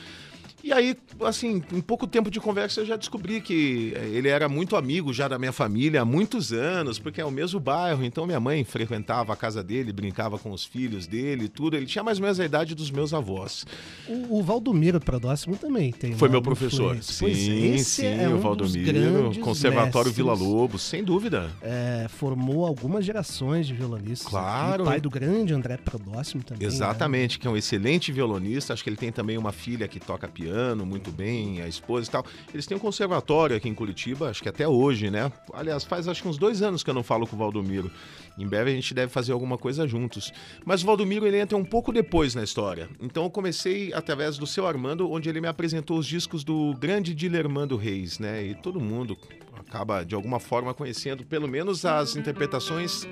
E 0.66 0.74
aí, 0.74 0.98
assim, 1.22 1.62
em 1.72 1.80
pouco 1.80 2.08
tempo 2.08 2.32
de 2.32 2.40
conversa 2.40 2.82
eu 2.82 2.88
já 2.88 2.96
descobri 2.96 3.40
que 3.40 3.94
eh, 3.96 4.10
ele 4.14 4.30
era 4.30 4.50
muito 4.50 4.76
amigo 4.76 5.14
já 5.14 5.28
da 5.28 5.38
minha 5.38 5.52
família 5.52 6.02
há 6.02 6.06
muitos 6.06 6.52
anos, 6.52 6.98
porque 6.98 7.22
é 7.22 7.26
o 7.26 7.30
mesmo 7.30 7.60
bairro, 7.60 8.04
então 8.04 8.26
minha 8.26 8.40
mãe 8.40 8.64
frequentava 8.64 9.32
a 9.32 9.36
casa 9.36 9.64
dele, 9.64 9.94
brincava 9.94 10.40
com 10.40 10.50
os 10.50 10.66
filhos 10.66 11.06
dele 11.06 11.46
e 11.46 11.50
tudo. 11.50 11.78
Ele 11.78 11.86
tinha 11.86 12.04
mais 12.04 12.18
ou 12.18 12.24
menos 12.24 12.40
a 12.40 12.46
idade 12.46 12.74
dos 12.74 12.90
meus 12.90 13.14
avós. 13.14 13.64
O, 14.08 14.40
o 14.40 14.42
Valdomiro 14.42 15.00
Prodóximo 15.00 15.56
também 15.56 15.92
tem. 15.92 16.16
Foi 16.16 16.30
meu 16.30 16.42
professor. 16.42 16.96
influência. 16.96 17.28
Pois 17.28 17.38
é, 17.38 17.44
Sim, 17.44 17.78
sim, 17.78 18.06
é 18.08 18.28
um 18.28 18.38
o 18.38 18.40
Valdomiro, 18.40 19.40
Conservatório 19.42 20.08
mestres. 20.08 20.16
Vila 20.16 20.34
Lobos, 20.34 20.82
sem 20.82 21.04
dúvida. 21.04 21.52
É, 21.62 22.08
formou 22.10 22.66
algumas 22.66 23.06
gerações 23.06 23.68
de 23.68 23.76
violonistas. 23.76 24.28
Claro. 24.28 24.82
aqui. 24.82 24.92
pai 24.94 25.00
do 25.00 25.12
grande 25.12 25.54
André 25.54 25.78
Prodóximo 25.78 26.44
também. 26.44 26.68
né? 26.68 26.74
Exatamente, 26.74 27.38
que 27.38 27.46
é 27.48 27.52
um 27.52 27.56
excelente 27.56 28.12
violonista. 28.12 28.74
Acho 28.74 28.84
que 28.84 28.90
ele 28.90 28.98
tem 28.98 29.12
também 29.12 29.38
uma 29.38 29.52
filha 29.52 29.88
que 29.88 30.00
toca 30.00 30.28
piano 30.28 30.55
muito 30.86 31.12
bem, 31.12 31.62
a 31.62 31.68
esposa 31.68 32.08
e 32.08 32.12
tal. 32.12 32.26
Eles 32.54 32.66
têm 32.66 32.78
um 32.78 32.80
conservatório 32.80 33.56
aqui 33.56 33.68
em 33.68 33.74
Curitiba, 33.74 34.30
acho 34.30 34.42
que 34.42 34.50
até 34.50 34.68
hoje, 34.68 35.10
né? 35.10 35.32
Aliás, 35.54 35.84
faz 35.84 36.08
acho 36.08 36.22
que 36.22 36.28
uns 36.28 36.38
dois 36.38 36.62
anos 36.62 36.84
que 36.84 36.90
eu 36.90 36.94
não 36.94 37.04
falo 37.04 37.28
com 37.28 37.36
o 37.36 37.40
Valdomiro. 37.40 37.92
Em 38.38 38.48
breve 38.48 38.72
a 38.72 38.74
gente 38.74 38.94
deve 38.94 39.12
fazer 39.12 39.32
alguma 39.32 39.58
coisa 39.58 39.88
juntos. 39.88 40.32
Mas 40.66 40.84
o 40.84 40.86
Valdomiro 40.86 41.26
ele 41.26 41.40
entra 41.40 41.58
um 41.58 41.64
pouco 41.64 41.92
depois 41.92 42.36
na 42.36 42.44
história. 42.44 42.90
Então 43.00 43.24
eu 43.24 43.30
comecei 43.30 43.94
através 43.94 44.38
do 44.38 44.46
seu 44.46 44.68
Armando, 44.68 45.10
onde 45.10 45.30
ele 45.30 45.40
me 45.40 45.48
apresentou 45.48 45.98
os 45.98 46.06
discos 46.06 46.44
do 46.44 46.74
grande 46.74 47.14
Dilermando 47.14 47.78
Reis, 47.78 48.20
né? 48.20 48.44
E 48.44 48.56
todo 48.56 48.80
mundo 48.80 49.18
acaba 49.58 50.04
de 50.04 50.14
alguma 50.14 50.40
forma 50.40 50.74
conhecendo 50.74 51.26
pelo 51.26 51.48
menos 51.48 51.86
as 51.86 52.16
interpretações 52.16 53.08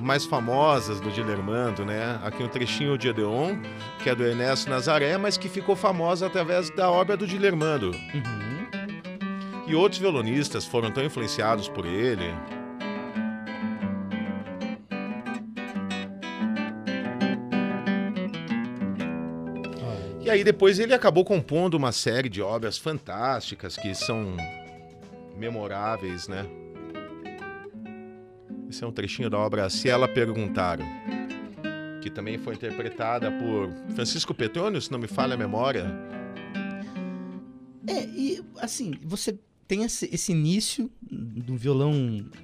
mais 0.00 0.24
famosas 0.24 1.00
do 1.00 1.10
Dilermando, 1.10 1.84
né? 1.84 2.18
Aqui 2.22 2.42
um 2.42 2.48
trechinho 2.48 2.98
de 2.98 3.08
Edeon, 3.08 3.56
que 4.02 4.10
é 4.10 4.14
do 4.14 4.24
Ernesto 4.24 4.68
Nazaré, 4.68 5.16
mas 5.16 5.36
que 5.36 5.48
ficou 5.48 5.76
famosa 5.76 6.26
através 6.26 6.68
da 6.70 6.90
obra 6.90 7.16
do 7.16 7.26
Dilermando. 7.26 7.92
E 9.66 9.74
outros 9.74 10.00
violonistas 10.00 10.66
foram 10.66 10.90
tão 10.90 11.04
influenciados 11.04 11.68
por 11.68 11.86
ele. 11.86 12.34
E 20.24 20.30
aí 20.30 20.42
depois 20.42 20.78
ele 20.78 20.94
acabou 20.94 21.22
compondo 21.22 21.74
uma 21.74 21.92
série 21.92 22.30
de 22.30 22.40
obras 22.40 22.78
fantásticas 22.78 23.76
que 23.76 23.94
são 23.94 24.34
memoráveis, 25.36 26.26
né? 26.28 26.46
Esse 28.70 28.82
é 28.82 28.86
um 28.86 28.92
trechinho 28.92 29.28
da 29.28 29.38
obra 29.38 29.68
Se 29.68 29.88
Ela 29.88 30.08
Perguntar, 30.08 30.78
que 32.00 32.08
também 32.08 32.38
foi 32.38 32.54
interpretada 32.54 33.30
por 33.30 33.70
Francisco 33.94 34.32
Petrônio, 34.32 34.80
se 34.80 34.90
não 34.90 34.98
me 34.98 35.06
falha 35.06 35.34
a 35.34 35.36
memória. 35.36 35.94
É, 37.86 38.04
e 38.06 38.42
assim, 38.60 38.94
você 39.02 39.38
tem 39.68 39.84
esse, 39.84 40.08
esse 40.10 40.32
início 40.32 40.90
do 41.02 41.54
violão, 41.54 41.92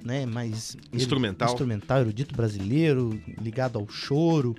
né, 0.03 0.27
mais 0.27 0.77
Instrumental. 0.93 1.49
instrumental, 1.49 2.01
erudito 2.01 2.35
brasileiro, 2.35 3.19
ligado 3.41 3.79
ao 3.79 3.89
choro. 3.89 4.55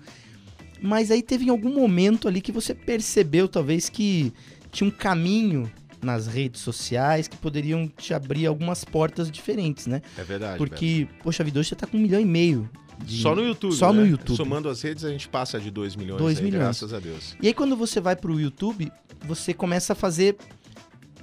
Mas 0.82 1.10
aí 1.10 1.22
teve 1.22 1.44
em 1.46 1.48
algum 1.50 1.72
momento 1.72 2.26
ali 2.26 2.40
que 2.40 2.50
você 2.52 2.74
percebeu 2.74 3.46
talvez 3.48 3.88
que 3.88 4.32
tinha 4.70 4.88
um 4.88 4.90
caminho 4.90 5.70
nas 6.02 6.26
redes 6.26 6.60
sociais 6.60 7.28
que 7.28 7.36
poderiam 7.36 7.86
te 7.86 8.12
abrir 8.12 8.46
algumas 8.46 8.84
portas 8.84 9.30
diferentes, 9.30 9.86
né? 9.86 10.02
É 10.18 10.24
verdade. 10.24 10.58
Porque, 10.58 11.06
poxa 11.22 11.44
vida, 11.44 11.60
hoje 11.60 11.68
você 11.68 11.76
tá 11.76 11.86
com 11.86 11.96
um 11.96 12.00
milhão 12.00 12.20
e 12.20 12.24
meio. 12.24 12.68
de- 13.04 13.22
Só 13.22 13.34
no 13.34 13.42
YouTube. 13.44 13.74
Só 13.74 13.92
né? 13.92 14.00
no 14.00 14.06
YouTube. 14.06 14.36
Somando 14.36 14.68
as 14.68 14.82
redes, 14.82 15.04
a 15.04 15.10
gente 15.10 15.28
passa 15.28 15.60
de 15.60 15.70
2 15.70 15.94
milhões. 15.96 16.18
2 16.20 16.38
aí, 16.38 16.44
milhões. 16.44 16.62
Graças 16.64 16.92
a 16.92 16.98
Deus. 16.98 17.36
E 17.40 17.46
aí 17.46 17.54
quando 17.54 17.76
você 17.76 18.00
vai 18.00 18.16
pro 18.16 18.38
YouTube, 18.40 18.90
você 19.26 19.54
começa 19.54 19.92
a 19.92 19.96
fazer 19.96 20.36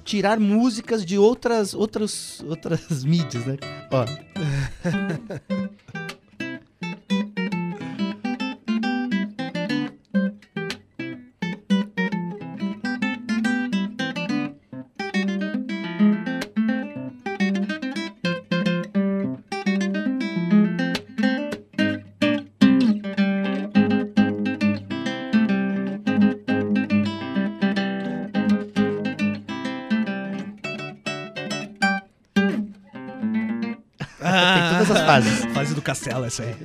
tirar 0.04 0.40
músicas 0.40 1.04
de 1.04 1.18
outras 1.18 1.74
outras 1.74 2.42
outras 2.46 3.04
mídias, 3.04 3.44
né? 3.46 3.56
Ó. 3.92 4.04
Fase 35.60 35.74
do 35.74 35.82
castelo, 35.82 36.24
essa 36.24 36.42
aí. 36.42 36.56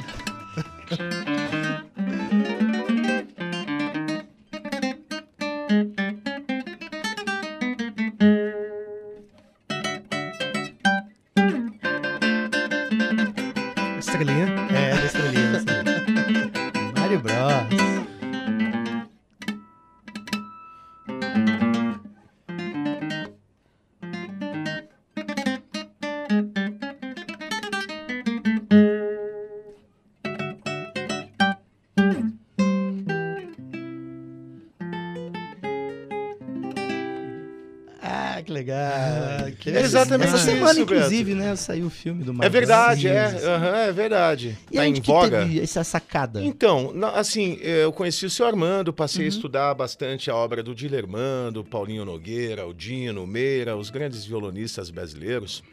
Essa- 40.05 40.15
Exatamente 40.15 40.27
Essa 40.27 40.37
isso, 40.37 40.45
semana, 40.45 40.73
Beto. 40.79 40.93
inclusive, 40.93 41.35
né? 41.35 41.55
Saiu 41.55 41.85
o 41.87 41.89
filme 41.89 42.23
do 42.23 42.31
É 42.31 42.33
Marcos 42.35 42.53
verdade, 42.53 43.07
é. 43.07 43.25
Aham, 43.25 43.75
é 43.77 43.91
verdade. 43.91 44.57
E 44.71 44.75
tá 44.77 44.87
em 44.87 44.93
voga. 45.01 45.39
teve 45.41 45.59
essa 45.61 45.83
sacada? 45.83 46.43
Então, 46.43 46.93
assim, 47.13 47.57
eh, 47.61 47.83
eu 47.83 47.91
conheci 47.91 48.25
o 48.25 48.29
seu 48.29 48.45
Armando, 48.45 48.93
passei 48.93 49.21
Uhum. 49.21 49.25
a 49.25 49.29
estudar 49.29 49.73
bastante 49.73 50.29
a 50.31 50.35
obra 50.35 50.61
do 50.63 50.73
Dilermando, 50.75 51.63
Paulinho 51.63 52.05
Nogueira, 52.05 52.65
o 52.67 52.73
Dino, 52.73 53.25
Meira, 53.27 53.75
os 53.75 53.89
grandes 53.89 54.23
violonistas 54.25 54.89
brasileiros. 54.89 55.63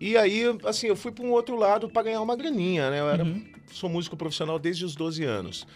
E 0.00 0.16
aí, 0.16 0.44
assim, 0.64 0.86
eu 0.86 0.96
fui 0.96 1.12
para 1.12 1.24
um 1.24 1.30
outro 1.30 1.56
lado 1.56 1.88
para 1.88 2.02
ganhar 2.04 2.22
uma 2.22 2.34
graninha, 2.34 2.90
né? 2.90 3.00
Eu 3.00 3.08
era, 3.10 3.22
Uhum. 3.24 3.44
sou 3.72 3.88
músico 3.90 4.16
profissional 4.16 4.58
desde 4.58 4.84
os 4.84 4.94
12 4.94 5.24
anos. 5.24 5.66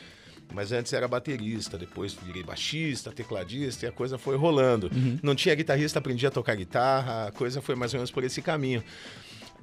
Mas 0.53 0.73
antes 0.73 0.93
era 0.93 1.09
baterista, 1.09 1.77
depois 1.79 2.15
virei 2.15 2.43
baixista, 2.43 3.11
tecladista 3.11 3.87
e 3.87 3.89
a 3.89 3.93
coisa 3.93 4.19
foi 4.19 4.37
rolando. 4.37 4.91
Uhum. 4.95 5.19
Não 5.23 5.35
tinha 5.35 5.55
guitarrista, 5.55 5.99
aprendi 5.99 6.27
a 6.27 6.31
tocar 6.31 6.55
guitarra, 6.55 7.29
a 7.29 7.33
coisa 7.33 7.61
foi 7.61 7.75
mais 7.75 7.93
ou 7.93 7.99
menos 7.99 8.11
por 8.11 8.23
esse 8.23 8.41
caminho. 8.41 8.83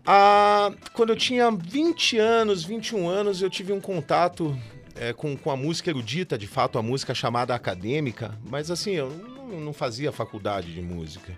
Ah, 0.06 0.74
quando 0.94 1.12
eu 1.12 1.16
tinha 1.16 1.52
20 1.52 2.18
anos, 2.18 2.64
21 2.64 3.08
anos, 3.08 3.42
eu 3.42 3.50
tive 3.50 3.72
um 3.72 3.80
contato 3.80 4.58
é, 4.96 5.14
com, 5.14 5.38
com 5.38 5.52
a 5.52 5.56
música 5.56 5.90
erudita, 5.90 6.38
de 6.38 6.48
fato, 6.48 6.78
a 6.78 6.82
música 6.82 7.14
chamada 7.14 7.54
acadêmica, 7.54 8.38
mas 8.50 8.72
assim, 8.72 8.92
eu 8.92 9.10
não, 9.10 9.60
não 9.60 9.74
fazia 9.74 10.12
faculdade 10.12 10.74
de 10.74 10.82
música. 10.82 11.38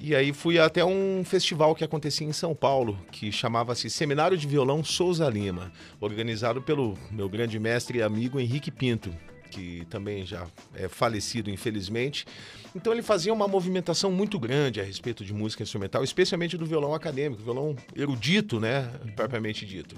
E 0.00 0.14
aí 0.14 0.32
fui 0.32 0.58
até 0.58 0.84
um 0.84 1.24
festival 1.24 1.74
que 1.74 1.84
acontecia 1.84 2.26
em 2.26 2.32
São 2.32 2.54
Paulo, 2.54 2.98
que 3.10 3.32
chamava-se 3.32 3.88
Seminário 3.88 4.36
de 4.36 4.46
Violão 4.46 4.84
Souza 4.84 5.28
Lima, 5.28 5.72
organizado 6.00 6.60
pelo 6.60 6.98
meu 7.10 7.28
grande 7.28 7.58
mestre 7.58 7.98
e 7.98 8.02
amigo 8.02 8.38
Henrique 8.38 8.70
Pinto, 8.70 9.14
que 9.50 9.86
também 9.88 10.26
já 10.26 10.46
é 10.74 10.88
falecido, 10.88 11.48
infelizmente. 11.48 12.26
Então 12.74 12.92
ele 12.92 13.02
fazia 13.02 13.32
uma 13.32 13.46
movimentação 13.46 14.10
muito 14.10 14.38
grande 14.38 14.80
a 14.80 14.84
respeito 14.84 15.24
de 15.24 15.32
música 15.32 15.62
instrumental, 15.62 16.02
especialmente 16.02 16.58
do 16.58 16.66
violão 16.66 16.92
acadêmico, 16.92 17.42
violão 17.42 17.76
erudito, 17.94 18.58
né, 18.58 18.90
propriamente 19.14 19.64
dito. 19.64 19.96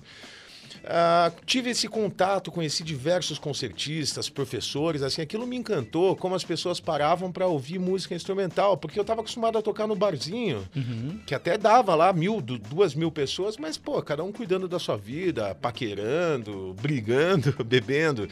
Ah, 0.88 1.32
tive 1.44 1.70
esse 1.70 1.88
contato, 1.88 2.52
conheci 2.52 2.84
diversos 2.84 3.38
concertistas, 3.40 4.28
professores, 4.28 5.02
assim, 5.02 5.20
aquilo 5.20 5.44
me 5.44 5.56
encantou, 5.56 6.14
como 6.14 6.36
as 6.36 6.44
pessoas 6.44 6.78
paravam 6.78 7.32
para 7.32 7.44
ouvir 7.46 7.78
música 7.80 8.14
instrumental, 8.14 8.76
porque 8.76 8.96
eu 8.96 9.02
estava 9.02 9.20
acostumado 9.20 9.58
a 9.58 9.62
tocar 9.62 9.88
no 9.88 9.96
barzinho, 9.96 10.64
que 11.26 11.34
até 11.34 11.58
dava 11.58 11.94
lá 11.96 12.12
mil, 12.12 12.40
du- 12.40 12.58
duas 12.58 12.94
mil 12.94 13.10
pessoas, 13.10 13.56
mas, 13.56 13.76
pô, 13.76 14.00
cada 14.00 14.22
um 14.22 14.30
cuidando 14.30 14.68
da 14.68 14.78
sua 14.78 14.96
vida, 14.96 15.56
paquerando, 15.56 16.74
brigando, 16.80 17.52
bebendo. 17.64 18.28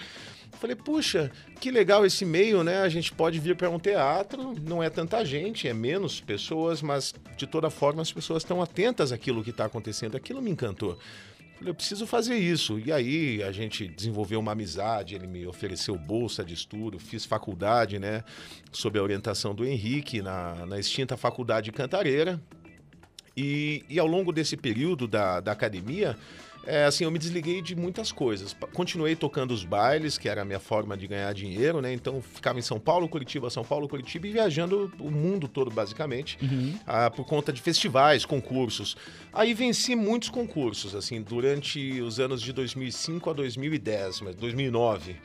Falei, 0.60 0.76
puxa, 0.76 1.32
que 1.60 1.70
legal 1.72 2.06
esse 2.06 2.24
meio, 2.24 2.62
né? 2.62 2.78
A 2.82 2.88
gente 2.88 3.12
pode 3.12 3.40
vir 3.40 3.56
para 3.56 3.68
um 3.68 3.78
teatro, 3.80 4.54
não 4.62 4.80
é 4.80 4.88
tanta 4.88 5.24
gente, 5.24 5.66
é 5.66 5.74
menos 5.74 6.20
pessoas, 6.20 6.80
mas 6.80 7.12
de 7.36 7.46
toda 7.48 7.68
forma 7.68 8.00
as 8.00 8.12
pessoas 8.12 8.44
estão 8.44 8.62
atentas 8.62 9.10
àquilo 9.10 9.42
que 9.42 9.50
está 9.50 9.64
acontecendo. 9.64 10.16
Aquilo 10.16 10.40
me 10.40 10.50
encantou. 10.52 10.96
Falei, 11.56 11.70
eu 11.70 11.74
preciso 11.74 12.06
fazer 12.06 12.36
isso. 12.36 12.78
E 12.78 12.92
aí 12.92 13.42
a 13.42 13.52
gente 13.52 13.86
desenvolveu 13.86 14.40
uma 14.40 14.52
amizade, 14.52 15.14
ele 15.14 15.26
me 15.26 15.46
ofereceu 15.46 15.96
bolsa 15.96 16.44
de 16.44 16.54
estudo, 16.54 16.98
fiz 16.98 17.24
faculdade, 17.24 17.98
né? 17.98 18.24
Sob 18.72 18.98
a 18.98 19.02
orientação 19.02 19.54
do 19.54 19.64
Henrique, 19.64 20.20
na, 20.20 20.66
na 20.66 20.78
extinta 20.78 21.16
Faculdade 21.16 21.70
Cantareira. 21.72 22.40
E, 23.36 23.84
e 23.88 23.98
ao 23.98 24.06
longo 24.06 24.32
desse 24.32 24.56
período 24.56 25.08
da, 25.08 25.40
da 25.40 25.52
academia, 25.52 26.16
é, 26.66 26.84
assim, 26.84 27.04
eu 27.04 27.10
me 27.10 27.18
desliguei 27.18 27.60
de 27.62 27.74
muitas 27.74 28.12
coisas. 28.12 28.56
Continuei 28.72 29.14
tocando 29.14 29.52
os 29.52 29.64
bailes, 29.64 30.18
que 30.18 30.28
era 30.28 30.42
a 30.42 30.44
minha 30.44 30.60
forma 30.60 30.96
de 30.96 31.06
ganhar 31.06 31.32
dinheiro, 31.32 31.80
né? 31.80 31.92
Então 31.92 32.20
ficava 32.20 32.58
em 32.58 32.62
São 32.62 32.78
Paulo, 32.78 33.08
Curitiba, 33.08 33.50
São 33.50 33.64
Paulo, 33.64 33.88
Curitiba 33.88 34.26
e 34.26 34.32
viajando 34.32 34.92
o 34.98 35.10
mundo 35.10 35.48
todo, 35.48 35.70
basicamente, 35.70 36.38
ah, 36.86 37.10
por 37.10 37.24
conta 37.24 37.52
de 37.52 37.60
festivais, 37.60 38.24
concursos. 38.24 38.96
Aí 39.32 39.54
venci 39.54 39.94
muitos 39.94 40.28
concursos, 40.28 40.94
assim, 40.94 41.22
durante 41.22 42.00
os 42.00 42.20
anos 42.20 42.40
de 42.40 42.52
2005 42.52 43.30
a 43.30 43.32
2010, 43.32 44.20
mas 44.20 44.34
2009 44.36 45.16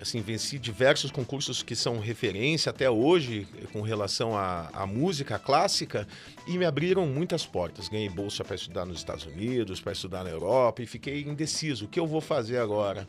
assim, 0.00 0.20
venci 0.20 0.58
diversos 0.58 1.10
concursos 1.10 1.62
que 1.62 1.74
são 1.74 1.98
referência 1.98 2.70
até 2.70 2.90
hoje 2.90 3.46
com 3.72 3.80
relação 3.82 4.36
à, 4.36 4.68
à 4.72 4.86
música 4.86 5.38
clássica 5.38 6.06
e 6.46 6.58
me 6.58 6.64
abriram 6.64 7.06
muitas 7.06 7.46
portas. 7.46 7.88
Ganhei 7.88 8.08
bolsa 8.08 8.44
para 8.44 8.54
estudar 8.54 8.84
nos 8.84 8.98
Estados 8.98 9.24
Unidos, 9.24 9.80
para 9.80 9.92
estudar 9.92 10.24
na 10.24 10.30
Europa 10.30 10.82
e 10.82 10.86
fiquei 10.86 11.22
indeciso. 11.22 11.86
O 11.86 11.88
que 11.88 11.98
eu 11.98 12.06
vou 12.06 12.20
fazer 12.20 12.58
agora? 12.58 13.06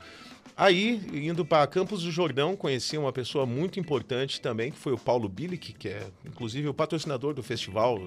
Aí, 0.58 1.00
indo 1.14 1.46
para 1.46 1.68
Campos 1.68 2.02
do 2.02 2.10
Jordão, 2.10 2.56
conheci 2.56 2.98
uma 2.98 3.14
pessoa 3.14 3.46
muito 3.46 3.80
importante 3.80 4.42
também, 4.42 4.72
que 4.72 4.78
foi 4.80 4.92
o 4.92 4.98
Paulo 4.98 5.30
Bilic, 5.30 5.72
que 5.74 5.90
é 5.90 6.08
inclusive 6.26 6.68
o 6.68 6.74
patrocinador 6.74 7.36
do 7.36 7.44
festival 7.44 8.04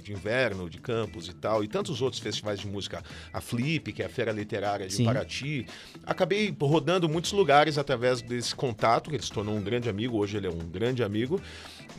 de 0.00 0.12
inverno 0.12 0.70
de 0.70 0.78
Campos 0.78 1.26
e 1.26 1.34
tal, 1.34 1.64
e 1.64 1.66
tantos 1.66 2.00
outros 2.00 2.22
festivais 2.22 2.60
de 2.60 2.68
música. 2.68 3.02
A 3.32 3.40
Flip, 3.40 3.92
que 3.92 4.00
é 4.00 4.06
a 4.06 4.08
Feira 4.08 4.30
Literária 4.30 4.86
de 4.86 4.94
Sim. 4.94 5.06
Paraty. 5.06 5.66
Acabei 6.06 6.54
rodando 6.60 7.08
muitos 7.08 7.32
lugares 7.32 7.78
através 7.78 8.22
desse 8.22 8.54
contato, 8.54 9.10
que 9.10 9.16
ele 9.16 9.22
se 9.24 9.32
tornou 9.32 9.56
um 9.56 9.62
grande 9.62 9.88
amigo, 9.88 10.18
hoje 10.18 10.36
ele 10.36 10.46
é 10.46 10.50
um 10.50 10.68
grande 10.70 11.02
amigo. 11.02 11.40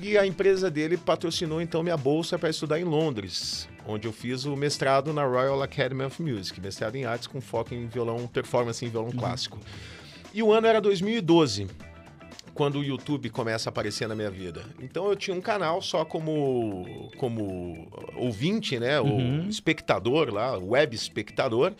E 0.02 0.18
a 0.18 0.26
empresa 0.26 0.70
dele 0.72 0.98
patrocinou 0.98 1.62
então 1.62 1.84
minha 1.84 1.98
bolsa 1.98 2.40
para 2.40 2.50
estudar 2.50 2.80
em 2.80 2.84
Londres, 2.86 3.68
onde 3.86 4.08
eu 4.08 4.14
fiz 4.14 4.46
o 4.46 4.56
mestrado 4.56 5.12
na 5.12 5.26
Royal 5.26 5.62
Academy 5.62 6.04
of 6.04 6.22
Music, 6.22 6.60
mestrado 6.62 6.96
em 6.96 7.06
artes 7.06 7.28
com 7.28 7.42
foco 7.42 7.74
em 7.74 7.86
violão, 7.88 8.26
performance 8.28 8.86
em 8.86 8.90
violão 8.90 9.12
clássico. 9.12 9.60
E 10.34 10.42
o 10.42 10.54
ano 10.54 10.68
era 10.68 10.80
2012, 10.80 11.68
quando 12.54 12.80
o 12.80 12.84
YouTube 12.84 13.30
começa 13.30 13.70
a 13.70 13.72
aparecer 13.72 14.08
na 14.08 14.16
minha 14.16 14.30
vida. 14.32 14.64
Então 14.80 15.08
eu 15.10 15.16
tinha 15.18 15.36
um 15.36 15.42
canal 15.42 15.82
só 15.82 16.06
como 16.06 17.10
como 17.18 17.88
ouvinte, 18.16 18.80
né, 18.80 19.02
Uhum. 19.02 19.46
o 19.48 19.50
espectador 19.50 20.34
lá, 20.34 20.58
web 20.58 20.96
espectador. 20.96 21.74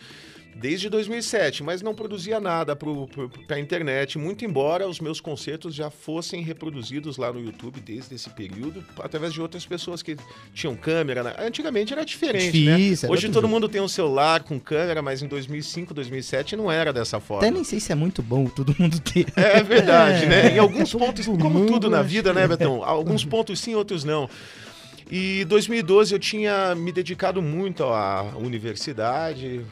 Desde 0.60 0.90
2007, 0.90 1.62
mas 1.62 1.80
não 1.80 1.94
produzia 1.94 2.38
nada 2.38 2.76
para 2.76 3.56
a 3.56 3.58
internet, 3.58 4.18
muito 4.18 4.44
embora 4.44 4.86
os 4.86 5.00
meus 5.00 5.18
concertos 5.18 5.74
já 5.74 5.88
fossem 5.88 6.42
reproduzidos 6.42 7.16
lá 7.16 7.32
no 7.32 7.40
YouTube 7.42 7.80
desde 7.80 8.14
esse 8.14 8.28
período, 8.28 8.84
através 8.98 9.32
de 9.32 9.40
outras 9.40 9.64
pessoas 9.64 10.02
que 10.02 10.18
tinham 10.52 10.76
câmera. 10.76 11.22
né? 11.22 11.34
Antigamente 11.38 11.94
era 11.94 12.04
diferente, 12.04 12.52
Difícil, 12.52 13.08
né? 13.08 13.14
Hoje 13.14 13.30
todo 13.30 13.48
mundo 13.48 13.70
tem 13.70 13.80
um 13.80 13.88
celular 13.88 14.42
com 14.42 14.60
câmera, 14.60 15.00
mas 15.00 15.22
em 15.22 15.28
2005, 15.28 15.94
2007 15.94 16.56
não 16.56 16.70
era 16.70 16.92
dessa 16.92 17.18
forma. 17.18 17.42
Até 17.42 17.50
nem 17.50 17.64
sei 17.64 17.80
se 17.80 17.90
é 17.90 17.94
muito 17.94 18.22
bom 18.22 18.44
todo 18.44 18.76
mundo 18.78 19.00
ter. 19.00 19.26
É 19.40 19.62
verdade, 19.62 20.24
É. 20.24 20.28
né? 20.28 20.56
Em 20.56 20.58
alguns 20.58 20.92
pontos, 20.92 21.24
Todo 21.24 21.38
como 21.38 21.64
tudo 21.64 21.88
na 21.88 22.02
vida, 22.02 22.34
né, 22.34 22.44
é. 22.44 22.48
Betão? 22.48 22.84
Alguns 22.84 23.24
pontos 23.24 23.58
sim, 23.58 23.74
outros 23.74 24.04
não. 24.04 24.28
E 25.10 25.44
2012 25.46 26.12
eu 26.14 26.18
tinha 26.18 26.74
me 26.74 26.92
dedicado 26.92 27.40
muito 27.40 27.82
à 27.84 28.32
universidade, 28.36 29.62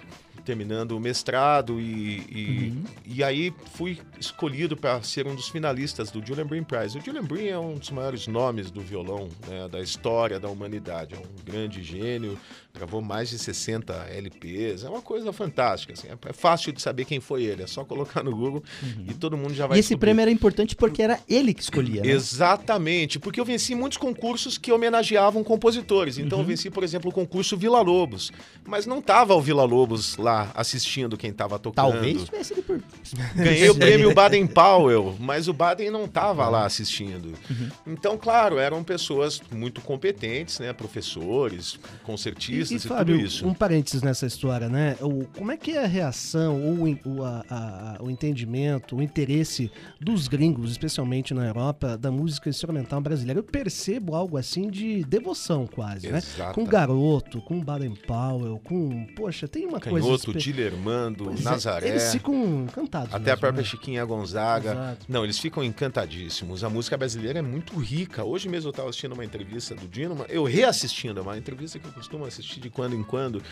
terminando 0.49 0.93
o 0.93 1.01
mestrado 1.01 1.79
e, 1.79 2.25
e, 2.31 2.75
e 3.05 3.23
aí 3.23 3.53
fui 3.75 3.99
escolhido 4.19 4.79
para 4.79 5.03
ser 5.03 5.27
um 5.27 5.35
dos 5.35 5.51
finalistas 5.51 6.11
do 6.11 6.25
Julian 6.27 6.47
Brim 6.47 6.63
Prize. 6.65 6.97
O 6.97 7.05
Julian 7.05 7.23
Brim 7.23 7.49
é 7.49 7.59
um 7.59 7.75
dos 7.75 7.91
maiores 7.91 8.27
nomes 8.27 8.71
do 8.71 8.81
violão, 8.81 9.29
né, 9.47 9.69
da 9.69 9.79
história 9.83 10.41
da 10.41 10.49
humanidade. 10.49 11.15
É 11.15 11.19
um 11.19 11.45
grande 11.45 11.83
gênio, 11.83 12.39
gravou 12.75 13.03
mais 13.03 13.29
de 13.29 13.39
60 13.39 13.93
LPs. 14.11 14.85
É 14.85 14.89
uma 14.89 15.03
coisa 15.03 15.31
fantástica. 15.35 15.93
Assim, 15.93 16.09
é 16.27 16.33
fácil 16.33 16.73
de 16.73 16.81
saber 16.81 17.05
quem 17.05 17.21
foi 17.21 17.43
ele. 17.45 17.63
É 17.65 17.67
só 17.67 17.85
colocar 17.85 18.23
no 18.23 18.35
Google 18.35 18.65
e 19.07 19.13
todo 19.13 19.37
mundo 19.37 19.53
já 19.53 19.67
vai 19.67 19.77
E 19.77 19.81
esse 19.81 19.89
descobrir. 19.91 20.07
prêmio 20.07 20.23
era 20.23 20.31
importante 20.31 20.75
porque 20.75 21.03
era 21.03 21.21
ele 21.29 21.53
que 21.53 21.61
escolhia, 21.63 22.01
né? 22.03 22.09
Exatamente, 22.11 23.19
porque 23.19 23.39
eu 23.39 23.45
venci 23.45 23.75
muitos 23.75 23.99
concursos 23.99 24.57
que 24.57 24.73
homenageavam 24.73 25.45
compositores. 25.45 26.17
Então 26.17 26.39
eu 26.39 26.43
Uhum. 26.43 26.49
venci, 26.49 26.71
por 26.71 26.83
exemplo, 26.83 27.11
o 27.11 27.13
concurso 27.13 27.55
Vila 27.55 27.83
Lobos, 27.83 28.33
mas 28.67 28.87
não 28.87 29.03
tava 29.03 29.35
o 29.35 29.43
Vila 29.43 29.65
Lobos 29.65 30.17
lá 30.17 30.38
assistindo 30.55 31.17
quem 31.17 31.33
tava 31.33 31.59
tocando. 31.59 31.93
Talvez 31.93 32.25
tivesse 32.25 32.53
ele 32.55 32.63
por... 32.63 32.81
Ganhei 33.35 33.69
o 33.71 33.75
prêmio 33.75 34.15
Baden 34.15 34.47
Powell, 34.47 35.17
mas 35.19 35.49
o 35.49 35.53
Baden 35.53 35.91
não 35.91 36.05
estava 36.05 36.49
lá 36.49 36.65
assistindo. 36.67 37.35
Uhum. 37.51 37.69
Então, 37.87 38.17
claro, 38.19 38.59
eram 38.59 38.83
pessoas 38.85 39.41
muito 39.51 39.81
competentes, 39.81 40.59
né? 40.59 40.73
Professores, 40.73 41.79
concertistas 42.05 42.83
E, 42.85 42.87
e, 42.87 42.89
Fábio, 42.89 43.17
tudo 43.17 43.27
isso. 43.27 43.47
um 43.47 43.55
parênteses 43.55 44.03
nessa 44.03 44.27
história, 44.27 44.69
né? 44.69 44.97
O, 45.01 45.25
como 45.37 45.51
é 45.53 45.57
que 45.57 45.73
é 45.73 45.85
a 45.85 45.87
reação 45.87 46.63
ou 46.63 46.99
o, 47.05 47.23
a- 47.25 47.45
a- 47.49 47.97
o 48.03 48.11
entendimento, 48.11 48.97
o 48.97 49.03
interesse 49.03 49.71
dos 50.01 50.29
gringos, 50.29 50.71
especialmente 50.73 51.33
na 51.35 51.47
Europa, 51.47 51.97
da 51.97 52.11
música 52.11 52.49
instrumental 52.49 53.01
brasileira? 53.01 53.39
Eu 53.41 53.45
percebo 53.45 54.15
algo 54.15 54.37
assim 54.37 54.69
de 54.71 55.05
devoção 55.05 55.67
quase, 55.67 56.09
né? 56.09 56.19
Exata. 56.19 56.53
Com 56.55 56.65
Garoto, 56.65 57.41
com 57.43 57.61
Baden 57.61 57.95
Powell, 58.07 58.61
com... 58.65 59.07
Poxa, 59.17 59.47
tem 59.49 59.67
uma 59.67 59.81
coisa... 59.81 60.07
Canhoto, 60.33 60.39
espe- 60.39 60.53
Dilermando, 60.53 61.31
é, 61.31 61.43
Nazaré. 61.43 61.89
Eles 61.89 62.13
ficam 62.13 62.35
encantados 62.65 63.09
Até 63.15 63.17
a 63.17 63.35
mesmo, 63.35 63.41
própria 63.41 63.63
né? 63.63 63.69
Chiquinha 63.69 64.05
Gonzaga. 64.05 64.71
Exato. 64.73 65.07
Não, 65.09 65.25
eles 65.25 65.39
ficam 65.39 65.63
encantadíssimos. 65.65 66.63
A 66.65 66.69
música 66.71 66.97
brasileira 66.97 67.39
é 67.39 67.43
muito 67.43 67.77
rica. 67.79 68.25
Hoje 68.25 68.49
mesmo 68.49 68.69
eu 68.69 68.71
estava 68.71 68.89
assistindo 68.89 69.13
uma 69.13 69.25
entrevista 69.25 69.75
do 69.75 69.87
Dino, 69.89 70.25
eu 70.29 70.45
reassistindo, 70.45 71.21
é 71.21 71.23
uma 71.23 71.37
entrevista 71.39 71.79
que 71.79 71.87
eu 71.87 71.93
costumo 71.93 72.25
assistir 72.25 72.61
de 72.61 72.71
quando 72.71 72.95
em 72.95 73.03
quando. 73.03 73.43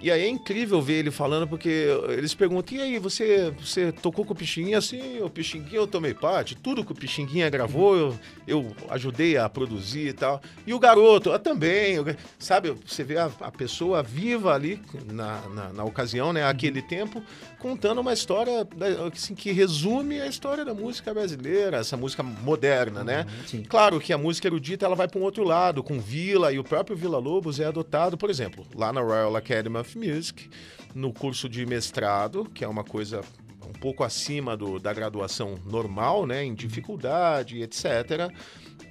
E 0.00 0.10
aí 0.10 0.22
é 0.22 0.28
incrível 0.28 0.80
ver 0.80 0.94
ele 0.94 1.10
falando, 1.10 1.46
porque 1.46 1.86
eles 2.08 2.32
perguntam, 2.34 2.78
e 2.78 2.80
aí, 2.80 2.98
você, 2.98 3.52
você 3.60 3.92
tocou 3.92 4.24
com 4.24 4.32
o 4.32 4.36
Pixinguinha? 4.36 4.78
Assim, 4.78 5.20
o 5.20 5.28
Pixinguinha 5.28 5.76
eu 5.76 5.86
tomei 5.86 6.14
parte, 6.14 6.54
tudo 6.56 6.82
que 6.84 6.92
o 6.92 6.94
Pixinguinha 6.94 7.50
gravou, 7.50 7.94
eu, 7.96 8.18
eu 8.46 8.74
ajudei 8.88 9.36
a 9.36 9.48
produzir 9.48 10.08
e 10.08 10.12
tal. 10.14 10.40
E 10.66 10.72
o 10.72 10.78
garoto, 10.78 11.30
ah, 11.32 11.38
também, 11.38 11.96
eu- 11.96 12.06
sabe, 12.38 12.70
você 12.86 13.04
vê 13.04 13.18
a, 13.18 13.30
a 13.40 13.50
pessoa 13.50 14.02
viva 14.02 14.54
ali 14.54 14.80
na, 15.12 15.40
na, 15.48 15.68
na 15.74 15.84
ocasião, 15.84 16.32
né, 16.32 16.44
aquele 16.46 16.80
tempo, 16.80 17.22
contando 17.60 18.00
uma 18.00 18.12
história 18.12 18.66
assim, 19.12 19.34
que 19.34 19.52
resume 19.52 20.20
a 20.20 20.26
história 20.26 20.64
da 20.64 20.74
música 20.74 21.12
brasileira, 21.14 21.76
essa 21.76 21.96
música 21.96 22.22
moderna, 22.22 23.04
né? 23.04 23.26
Claro 23.68 24.00
que 24.00 24.12
a 24.12 24.18
música 24.18 24.48
erudita 24.48 24.86
ela 24.86 24.96
vai 24.96 25.06
para 25.06 25.20
um 25.20 25.22
outro 25.22 25.44
lado, 25.44 25.82
com 25.82 26.00
Vila 26.00 26.52
e 26.52 26.58
o 26.58 26.64
próprio 26.64 26.96
Vila 26.96 27.18
Lobos 27.18 27.60
é 27.60 27.66
adotado, 27.66 28.16
por 28.18 28.30
exemplo, 28.30 28.66
lá 28.74 28.92
na 28.92 29.00
Royal 29.00 29.36
Academy 29.36 29.76
of 29.76 29.96
Music, 29.98 30.48
no 30.94 31.12
curso 31.12 31.48
de 31.48 31.64
mestrado, 31.66 32.44
que 32.52 32.64
é 32.64 32.68
uma 32.68 32.82
coisa 32.82 33.20
um 33.68 33.72
pouco 33.72 34.02
acima 34.02 34.56
do- 34.56 34.80
da 34.80 34.92
graduação 34.92 35.54
normal, 35.64 36.26
né, 36.26 36.42
em 36.44 36.54
dificuldade, 36.54 37.62
etc. 37.62 38.30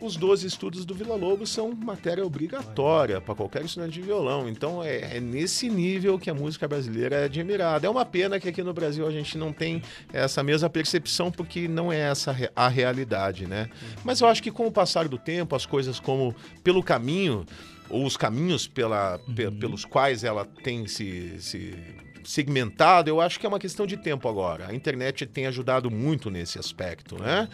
Os 0.01 0.15
12 0.15 0.47
estudos 0.47 0.85
do 0.85 0.93
Vila 0.93 1.15
Lobos 1.15 1.49
são 1.49 1.73
matéria 1.75 2.25
obrigatória 2.25 3.19
para 3.19 3.35
qualquer 3.35 3.65
estudante 3.65 3.93
de 3.93 4.01
violão. 4.01 4.47
Então 4.47 4.81
é, 4.81 5.17
é 5.17 5.19
nesse 5.19 5.69
nível 5.69 6.17
que 6.17 6.29
a 6.29 6.33
música 6.33 6.67
brasileira 6.69 7.17
é 7.17 7.23
admirada. 7.25 7.85
É 7.85 7.89
uma 7.89 8.05
pena 8.05 8.39
que 8.39 8.47
aqui 8.47 8.63
no 8.63 8.73
Brasil 8.73 9.05
a 9.05 9.11
gente 9.11 9.37
não 9.37 9.51
tem 9.51 9.81
essa 10.13 10.41
mesma 10.41 10.69
percepção, 10.69 11.29
porque 11.29 11.67
não 11.67 11.91
é 11.91 11.99
essa 11.99 12.33
a 12.55 12.67
realidade, 12.69 13.45
né? 13.45 13.69
Mas 14.03 14.21
eu 14.21 14.27
acho 14.27 14.41
que 14.41 14.51
com 14.51 14.65
o 14.67 14.71
passar 14.71 15.07
do 15.09 15.17
tempo, 15.17 15.53
as 15.55 15.65
coisas 15.65 15.99
como 15.99 16.33
pelo 16.63 16.81
caminho, 16.81 17.45
ou 17.89 18.05
os 18.05 18.15
caminhos 18.15 18.67
pela, 18.67 19.19
pe- 19.35 19.51
pelos 19.51 19.83
quais 19.83 20.23
ela 20.23 20.45
tem 20.45 20.87
se, 20.87 21.35
se 21.39 21.75
segmentado, 22.23 23.09
eu 23.09 23.19
acho 23.19 23.39
que 23.39 23.45
é 23.45 23.49
uma 23.49 23.59
questão 23.59 23.85
de 23.87 23.97
tempo 23.97 24.29
agora. 24.29 24.67
A 24.69 24.73
internet 24.75 25.25
tem 25.25 25.45
ajudado 25.47 25.89
muito 25.89 26.29
nesse 26.29 26.59
aspecto, 26.59 27.17
né? 27.21 27.49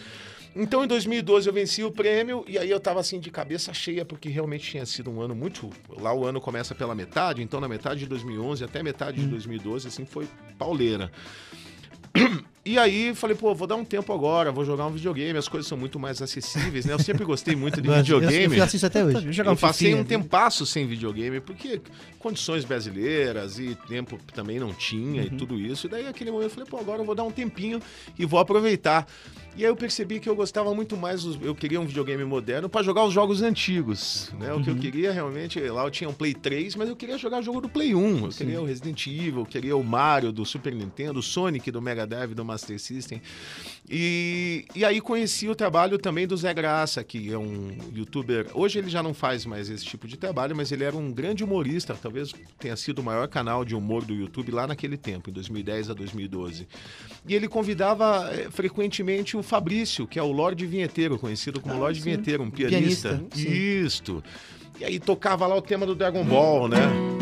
Então, 0.55 0.83
em 0.83 0.87
2012, 0.87 1.47
eu 1.47 1.53
venci 1.53 1.83
o 1.83 1.91
prêmio 1.91 2.45
e 2.47 2.57
aí 2.57 2.69
eu 2.69 2.79
tava 2.79 2.99
assim 3.01 3.19
de 3.19 3.29
cabeça 3.29 3.73
cheia, 3.73 4.05
porque 4.05 4.29
realmente 4.29 4.69
tinha 4.71 4.85
sido 4.85 5.11
um 5.11 5.19
ano 5.21 5.35
muito. 5.35 5.69
Lá 5.99 6.13
o 6.13 6.25
ano 6.25 6.39
começa 6.39 6.73
pela 6.73 6.95
metade, 6.95 7.41
então 7.43 7.59
na 7.59 7.67
metade 7.67 7.99
de 8.01 8.05
2011 8.07 8.63
até 8.63 8.81
metade 8.81 9.19
de 9.19 9.27
2012, 9.27 9.87
assim, 9.89 10.05
foi 10.05 10.27
pauleira. 10.57 11.11
E 12.63 12.79
aí 12.79 13.13
falei, 13.13 13.35
pô, 13.35 13.53
vou 13.53 13.67
dar 13.67 13.75
um 13.75 13.83
tempo 13.85 14.11
agora, 14.13 14.51
vou 14.51 14.63
jogar 14.65 14.87
um 14.87 14.91
videogame, 14.91 15.37
as 15.37 15.47
coisas 15.47 15.67
são 15.67 15.77
muito 15.77 15.99
mais 15.99 16.19
acessíveis, 16.21 16.85
né? 16.85 16.93
Eu 16.93 16.99
sempre 16.99 17.23
gostei 17.25 17.55
muito 17.55 17.79
de 17.81 17.87
Eu- 17.89 17.93
eu- 17.93 17.99
videogame. 17.99 18.55
eu 18.55 18.61
faço 18.61 18.75
isso 18.77 18.85
até 18.85 19.03
hoje. 19.03 19.27
Eu 19.43 19.51
um 19.51 19.55
passei 19.55 19.93
um 19.93 20.03
tempasso 20.03 20.65
sem 20.65 20.87
videogame, 20.87 21.39
porque 21.41 21.79
condições 22.17 22.63
brasileiras 22.65 23.59
e 23.59 23.75
tempo 23.87 24.17
também 24.33 24.59
não 24.59 24.73
tinha 24.73 25.23
e 25.23 25.29
tudo 25.29 25.59
isso. 25.59 25.85
E 25.85 25.89
daí, 25.89 26.07
aquele 26.07 26.31
momento, 26.31 26.45
eu 26.47 26.49
falei, 26.51 26.67
pô, 26.69 26.77
agora 26.79 27.01
eu 27.01 27.05
vou 27.05 27.13
dar 27.13 27.23
um 27.23 27.29
tempinho 27.31 27.79
e 28.17 28.25
vou 28.25 28.39
aproveitar. 28.39 29.05
E 29.57 29.63
aí 29.63 29.69
eu 29.69 29.75
percebi 29.75 30.19
que 30.19 30.27
eu 30.27 30.35
gostava 30.35 30.73
muito 30.75 30.97
mais, 30.97 31.23
dos- 31.23 31.39
eu 31.41 31.55
queria 31.55 31.79
um 31.79 31.85
videogame 31.85 32.25
moderno 32.25 32.67
para 32.67 32.83
jogar 32.83 33.05
os 33.05 33.13
jogos 33.13 33.41
antigos, 33.41 34.31
né? 34.39 34.53
O 34.53 34.61
que 34.61 34.69
eu 34.69 34.75
queria 34.75 35.11
realmente, 35.13 35.59
lá 35.61 35.83
eu 35.85 35.91
tinha 35.91 36.09
um 36.09 36.13
Play 36.13 36.33
3, 36.33 36.75
mas 36.75 36.89
eu 36.89 36.95
queria 36.95 37.17
jogar 37.17 37.41
jogo 37.41 37.61
do 37.61 37.69
Play 37.69 37.95
1. 37.95 38.25
Eu 38.25 38.29
queria 38.45 38.61
o 38.61 38.65
Resident 38.65 39.07
Evil, 39.07 39.39
eu 39.39 39.45
queria 39.45 39.77
o 39.77 39.83
Mario 39.83 40.31
do 40.33 40.45
Super 40.45 40.73
Nintendo, 40.75 41.19
o 41.19 41.23
Sonic 41.23 41.71
do 41.71 41.81
Mega 41.81 42.05
Drive, 42.05 42.33
do 42.33 42.43
Master 42.43 42.77
System. 42.79 43.21
E, 43.89 44.65
e 44.75 44.83
aí 44.83 44.99
conheci 44.99 45.47
o 45.47 45.55
trabalho 45.55 45.97
também 45.97 46.27
do 46.27 46.35
Zé 46.35 46.53
Graça, 46.53 47.03
que 47.03 47.31
é 47.31 47.37
um 47.37 47.77
youtuber. 47.93 48.47
Hoje 48.53 48.79
ele 48.79 48.89
já 48.89 49.01
não 49.03 49.13
faz 49.13 49.45
mais 49.45 49.69
esse 49.69 49.85
tipo 49.85 50.07
de 50.07 50.17
trabalho, 50.17 50.55
mas 50.55 50.71
ele 50.71 50.83
era 50.83 50.95
um 50.97 51.11
grande 51.13 51.43
humorista. 51.43 51.95
Talvez 52.01 52.33
tenha 52.59 52.75
sido 52.75 52.99
o 52.99 53.03
maior 53.03 53.27
canal 53.27 53.63
de 53.63 53.75
humor 53.75 54.03
do 54.03 54.13
YouTube 54.13 54.51
lá 54.51 54.65
naquele 54.67 54.97
tempo, 54.97 55.29
em 55.29 55.33
2010 55.33 55.89
a 55.91 55.93
2012. 55.93 56.67
E 57.27 57.33
ele 57.33 57.47
convidava 57.47 58.29
eh, 58.33 58.47
frequentemente 58.51 59.35
o 59.35 59.41
Fabrício, 59.41 60.05
que 60.05 60.19
é 60.19 60.23
o 60.23 60.31
Lorde 60.31 60.65
Vinheteiro, 60.67 61.17
conhecido 61.17 61.59
como 61.59 61.73
Ah, 61.75 61.79
Lorde 61.79 61.99
sim. 61.99 62.05
Vinheteiro, 62.05 62.43
um 62.43 62.51
pianista. 62.51 63.09
Pianista, 63.09 63.35
sim. 63.35 63.49
Isto. 63.49 64.23
E 64.79 64.85
aí 64.85 64.99
tocava 64.99 65.47
lá 65.47 65.55
o 65.55 65.61
tema 65.61 65.85
do 65.85 65.95
Dragon 65.95 66.23
Ball, 66.23 66.67
né? 66.67 66.77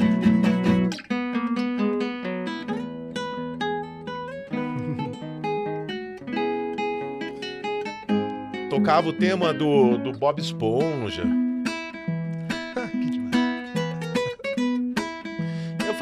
Tocava 8.70 9.10
o 9.10 9.14
tema 9.14 9.54
do, 9.54 9.98
do 9.98 10.12
Bob 10.14 10.40
Esponja. 10.42 11.24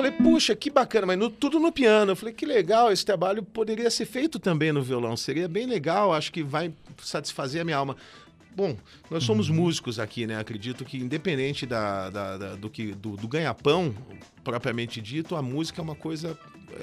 Falei, 0.01 0.11
puxa, 0.11 0.55
que 0.55 0.69
bacana, 0.69 1.05
mas 1.07 1.17
no- 1.19 1.29
tudo 1.29 1.59
no 1.59 1.71
piano. 1.71 2.11
Eu 2.11 2.15
falei, 2.15 2.33
que 2.33 2.45
legal, 2.45 2.91
esse 2.91 3.05
trabalho 3.05 3.43
poderia 3.43 3.89
ser 3.89 4.05
feito 4.05 4.39
também 4.39 4.71
no 4.71 4.81
violão. 4.81 5.15
Seria 5.15 5.47
bem 5.47 5.65
legal, 5.65 6.13
acho 6.13 6.31
que 6.31 6.43
vai 6.43 6.73
satisfazer 7.01 7.61
a 7.61 7.63
minha 7.65 7.77
alma. 7.77 7.95
Bom, 8.55 8.75
nós 9.09 9.23
somos 9.23 9.49
músicos 9.49 9.97
aqui, 9.97 10.27
né? 10.27 10.37
Acredito 10.37 10.83
que 10.83 10.97
independente 10.97 11.65
da, 11.65 12.09
da- 12.09 12.37
da- 12.37 12.55
do, 12.55 12.69
que, 12.69 12.91
do, 12.93 13.15
do 13.15 13.27
ganha-pão, 13.27 13.95
propriamente 14.43 14.99
dito, 15.01 15.35
a 15.37 15.41
música 15.41 15.79
é 15.81 15.83
uma 15.83 15.95
coisa 15.95 16.37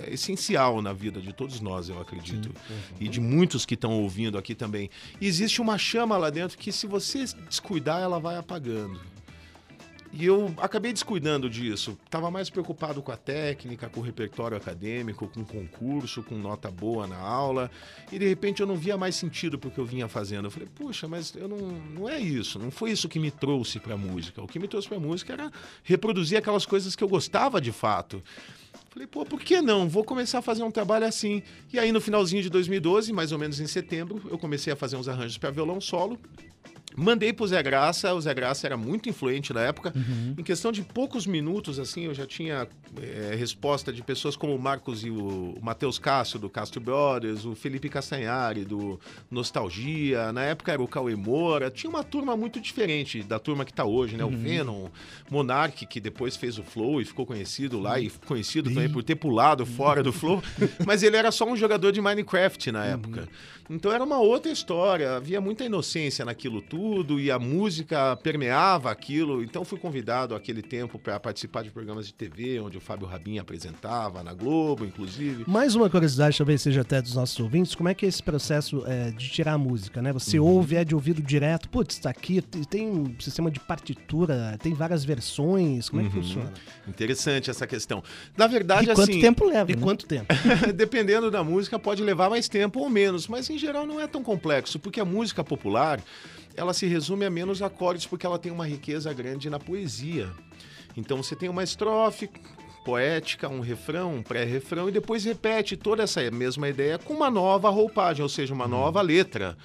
é, 0.06 0.14
essencial 0.14 0.80
na 0.80 0.92
vida 0.94 1.20
de 1.20 1.30
todos 1.32 1.60
nós, 1.60 1.88
eu 1.90 2.00
acredito. 2.00 2.50
E 2.98 3.06
de 3.08 3.20
muitos 3.20 3.66
que 3.66 3.74
estão 3.74 4.00
ouvindo 4.00 4.38
aqui 4.38 4.54
também. 4.54 4.88
E 5.20 5.26
existe 5.26 5.60
uma 5.60 5.76
chama 5.76 6.16
lá 6.16 6.30
dentro 6.30 6.56
que 6.56 6.72
se 6.72 6.86
você 6.86 7.24
descuidar, 7.48 8.00
ela 8.00 8.18
vai 8.18 8.36
apagando. 8.36 8.98
E 10.18 10.26
eu 10.26 10.52
acabei 10.56 10.92
descuidando 10.92 11.48
disso. 11.48 11.96
Tava 12.10 12.28
mais 12.28 12.50
preocupado 12.50 13.00
com 13.00 13.12
a 13.12 13.16
técnica, 13.16 13.88
com 13.88 14.00
o 14.00 14.02
repertório 14.02 14.56
acadêmico, 14.56 15.28
com 15.28 15.42
o 15.42 15.46
concurso, 15.46 16.24
com 16.24 16.34
nota 16.34 16.68
boa 16.72 17.06
na 17.06 17.16
aula. 17.16 17.70
E 18.10 18.18
de 18.18 18.26
repente 18.26 18.60
eu 18.60 18.66
não 18.66 18.74
via 18.74 18.96
mais 18.96 19.14
sentido 19.14 19.60
pro 19.60 19.70
que 19.70 19.78
eu 19.78 19.86
vinha 19.86 20.08
fazendo. 20.08 20.46
Eu 20.46 20.50
falei, 20.50 20.68
puxa, 20.74 21.06
mas 21.06 21.32
eu 21.36 21.46
não, 21.46 21.56
não 21.56 22.08
é 22.08 22.18
isso. 22.18 22.58
Não 22.58 22.68
foi 22.68 22.90
isso 22.90 23.08
que 23.08 23.20
me 23.20 23.30
trouxe 23.30 23.78
pra 23.78 23.96
música. 23.96 24.42
O 24.42 24.48
que 24.48 24.58
me 24.58 24.66
trouxe 24.66 24.88
pra 24.88 24.98
música 24.98 25.34
era 25.34 25.52
reproduzir 25.84 26.36
aquelas 26.36 26.66
coisas 26.66 26.96
que 26.96 27.04
eu 27.04 27.08
gostava 27.08 27.60
de 27.60 27.70
fato. 27.70 28.20
Falei, 28.90 29.06
pô, 29.06 29.24
por 29.24 29.40
que 29.40 29.62
não? 29.62 29.88
Vou 29.88 30.02
começar 30.02 30.40
a 30.40 30.42
fazer 30.42 30.64
um 30.64 30.70
trabalho 30.72 31.06
assim. 31.06 31.44
E 31.72 31.78
aí, 31.78 31.92
no 31.92 32.00
finalzinho 32.00 32.42
de 32.42 32.50
2012, 32.50 33.12
mais 33.12 33.30
ou 33.30 33.38
menos 33.38 33.60
em 33.60 33.68
setembro, 33.68 34.20
eu 34.28 34.36
comecei 34.36 34.72
a 34.72 34.76
fazer 34.76 34.96
uns 34.96 35.06
arranjos 35.06 35.38
para 35.38 35.52
violão 35.52 35.80
solo. 35.80 36.18
Mandei 36.98 37.32
pro 37.32 37.46
Zé 37.46 37.62
Graça, 37.62 38.12
o 38.12 38.20
Zé 38.20 38.34
Graça 38.34 38.66
era 38.66 38.76
muito 38.76 39.08
influente 39.08 39.52
na 39.52 39.60
época. 39.60 39.92
Em 40.36 40.42
questão 40.42 40.72
de 40.72 40.82
poucos 40.82 41.28
minutos, 41.28 41.78
assim, 41.78 42.06
eu 42.06 42.14
já 42.14 42.26
tinha 42.26 42.66
eh, 43.00 43.36
resposta 43.38 43.92
de 43.92 44.02
pessoas 44.02 44.34
como 44.34 44.52
o 44.52 44.58
Marcos 44.58 45.04
e 45.04 45.10
o, 45.10 45.54
o 45.56 45.58
Matheus 45.62 45.96
Cássio, 45.96 46.40
do 46.40 46.50
Castro 46.50 46.80
Brothers, 46.80 47.44
o 47.44 47.54
Felipe 47.54 47.88
Castanhari, 47.88 48.64
do 48.64 48.98
Nostalgia. 49.30 50.32
Na 50.32 50.42
época 50.42 50.72
era 50.72 50.82
o 50.82 50.88
Cauê 50.88 51.14
Moura. 51.14 51.70
Tinha 51.70 51.88
uma 51.88 52.02
turma 52.02 52.36
muito 52.36 52.60
diferente 52.60 53.22
da 53.22 53.38
turma 53.38 53.64
que 53.64 53.72
tá 53.72 53.84
hoje, 53.84 54.16
né? 54.16 54.24
O 54.24 54.30
Venom, 54.30 54.88
Monark, 55.30 55.86
que 55.86 56.00
depois 56.00 56.36
fez 56.36 56.58
o 56.58 56.64
Flow 56.64 57.00
e 57.00 57.04
ficou 57.04 57.24
conhecido 57.24 57.78
lá, 57.78 58.00
e 58.00 58.10
conhecido 58.26 58.70
também 58.70 58.90
por 58.90 59.04
ter 59.04 59.14
pulado 59.14 59.64
fora 59.64 60.02
do 60.02 60.12
Flow. 60.12 60.42
Mas 60.84 61.04
ele 61.04 61.16
era 61.16 61.30
só 61.30 61.48
um 61.48 61.56
jogador 61.56 61.92
de 61.92 62.00
Minecraft 62.00 62.72
na 62.72 62.84
época. 62.84 63.28
Então 63.70 63.92
era 63.92 64.02
uma 64.02 64.18
outra 64.18 64.50
história, 64.50 65.14
havia 65.14 65.40
muita 65.40 65.62
inocência 65.62 66.24
naquilo 66.24 66.62
tudo 66.62 66.87
e 67.20 67.30
a 67.30 67.38
música 67.38 68.16
permeava 68.16 68.90
aquilo. 68.90 69.42
Então 69.42 69.64
fui 69.64 69.78
convidado 69.78 70.34
aquele 70.34 70.62
tempo 70.62 70.98
para 70.98 71.18
participar 71.20 71.62
de 71.62 71.70
programas 71.70 72.06
de 72.06 72.14
TV, 72.14 72.58
onde 72.60 72.76
o 72.76 72.80
Fábio 72.80 73.06
Rabin 73.06 73.38
apresentava, 73.38 74.22
na 74.22 74.32
Globo, 74.34 74.84
inclusive. 74.84 75.44
Mais 75.46 75.74
uma 75.74 75.88
curiosidade, 75.90 76.36
talvez 76.38 76.62
seja 76.62 76.80
até 76.80 77.00
dos 77.02 77.14
nossos 77.14 77.38
ouvintes, 77.40 77.74
como 77.74 77.88
é 77.88 77.94
que 77.94 78.06
é 78.06 78.08
esse 78.08 78.22
processo 78.22 78.82
é, 78.86 79.10
de 79.10 79.28
tirar 79.28 79.52
a 79.54 79.58
música, 79.58 80.00
né? 80.02 80.12
Você 80.12 80.38
Uhum. 80.38 80.46
ouve, 80.46 80.76
é 80.76 80.84
de 80.84 80.94
ouvido 80.94 81.22
direto, 81.22 81.68
putz, 81.68 81.98
tá 81.98 82.10
aqui, 82.10 82.40
tem 82.42 82.88
um 82.88 83.14
sistema 83.20 83.50
de 83.50 83.60
partitura, 83.60 84.56
tem 84.62 84.72
várias 84.74 85.04
versões, 85.04 85.88
como 85.88 86.02
é 86.02 86.08
que 86.08 86.16
Uhum. 86.16 86.22
funciona? 86.22 86.52
Interessante 86.86 87.50
essa 87.50 87.66
questão. 87.66 88.02
Na 88.36 88.46
verdade, 88.46 88.90
E 88.90 88.94
quanto 88.94 89.10
assim, 89.10 89.20
tempo 89.20 89.44
leva, 89.46 89.70
E 89.70 89.76
né? 89.76 89.82
quanto 89.82 90.06
tempo? 90.06 90.26
Dependendo 90.74 91.30
da 91.30 91.42
música, 91.44 91.78
pode 91.78 92.02
levar 92.02 92.30
mais 92.30 92.48
tempo 92.48 92.80
ou 92.80 92.88
menos, 92.88 93.26
mas 93.28 93.48
em 93.50 93.58
geral 93.58 93.86
não 93.86 94.00
é 94.00 94.06
tão 94.06 94.22
complexo, 94.22 94.78
porque 94.78 95.00
a 95.00 95.04
música 95.04 95.42
popular, 95.44 96.00
ela 96.58 96.74
se 96.74 96.86
resume 96.86 97.24
a 97.24 97.30
menos 97.30 97.62
acordes 97.62 98.04
porque 98.04 98.26
ela 98.26 98.38
tem 98.38 98.50
uma 98.50 98.66
riqueza 98.66 99.12
grande 99.12 99.48
na 99.48 99.58
poesia. 99.58 100.30
Então 100.96 101.22
você 101.22 101.36
tem 101.36 101.48
uma 101.48 101.62
estrofe 101.62 102.28
poética, 102.84 103.48
um 103.48 103.60
refrão, 103.60 104.16
um 104.16 104.22
pré-refrão 104.22 104.88
e 104.88 104.92
depois 104.92 105.24
repete 105.24 105.76
toda 105.76 106.02
essa 106.02 106.28
mesma 106.30 106.68
ideia 106.68 106.98
com 106.98 107.14
uma 107.14 107.30
nova 107.30 107.70
roupagem, 107.70 108.22
ou 108.22 108.28
seja, 108.28 108.52
uma 108.52 108.66
nova 108.66 109.00
letra. 109.00 109.56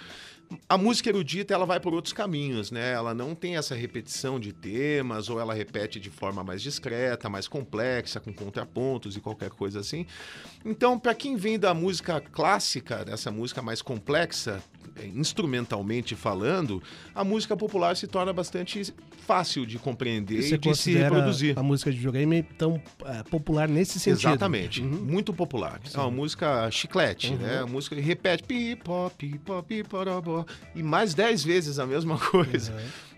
A 0.70 0.78
música 0.78 1.10
erudita 1.10 1.54
ela 1.54 1.66
vai 1.66 1.80
por 1.80 1.94
outros 1.94 2.14
caminhos, 2.14 2.70
né? 2.70 2.91
Ela 2.91 3.14
não 3.14 3.34
tem 3.34 3.56
essa 3.56 3.74
repetição 3.74 4.39
de 4.39 4.54
temas 4.54 5.30
ou 5.30 5.39
ela 5.39 5.54
repete 5.54 6.00
de 6.00 6.12
forma 6.12 6.44
mais 6.44 6.62
discreta, 6.62 7.30
mais 7.30 7.48
complexa, 7.48 8.20
com 8.20 8.32
contrapontos 8.32 9.16
e 9.16 9.22
qualquer 9.22 9.50
coisa 9.50 9.80
assim. 9.80 10.06
Então, 10.64 11.00
para 11.00 11.16
quem 11.16 11.36
vem 11.36 11.58
da 11.58 11.74
música 11.74 12.22
clássica, 12.22 13.04
dessa 13.04 13.32
música 13.32 13.62
mais 13.62 13.82
complexa, 13.82 14.62
instrumentalmente 15.14 16.16
falando, 16.16 16.82
a 17.14 17.24
música 17.24 17.56
popular 17.58 17.96
se 17.96 18.08
torna 18.08 18.32
bastante 18.34 18.94
fácil 19.26 19.66
de 19.66 19.80
compreender 19.80 20.41
Você 20.41 20.56
e 20.56 20.58
de 20.58 20.76
se 20.76 20.94
reproduzir. 20.94 21.58
a 21.58 21.64
música 21.64 21.91
de 21.91 21.98
videogame 21.98 22.44
tão 22.58 22.82
é, 23.06 23.24
popular 23.24 23.68
nesse 23.70 24.00
sentido? 24.00 24.30
Exatamente, 24.30 24.82
muito 24.82 25.34
popular. 25.34 25.80
É 25.94 25.98
uma 25.98 26.12
música 26.12 26.70
chiclete, 26.72 27.32
Uhum. 27.32 27.38
né? 27.38 27.60
A 27.60 27.66
música 27.66 27.96
que 27.96 28.02
repete 28.02 28.44
pipó, 28.44 29.10
pipó, 29.18 29.62
piporobó, 29.62 30.46
e 30.76 30.84
mais 30.84 31.14
dez 31.14 31.44
vezes 31.44 31.80
a 31.80 31.86
mesma 31.86 32.18
coisa. 32.32 32.74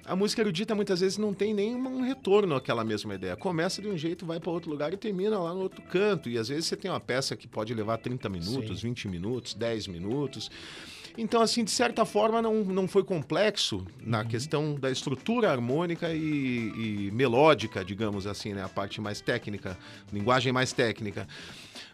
A 0.07 0.15
música 0.15 0.43
erudita 0.43 0.75
muitas 0.75 0.99
vezes 0.99 1.17
não 1.17 1.33
tem 1.33 1.51
nenhum 1.51 2.01
retorno 2.03 2.53
àquela 2.55 2.83
mesma 2.83 3.15
ideia. 3.15 3.35
Começa 3.35 3.81
de 3.81 3.87
um 3.87 3.97
jeito, 3.97 4.23
vai 4.23 4.39
para 4.39 4.51
outro 4.51 4.69
lugar 4.69 4.93
e 4.93 4.97
termina 4.97 5.39
lá 5.39 5.51
no 5.51 5.61
outro 5.61 5.81
canto. 5.81 6.29
E 6.29 6.37
às 6.37 6.47
vezes 6.47 6.65
você 6.67 6.75
tem 6.75 6.91
uma 6.91 6.99
peça 6.99 7.35
que 7.35 7.47
pode 7.47 7.73
levar 7.73 7.97
30 7.97 8.29
minutos, 8.29 8.83
20 8.83 9.07
minutos, 9.07 9.55
10 9.55 9.87
minutos. 9.87 10.51
Então, 11.17 11.41
assim, 11.41 11.63
de 11.63 11.71
certa 11.71 12.05
forma, 12.05 12.41
não, 12.41 12.63
não 12.63 12.87
foi 12.87 13.03
complexo 13.03 13.85
na 13.99 14.25
questão 14.25 14.75
da 14.75 14.91
estrutura 14.91 15.49
harmônica 15.51 16.11
e, 16.13 17.07
e 17.07 17.11
melódica, 17.11 17.83
digamos 17.85 18.27
assim, 18.27 18.53
né? 18.53 18.63
A 18.63 18.69
parte 18.69 18.99
mais 18.99 19.21
técnica, 19.21 19.77
linguagem 20.11 20.51
mais 20.51 20.73
técnica. 20.73 21.27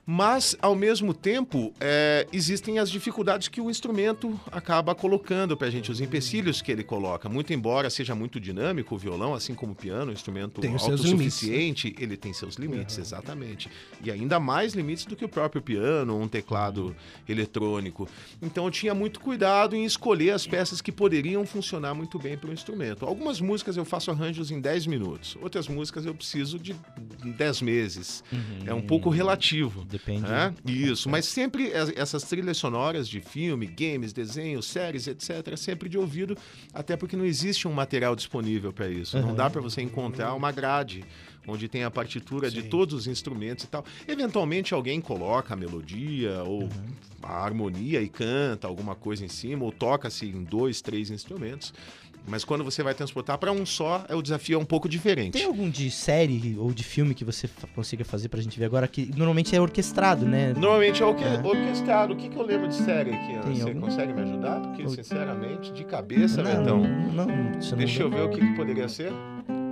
Mas, 0.05 0.55
ao 0.61 0.75
mesmo 0.75 1.13
tempo, 1.13 1.73
é, 1.79 2.27
existem 2.33 2.79
as 2.79 2.89
dificuldades 2.89 3.47
que 3.47 3.61
o 3.61 3.69
instrumento 3.69 4.39
acaba 4.51 4.95
colocando 4.95 5.55
para 5.55 5.67
a 5.67 5.69
gente, 5.69 5.91
os 5.91 6.01
empecilhos 6.01 6.61
que 6.61 6.71
ele 6.71 6.83
coloca. 6.83 7.29
Muito 7.29 7.53
embora 7.53 7.89
seja 7.89 8.15
muito 8.15 8.39
dinâmico 8.39 8.95
o 8.95 8.97
violão, 8.97 9.33
assim 9.33 9.53
como 9.53 9.73
o 9.73 9.75
piano, 9.75 10.11
um 10.11 10.13
instrumento 10.13 10.59
Tem 10.59 10.73
os 10.73 10.83
seus 10.83 11.01
autossuficiente, 11.01 11.95
ele 11.99 12.17
tem 12.17 12.33
seus 12.33 12.55
limites, 12.55 12.97
exatamente. 12.97 13.69
E 14.03 14.09
ainda 14.09 14.39
mais 14.39 14.73
limites 14.73 15.05
do 15.05 15.15
que 15.15 15.23
o 15.23 15.29
próprio 15.29 15.61
piano, 15.61 16.19
um 16.19 16.27
teclado 16.27 16.95
eletrônico. 17.29 18.09
Então 18.41 18.65
eu 18.65 18.71
tinha 18.71 18.95
muito 18.95 19.19
cuidado 19.19 19.75
em 19.75 19.85
escolher 19.85 20.31
as 20.31 20.47
peças 20.47 20.81
que 20.81 20.91
poderiam 20.91 21.45
funcionar 21.45 21.93
muito 21.93 22.17
bem 22.17 22.37
para 22.37 22.49
o 22.49 22.53
instrumento. 22.53 23.05
Algumas 23.05 23.39
músicas 23.39 23.77
eu 23.77 23.85
faço 23.85 24.09
arranjos 24.09 24.49
em 24.49 24.59
10 24.59 24.87
minutos, 24.87 25.37
outras 25.41 25.67
músicas 25.67 26.05
eu 26.05 26.15
preciso 26.15 26.57
de 26.57 26.75
10 27.23 27.61
meses. 27.61 28.23
É 28.65 28.73
um 28.73 28.81
pouco 28.81 29.09
relativo. 29.09 29.85
Depende. 29.91 30.21
né? 30.23 30.53
Isso, 30.65 31.09
mas 31.09 31.25
sempre 31.25 31.65
es- 31.67 31.93
essas 31.95 32.23
trilhas 32.23 32.57
sonoras 32.57 33.07
de 33.07 33.19
filme, 33.21 33.65
games, 33.67 34.13
desenhos, 34.13 34.65
séries, 34.65 35.05
etc., 35.07 35.55
sempre 35.57 35.89
de 35.89 35.97
ouvido, 35.97 36.37
até 36.73 36.95
porque 36.95 37.15
não 37.17 37.25
existe 37.25 37.67
um 37.67 37.73
material 37.73 38.15
disponível 38.15 38.71
para 38.71 38.89
isso. 38.89 39.19
Não 39.19 39.29
Uhum. 39.29 39.35
dá 39.35 39.49
para 39.49 39.61
você 39.61 39.81
encontrar 39.81 40.33
uma 40.33 40.51
grade 40.51 41.03
onde 41.47 41.67
tem 41.67 41.83
a 41.83 41.89
partitura 41.91 42.49
de 42.51 42.63
todos 42.63 42.93
os 42.93 43.07
instrumentos 43.07 43.65
e 43.65 43.67
tal. 43.67 43.83
Eventualmente 44.07 44.73
alguém 44.73 45.01
coloca 45.01 45.53
a 45.53 45.57
melodia 45.57 46.43
ou 46.43 46.69
a 47.21 47.43
harmonia 47.43 48.01
e 48.01 48.07
canta 48.07 48.67
alguma 48.67 48.95
coisa 48.95 49.25
em 49.25 49.27
cima, 49.27 49.63
ou 49.65 49.71
toca-se 49.71 50.25
em 50.27 50.43
dois, 50.43 50.81
três 50.81 51.09
instrumentos. 51.09 51.73
Mas 52.27 52.43
quando 52.45 52.63
você 52.63 52.83
vai 52.83 52.93
transportar 52.93 53.37
para 53.37 53.51
um 53.51 53.65
só, 53.65 54.05
é 54.07 54.15
o 54.15 54.21
desafio 54.21 54.55
é 54.55 54.61
um 54.61 54.65
pouco 54.65 54.87
diferente. 54.87 55.33
Tem 55.33 55.45
algum 55.45 55.69
de 55.69 55.89
série 55.89 56.55
ou 56.57 56.71
de 56.71 56.83
filme 56.83 57.13
que 57.13 57.25
você 57.25 57.49
consiga 57.75 58.05
fazer 58.05 58.29
pra 58.29 58.39
gente 58.41 58.57
ver 58.59 58.65
agora? 58.65 58.87
Que 58.87 59.09
normalmente 59.17 59.55
é 59.55 59.59
orquestrado, 59.61 60.25
né? 60.25 60.53
Normalmente 60.53 61.01
é 61.01 61.05
orque 61.05 61.23
orquestrado. 61.43 62.13
O 62.13 62.15
que, 62.15 62.29
que 62.29 62.37
eu 62.37 62.43
lembro 62.45 62.67
de 62.67 62.75
série 62.75 63.11
aqui? 63.13 63.39
Tem 63.39 63.55
Você 63.55 63.63
algum? 63.63 63.81
consegue 63.81 64.13
me 64.13 64.21
ajudar? 64.21 64.61
Porque, 64.61 64.87
sinceramente, 64.89 65.71
de 65.73 65.83
cabeça, 65.83 66.41
Não, 66.43 66.51
Betão. 66.57 66.77
não, 67.13 67.25
você 67.59 67.71
não 67.71 67.77
Deixa 67.77 68.03
eu 68.03 68.09
ver 68.09 68.21
o 68.21 68.29
que, 68.29 68.39
que 68.39 68.55
poderia 68.55 68.87
ser. 68.87 69.11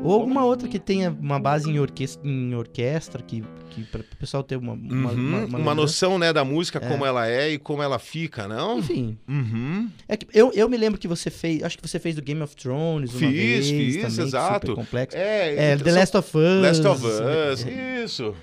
Ou 0.04 0.14
alguma 0.14 0.46
outra 0.46 0.68
que 0.68 0.80
tenha 0.80 1.10
uma 1.20 1.40
base 1.40 1.70
em 1.70 1.78
orquestra, 1.80 2.26
em 2.28 2.56
orquestra 2.56 3.22
que, 3.22 3.44
que 3.70 3.84
para 3.84 4.00
o 4.02 4.16
pessoal 4.18 4.42
ter 4.44 4.56
uma, 4.56 4.72
uma, 4.74 5.12
Uhum, 5.12 5.18
uma, 5.18 5.40
lembrança. 5.42 5.76
noção 5.76 6.18
né, 6.18 6.32
da 6.32 6.46
música, 6.46 6.80
É. 6.82 6.88
como 6.88 7.06
ela 7.06 7.28
é 7.28 7.50
e 7.52 7.58
como 7.58 7.84
ela 7.84 8.00
fica, 8.00 8.48
não? 8.48 8.80
Enfim. 8.80 9.18
Uhum. 9.28 9.90
É 10.08 10.16
que 10.16 10.26
eu, 10.34 10.52
eu 10.54 10.70
me 10.70 10.78
lembro 10.78 10.98
que 11.00 11.08
você 11.08 11.30
fez, 11.30 11.62
acho 11.64 11.78
que 11.78 11.86
você 11.88 12.00
fez 12.00 12.16
do 12.16 12.22
Game 12.22 12.42
of 12.42 12.56
Thrones 12.56 13.12
uma 13.12 13.20
Fiz, 13.20 13.32
vez 13.32 13.70
fiz, 13.70 14.02
também, 14.02 14.26
exato. 14.28 14.74
complexo. 14.76 15.18
É, 15.18 15.56
É, 15.56 15.74
então, 15.74 15.84
The 15.86 15.92
Last 15.92 16.18
of 16.18 16.38
Us. 16.38 16.62
Last 16.62 16.88
of 16.88 17.06
Us, 17.06 17.66
isso. 18.06 18.34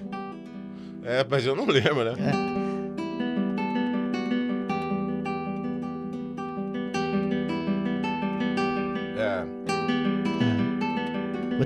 É, 1.03 1.25
mas 1.29 1.47
eu 1.47 1.55
não 1.57 1.67
lembro, 1.67 2.05
né? 2.05 2.15
É. 2.63 2.66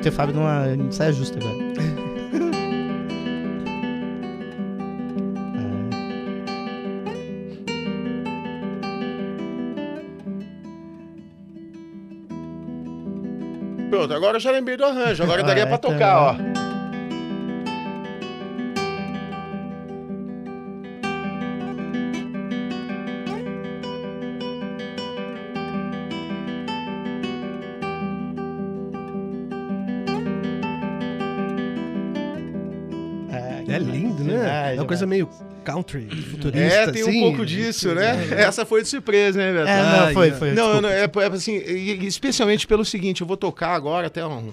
ter 0.01 0.09
o 0.09 0.13
Fábio 0.13 0.35
numa 0.35 0.93
saia 0.93 1.13
justa 1.13 1.39
agora. 1.39 1.71
Pronto, 13.91 14.15
agora 14.15 14.37
eu 14.37 14.41
já 14.41 14.51
lembrei 14.53 14.77
do 14.77 14.85
arranjo, 14.85 15.23
agora 15.23 15.43
Ah, 15.43 15.47
daria 15.47 15.65
é, 15.65 15.67
pra 15.67 15.79
tá. 15.79 15.89
tocar, 15.89 16.17
ó. 16.19 16.50
Coisa 34.91 35.07
meio 35.07 35.29
country, 35.65 36.09
futurista, 36.31 36.59
É, 36.59 36.91
tem 36.91 37.05
um 37.05 37.09
assim. 37.09 37.21
pouco 37.21 37.47
disso, 37.47 37.95
né? 37.95 38.29
Essa 38.33 38.65
foi 38.67 38.83
de 38.83 38.89
surpresa, 38.89 39.39
né, 39.39 39.53
Beto? 39.53 39.69
É, 39.69 40.07
não, 40.07 40.13
foi, 40.13 40.31
foi. 40.33 40.53
Não, 40.53 40.81
não, 40.81 40.89
é, 40.89 41.05
é 41.05 41.27
assim, 41.33 41.57
especialmente 42.07 42.67
pelo 42.67 42.85
seguinte, 42.85 43.21
eu 43.21 43.27
vou 43.27 43.37
tocar 43.37 43.75
agora 43.75 44.07
até 44.07 44.25
um. 44.27 44.51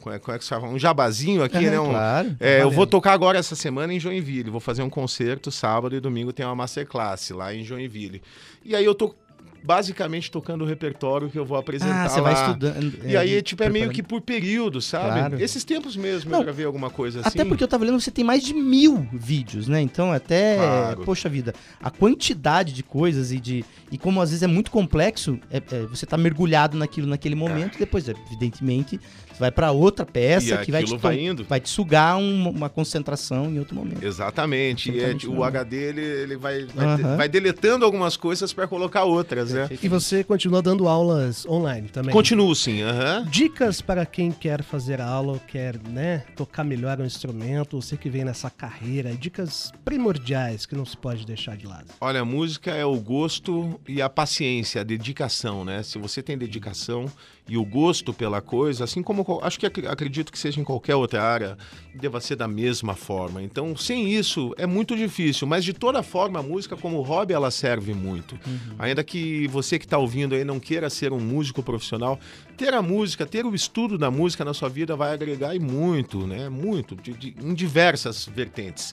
como 0.00 0.14
é, 0.14 0.18
como 0.18 0.34
é 0.34 0.38
que 0.38 0.44
se 0.44 0.50
fala? 0.50 0.68
Um 0.68 0.78
jabazinho 0.78 1.42
aqui, 1.42 1.56
Aham, 1.56 1.70
né? 1.70 1.80
Um- 1.80 1.90
claro, 1.90 2.36
é, 2.40 2.62
eu 2.62 2.70
vou 2.70 2.86
tocar 2.86 3.12
agora 3.12 3.38
essa 3.38 3.54
semana 3.56 3.92
em 3.92 4.00
Joinville. 4.00 4.48
Vou 4.50 4.60
fazer 4.60 4.82
um 4.82 4.90
concerto 4.90 5.50
sábado 5.50 5.94
e 5.94 6.00
domingo 6.00 6.32
tem 6.32 6.46
uma 6.46 6.54
masterclass 6.54 7.30
lá 7.30 7.54
em 7.54 7.64
Joinville. 7.64 8.22
E 8.64 8.74
aí 8.76 8.84
eu 8.84 8.94
tô 8.94 9.14
basicamente 9.62 10.30
tocando 10.30 10.62
o 10.62 10.66
repertório 10.66 11.28
que 11.30 11.38
eu 11.38 11.44
vou 11.44 11.56
apresentar 11.56 12.04
Ah, 12.04 12.08
você 12.08 12.20
vai 12.20 12.34
lá. 12.34 12.46
estudando. 12.46 12.98
E 13.04 13.16
aí, 13.16 13.40
tipo, 13.42 13.62
é 13.62 13.68
meio 13.68 13.90
que 13.90 14.02
por 14.02 14.20
período, 14.20 14.80
sabe? 14.80 15.18
Claro. 15.18 15.40
Esses 15.40 15.64
tempos 15.64 15.96
mesmo 15.96 16.30
Não, 16.30 16.38
eu 16.38 16.44
gravei 16.44 16.64
alguma 16.64 16.90
coisa 16.90 17.20
assim. 17.20 17.28
Até 17.28 17.44
porque 17.44 17.62
eu 17.62 17.68
tava 17.68 17.84
lendo, 17.84 18.00
você 18.00 18.10
tem 18.10 18.24
mais 18.24 18.42
de 18.42 18.54
mil 18.54 19.08
vídeos, 19.12 19.68
né? 19.68 19.80
Então, 19.80 20.12
até. 20.12 20.56
Claro. 20.56 21.02
Poxa 21.04 21.28
vida, 21.28 21.54
a 21.80 21.90
quantidade 21.90 22.72
de 22.72 22.82
coisas 22.82 23.32
e 23.32 23.40
de. 23.40 23.64
E 23.90 23.98
como 23.98 24.20
às 24.20 24.30
vezes 24.30 24.42
é 24.42 24.46
muito 24.46 24.70
complexo, 24.70 25.38
é, 25.50 25.58
é, 25.58 25.86
você 25.86 26.06
tá 26.06 26.16
mergulhado 26.16 26.76
naquilo 26.76 27.06
naquele 27.06 27.34
momento, 27.34 27.78
depois, 27.78 28.08
evidentemente, 28.08 29.00
vai 29.40 29.50
pra 29.50 29.72
outra 29.72 30.04
peça 30.06 30.54
E 30.54 30.64
que 30.64 30.70
vai 30.70 30.84
te, 30.84 30.96
vai 30.96 31.18
indo. 31.18 31.44
vai 31.44 31.58
te 31.60 31.68
sugar 31.70 32.16
um- 32.16 32.48
uma 32.50 32.68
concentração 32.68 33.46
em 33.46 33.58
outro 33.58 33.74
momento. 33.74 34.04
Exatamente. 34.04 34.90
E 34.92 35.00
é, 35.00 35.16
o. 35.26 35.42
HD 35.42 35.76
ele, 35.76 36.00
ele 36.02 36.36
vai, 36.36 36.64
vai, 36.66 36.86
Aham. 36.86 37.16
vai 37.16 37.28
deletando 37.28 37.84
algumas 37.84 38.16
coisas 38.16 38.52
para 38.52 38.68
colocar 38.68 39.04
outras, 39.04 39.52
né? 39.52 39.68
E 39.82 39.88
você 39.88 40.22
continua 40.22 40.60
dando 40.62 40.86
aulas 40.86 41.46
online 41.46 41.88
também? 41.88 42.12
Continuo 42.12 42.54
sim, 42.54 42.82
aham. 42.82 43.26
Dicas 43.30 43.80
para 43.80 44.04
quem 44.04 44.30
quer 44.30 44.62
fazer 44.62 45.00
aula 45.00 45.40
quer 45.48 45.78
né, 45.88 46.24
tocar 46.36 46.62
melhor 46.62 47.00
um 47.00 47.04
instrumento, 47.04 47.80
você 47.80 47.96
que 47.96 48.10
vem 48.10 48.24
nessa 48.24 48.50
carreira, 48.50 49.14
dicas 49.16 49.72
primordiais 49.84 50.66
que 50.66 50.74
não 50.76 50.84
se 50.84 50.96
pode 50.96 51.24
deixar 51.26 51.56
de 51.56 51.66
lado. 51.66 51.86
Olha, 52.00 52.20
a 52.20 52.24
música 52.24 52.72
é 52.72 52.84
o 52.84 52.96
gosto 53.00 53.80
e 53.88 54.02
a 54.02 54.08
paciência, 54.08 54.82
a 54.82 54.84
dedicação, 54.84 55.64
né? 55.64 55.82
Se 55.82 55.98
você 55.98 56.22
tem 56.22 56.36
dedicação 56.36 57.06
e 57.50 57.58
o 57.58 57.64
gosto 57.64 58.12
pela 58.14 58.40
coisa, 58.40 58.84
assim 58.84 59.02
como 59.02 59.40
acho 59.42 59.58
que 59.58 59.66
ac- 59.66 59.86
acredito 59.88 60.30
que 60.30 60.38
seja 60.38 60.60
em 60.60 60.64
qualquer 60.64 60.94
outra 60.94 61.20
área, 61.22 61.58
deva 61.94 62.20
ser 62.20 62.36
da 62.36 62.46
mesma 62.46 62.94
forma. 62.94 63.42
Então, 63.42 63.76
sem 63.76 64.08
isso 64.08 64.54
é 64.56 64.66
muito 64.66 64.96
difícil, 64.96 65.46
mas 65.48 65.64
de 65.64 65.72
toda 65.72 66.00
forma 66.02 66.38
a 66.38 66.42
música 66.42 66.76
como 66.76 67.02
hobby 67.02 67.34
ela 67.34 67.50
serve 67.50 67.92
muito. 67.92 68.38
Ainda 68.78 69.02
que 69.02 69.48
você 69.48 69.78
que 69.78 69.84
está 69.84 69.98
ouvindo 69.98 70.34
aí 70.34 70.44
não 70.44 70.60
queira 70.60 70.88
ser 70.88 71.12
um 71.12 71.18
músico 71.18 71.60
profissional, 71.62 72.18
ter 72.60 72.74
a 72.74 72.82
música, 72.82 73.24
ter 73.24 73.46
o 73.46 73.54
estudo 73.54 73.96
da 73.96 74.10
música 74.10 74.44
na 74.44 74.52
sua 74.52 74.68
vida 74.68 74.94
vai 74.94 75.14
agregar 75.14 75.54
e 75.54 75.58
muito, 75.58 76.26
né? 76.26 76.50
Muito, 76.50 76.94
de- 76.94 77.14
de- 77.14 77.34
em 77.42 77.54
diversas 77.54 78.26
vertentes. 78.26 78.92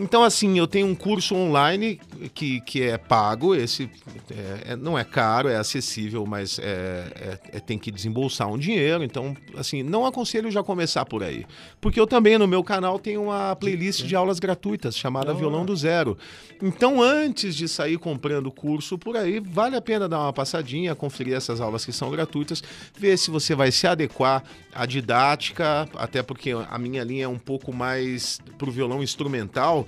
Então, 0.00 0.22
assim, 0.22 0.56
eu 0.56 0.68
tenho 0.68 0.86
um 0.86 0.94
curso 0.94 1.34
online 1.34 1.98
que, 2.32 2.60
que 2.60 2.82
é 2.82 2.96
pago, 2.96 3.52
esse 3.52 3.90
é- 4.30 4.72
é- 4.72 4.76
não 4.76 4.96
é 4.96 5.02
caro, 5.02 5.48
é 5.48 5.56
acessível, 5.56 6.24
mas 6.24 6.56
é, 6.60 7.38
é- 7.52 7.56
é- 7.56 7.60
tem 7.60 7.76
que 7.76 7.90
desembolsar 7.90 8.46
um 8.48 8.56
dinheiro. 8.56 9.02
Então, 9.02 9.36
assim, 9.56 9.82
não 9.82 10.06
aconselho 10.06 10.52
já 10.52 10.62
começar 10.62 11.04
por 11.04 11.24
aí. 11.24 11.44
Porque 11.80 11.98
eu 11.98 12.06
também, 12.06 12.38
no 12.38 12.46
meu 12.46 12.62
canal, 12.62 12.96
tenho 13.00 13.24
uma 13.24 13.56
playlist 13.56 14.04
de 14.04 14.14
aulas 14.14 14.38
gratuitas 14.38 14.96
chamada 14.96 15.34
Violão 15.34 15.66
do 15.66 15.74
Zero. 15.74 16.16
Então, 16.62 17.02
antes 17.02 17.56
de 17.56 17.66
sair 17.66 17.98
comprando 17.98 18.46
o 18.46 18.52
curso 18.52 18.96
por 18.98 19.16
aí, 19.16 19.40
vale 19.40 19.74
a 19.74 19.80
pena 19.80 20.08
dar 20.08 20.20
uma 20.20 20.32
passadinha, 20.32 20.94
conferir 20.94 21.34
essas 21.34 21.60
aulas 21.60 21.84
que 21.84 21.92
são 21.92 22.08
gratuitas, 22.10 22.62
ver 22.98 23.16
se 23.16 23.30
você 23.30 23.54
vai 23.54 23.70
se 23.70 23.86
adequar 23.86 24.42
à 24.74 24.84
didática, 24.84 25.88
até 25.96 26.22
porque 26.22 26.50
a 26.68 26.78
minha 26.78 27.02
linha 27.04 27.24
é 27.24 27.28
um 27.28 27.38
pouco 27.38 27.72
mais 27.72 28.40
pro 28.58 28.70
violão 28.70 29.02
instrumental. 29.02 29.86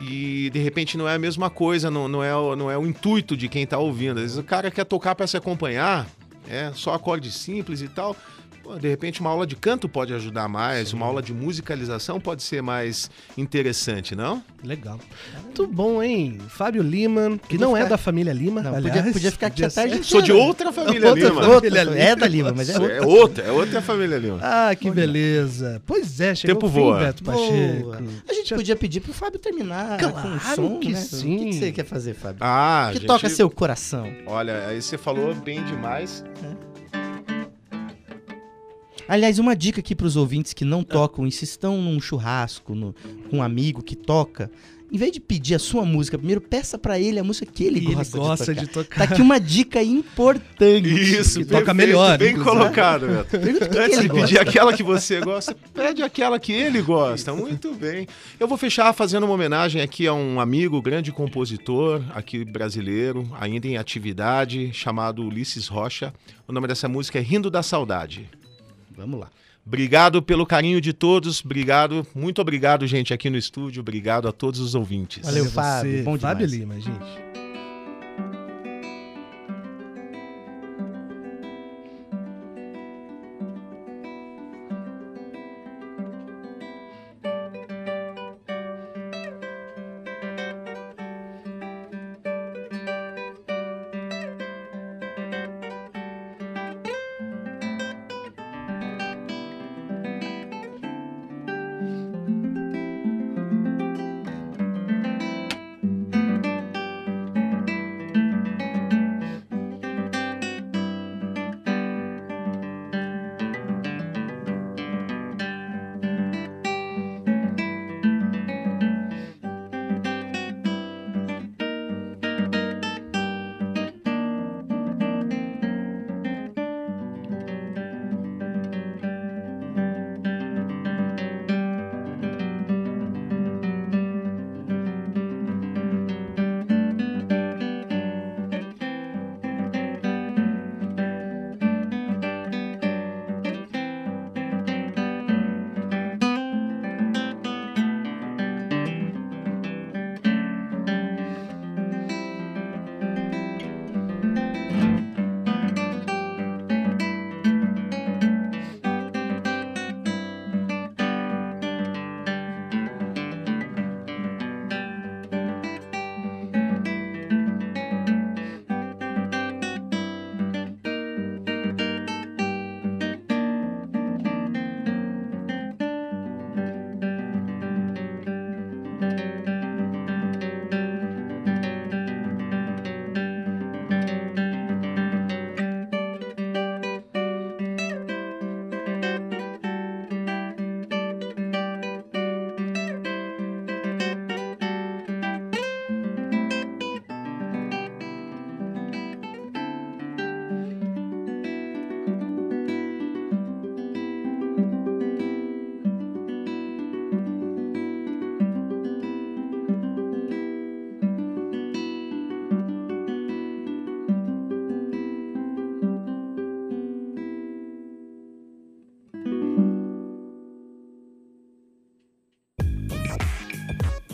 E 0.00 0.50
de 0.50 0.58
repente 0.58 0.96
não 0.98 1.08
é 1.08 1.14
a 1.14 1.18
mesma 1.18 1.48
coisa, 1.50 1.90
não, 1.90 2.08
não, 2.08 2.22
é, 2.22 2.34
o- 2.34 2.54
não 2.56 2.70
é 2.70 2.76
o 2.76 2.86
intuito 2.86 3.36
de 3.36 3.48
quem 3.48 3.66
tá 3.66 3.78
ouvindo. 3.78 4.16
Às 4.18 4.22
vezes 4.22 4.38
o 4.38 4.42
cara 4.42 4.70
quer 4.70 4.84
tocar 4.84 5.14
para 5.14 5.26
se 5.26 5.36
acompanhar, 5.36 6.06
é 6.48 6.70
só 6.74 6.94
acorde 6.94 7.30
simples 7.30 7.80
e 7.82 7.88
tal. 7.88 8.16
Pô, 8.62 8.76
de 8.78 8.88
repente 8.88 9.20
uma 9.20 9.30
aula 9.30 9.44
de 9.44 9.56
canto 9.56 9.88
pode 9.88 10.14
ajudar 10.14 10.46
mais, 10.48 10.92
uma 10.92 11.04
aula 11.04 11.20
de 11.20 11.32
musicalização 11.34 12.20
pode 12.20 12.44
ser 12.44 12.62
mais 12.62 13.10
interessante, 13.36 14.14
não? 14.14 14.40
Legal. 14.62 15.00
Muito 15.42 15.66
bom, 15.66 16.00
hein? 16.00 16.38
Fábio 16.48 16.80
Lima, 16.80 17.32
que 17.48 17.56
Podia 17.56 17.58
não 17.66 17.76
é 17.76 17.80
ficar- 17.80 17.90
da 17.90 17.98
família 17.98 18.32
Lima, 18.32 18.62
Não, 18.62 18.74
aliás. 18.76 18.96
podia- 18.98 19.12
podia 19.12 19.32
ficar 19.32 19.46
aqui 19.48 19.64
a 19.64 19.70
tarde 19.70 19.96
ser. 19.96 20.04
Sou 20.04 20.22
de 20.22 20.30
outra 20.32 20.70
família 20.72 21.08
Outra 21.08 21.28
Lima. 21.28 21.42
família 21.42 21.80
É 22.00 22.14
da 22.14 22.26
Lima, 22.28 22.52
mas 22.56 22.68
é 22.70 22.74
É 22.74 22.78
outra. 22.78 23.06
outra, 23.08 23.44
é 23.44 23.50
outra 23.50 23.82
família 23.82 24.16
Lima. 24.16 24.38
Ah, 24.40 24.72
que 24.76 24.88
beleza. 24.90 25.82
Pois 25.84 26.20
é, 26.20 26.32
chegou 26.36 26.54
Tempo 26.54 26.66
o 26.66 26.70
fim, 26.70 26.78
voa. 26.80 26.98
Beto 27.00 27.24
Boa. 27.24 27.36
Pacheco. 27.36 27.96
A 28.28 28.32
gente 28.32 28.54
podia 28.54 28.76
pedir 28.76 29.00
pro 29.00 29.12
Fábio 29.12 29.40
terminar 29.40 29.98
Claro 29.98 30.14
com 30.14 30.36
o 30.36 30.40
som, 30.54 30.78
que 30.78 30.92
né? 30.92 31.00
sim. 31.00 31.34
O 31.34 31.38
que, 31.40 31.44
que 31.48 31.54
você 31.56 31.72
quer 31.72 31.84
fazer, 31.84 32.14
Fábio? 32.14 32.38
Ah, 32.40 32.90
que 32.92 32.98
gente, 32.98 33.06
toca 33.08 33.28
seu 33.28 33.50
coração. 33.50 34.08
Olha, 34.26 34.68
aí 34.68 34.80
você 34.80 34.96
falou 34.96 35.34
bem 35.34 35.64
demais. 35.64 36.24
Aliás, 39.08 39.38
uma 39.38 39.54
dica 39.56 39.80
aqui 39.80 39.94
pros 39.94 40.16
ouvintes 40.16 40.52
que 40.52 40.64
não 40.64 40.82
tocam 40.82 41.26
e 41.26 41.32
se 41.32 41.44
estão 41.44 41.80
num 41.80 42.00
churrasco 42.00 42.74
no- 42.74 42.94
com 43.28 43.38
um 43.38 43.42
amigo 43.42 43.82
que 43.82 43.94
toca, 43.96 44.50
em 44.90 44.98
vez 44.98 45.10
de 45.10 45.20
pedir 45.20 45.54
a 45.54 45.58
sua 45.58 45.86
música, 45.86 46.18
primeiro 46.18 46.40
peça 46.40 46.76
pra 46.76 47.00
ele 47.00 47.18
a 47.18 47.24
música 47.24 47.50
que 47.50 47.64
ele, 47.64 47.78
ele 47.78 47.94
gosta, 47.94 48.18
gosta 48.18 48.54
de, 48.54 48.60
de 48.60 48.66
tocar. 48.66 48.84
tocar. 48.84 48.98
Tá 49.08 49.12
aqui 49.14 49.22
uma 49.22 49.40
dica 49.40 49.82
importante. 49.82 50.86
Isso, 50.88 51.38
Que 51.40 51.44
toca 51.46 51.72
melhor, 51.72 52.18
Bem 52.18 52.32
inclusive. 52.32 52.56
colocado, 52.58 53.06
Beto. 53.06 53.36
Antes 53.78 54.00
de 54.02 54.08
pedir 54.10 54.38
aquela 54.38 54.72
que 54.74 54.82
você 54.82 55.18
gosta, 55.20 55.56
pede 55.72 56.02
aquela 56.02 56.38
que 56.38 56.52
ele 56.52 56.82
gosta. 56.82 57.32
Muito 57.34 57.72
bem. 57.74 58.06
Eu 58.38 58.46
vou 58.46 58.58
fechar 58.58 58.92
fazendo 58.92 59.24
uma 59.24 59.32
homenagem 59.34 59.80
aqui 59.80 60.06
a 60.06 60.12
um 60.12 60.38
amigo, 60.38 60.80
grande 60.82 61.10
compositor 61.10 62.02
aqui 62.14 62.44
brasileiro, 62.44 63.26
ainda 63.40 63.66
em 63.66 63.78
atividade, 63.78 64.72
chamado 64.74 65.22
Ulisses 65.24 65.68
Rocha. 65.68 66.12
O 66.46 66.52
nome 66.52 66.68
dessa 66.68 66.86
música 66.86 67.18
é 67.18 67.22
Rindo 67.22 67.50
da 67.50 67.62
Saudade. 67.62 68.28
Vamos 69.02 69.20
lá. 69.20 69.30
Obrigado 69.66 70.22
pelo 70.22 70.44
carinho 70.44 70.80
de 70.80 70.92
todos, 70.92 71.44
obrigado, 71.44 72.04
muito 72.14 72.40
obrigado, 72.40 72.84
gente, 72.86 73.14
aqui 73.14 73.30
no 73.30 73.36
estúdio, 73.36 73.80
obrigado 73.80 74.26
a 74.26 74.32
todos 74.32 74.58
os 74.58 74.74
ouvintes. 74.74 75.24
Valeu, 75.24 75.44
Fábio. 75.44 76.02
Bom 76.02 76.18
Fábio 76.18 76.48
demais. 76.48 76.84
Lima, 76.84 76.98
gente. 76.98 77.31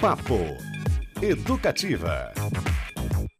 Papo 0.08 0.56
Educativa. 1.20 2.32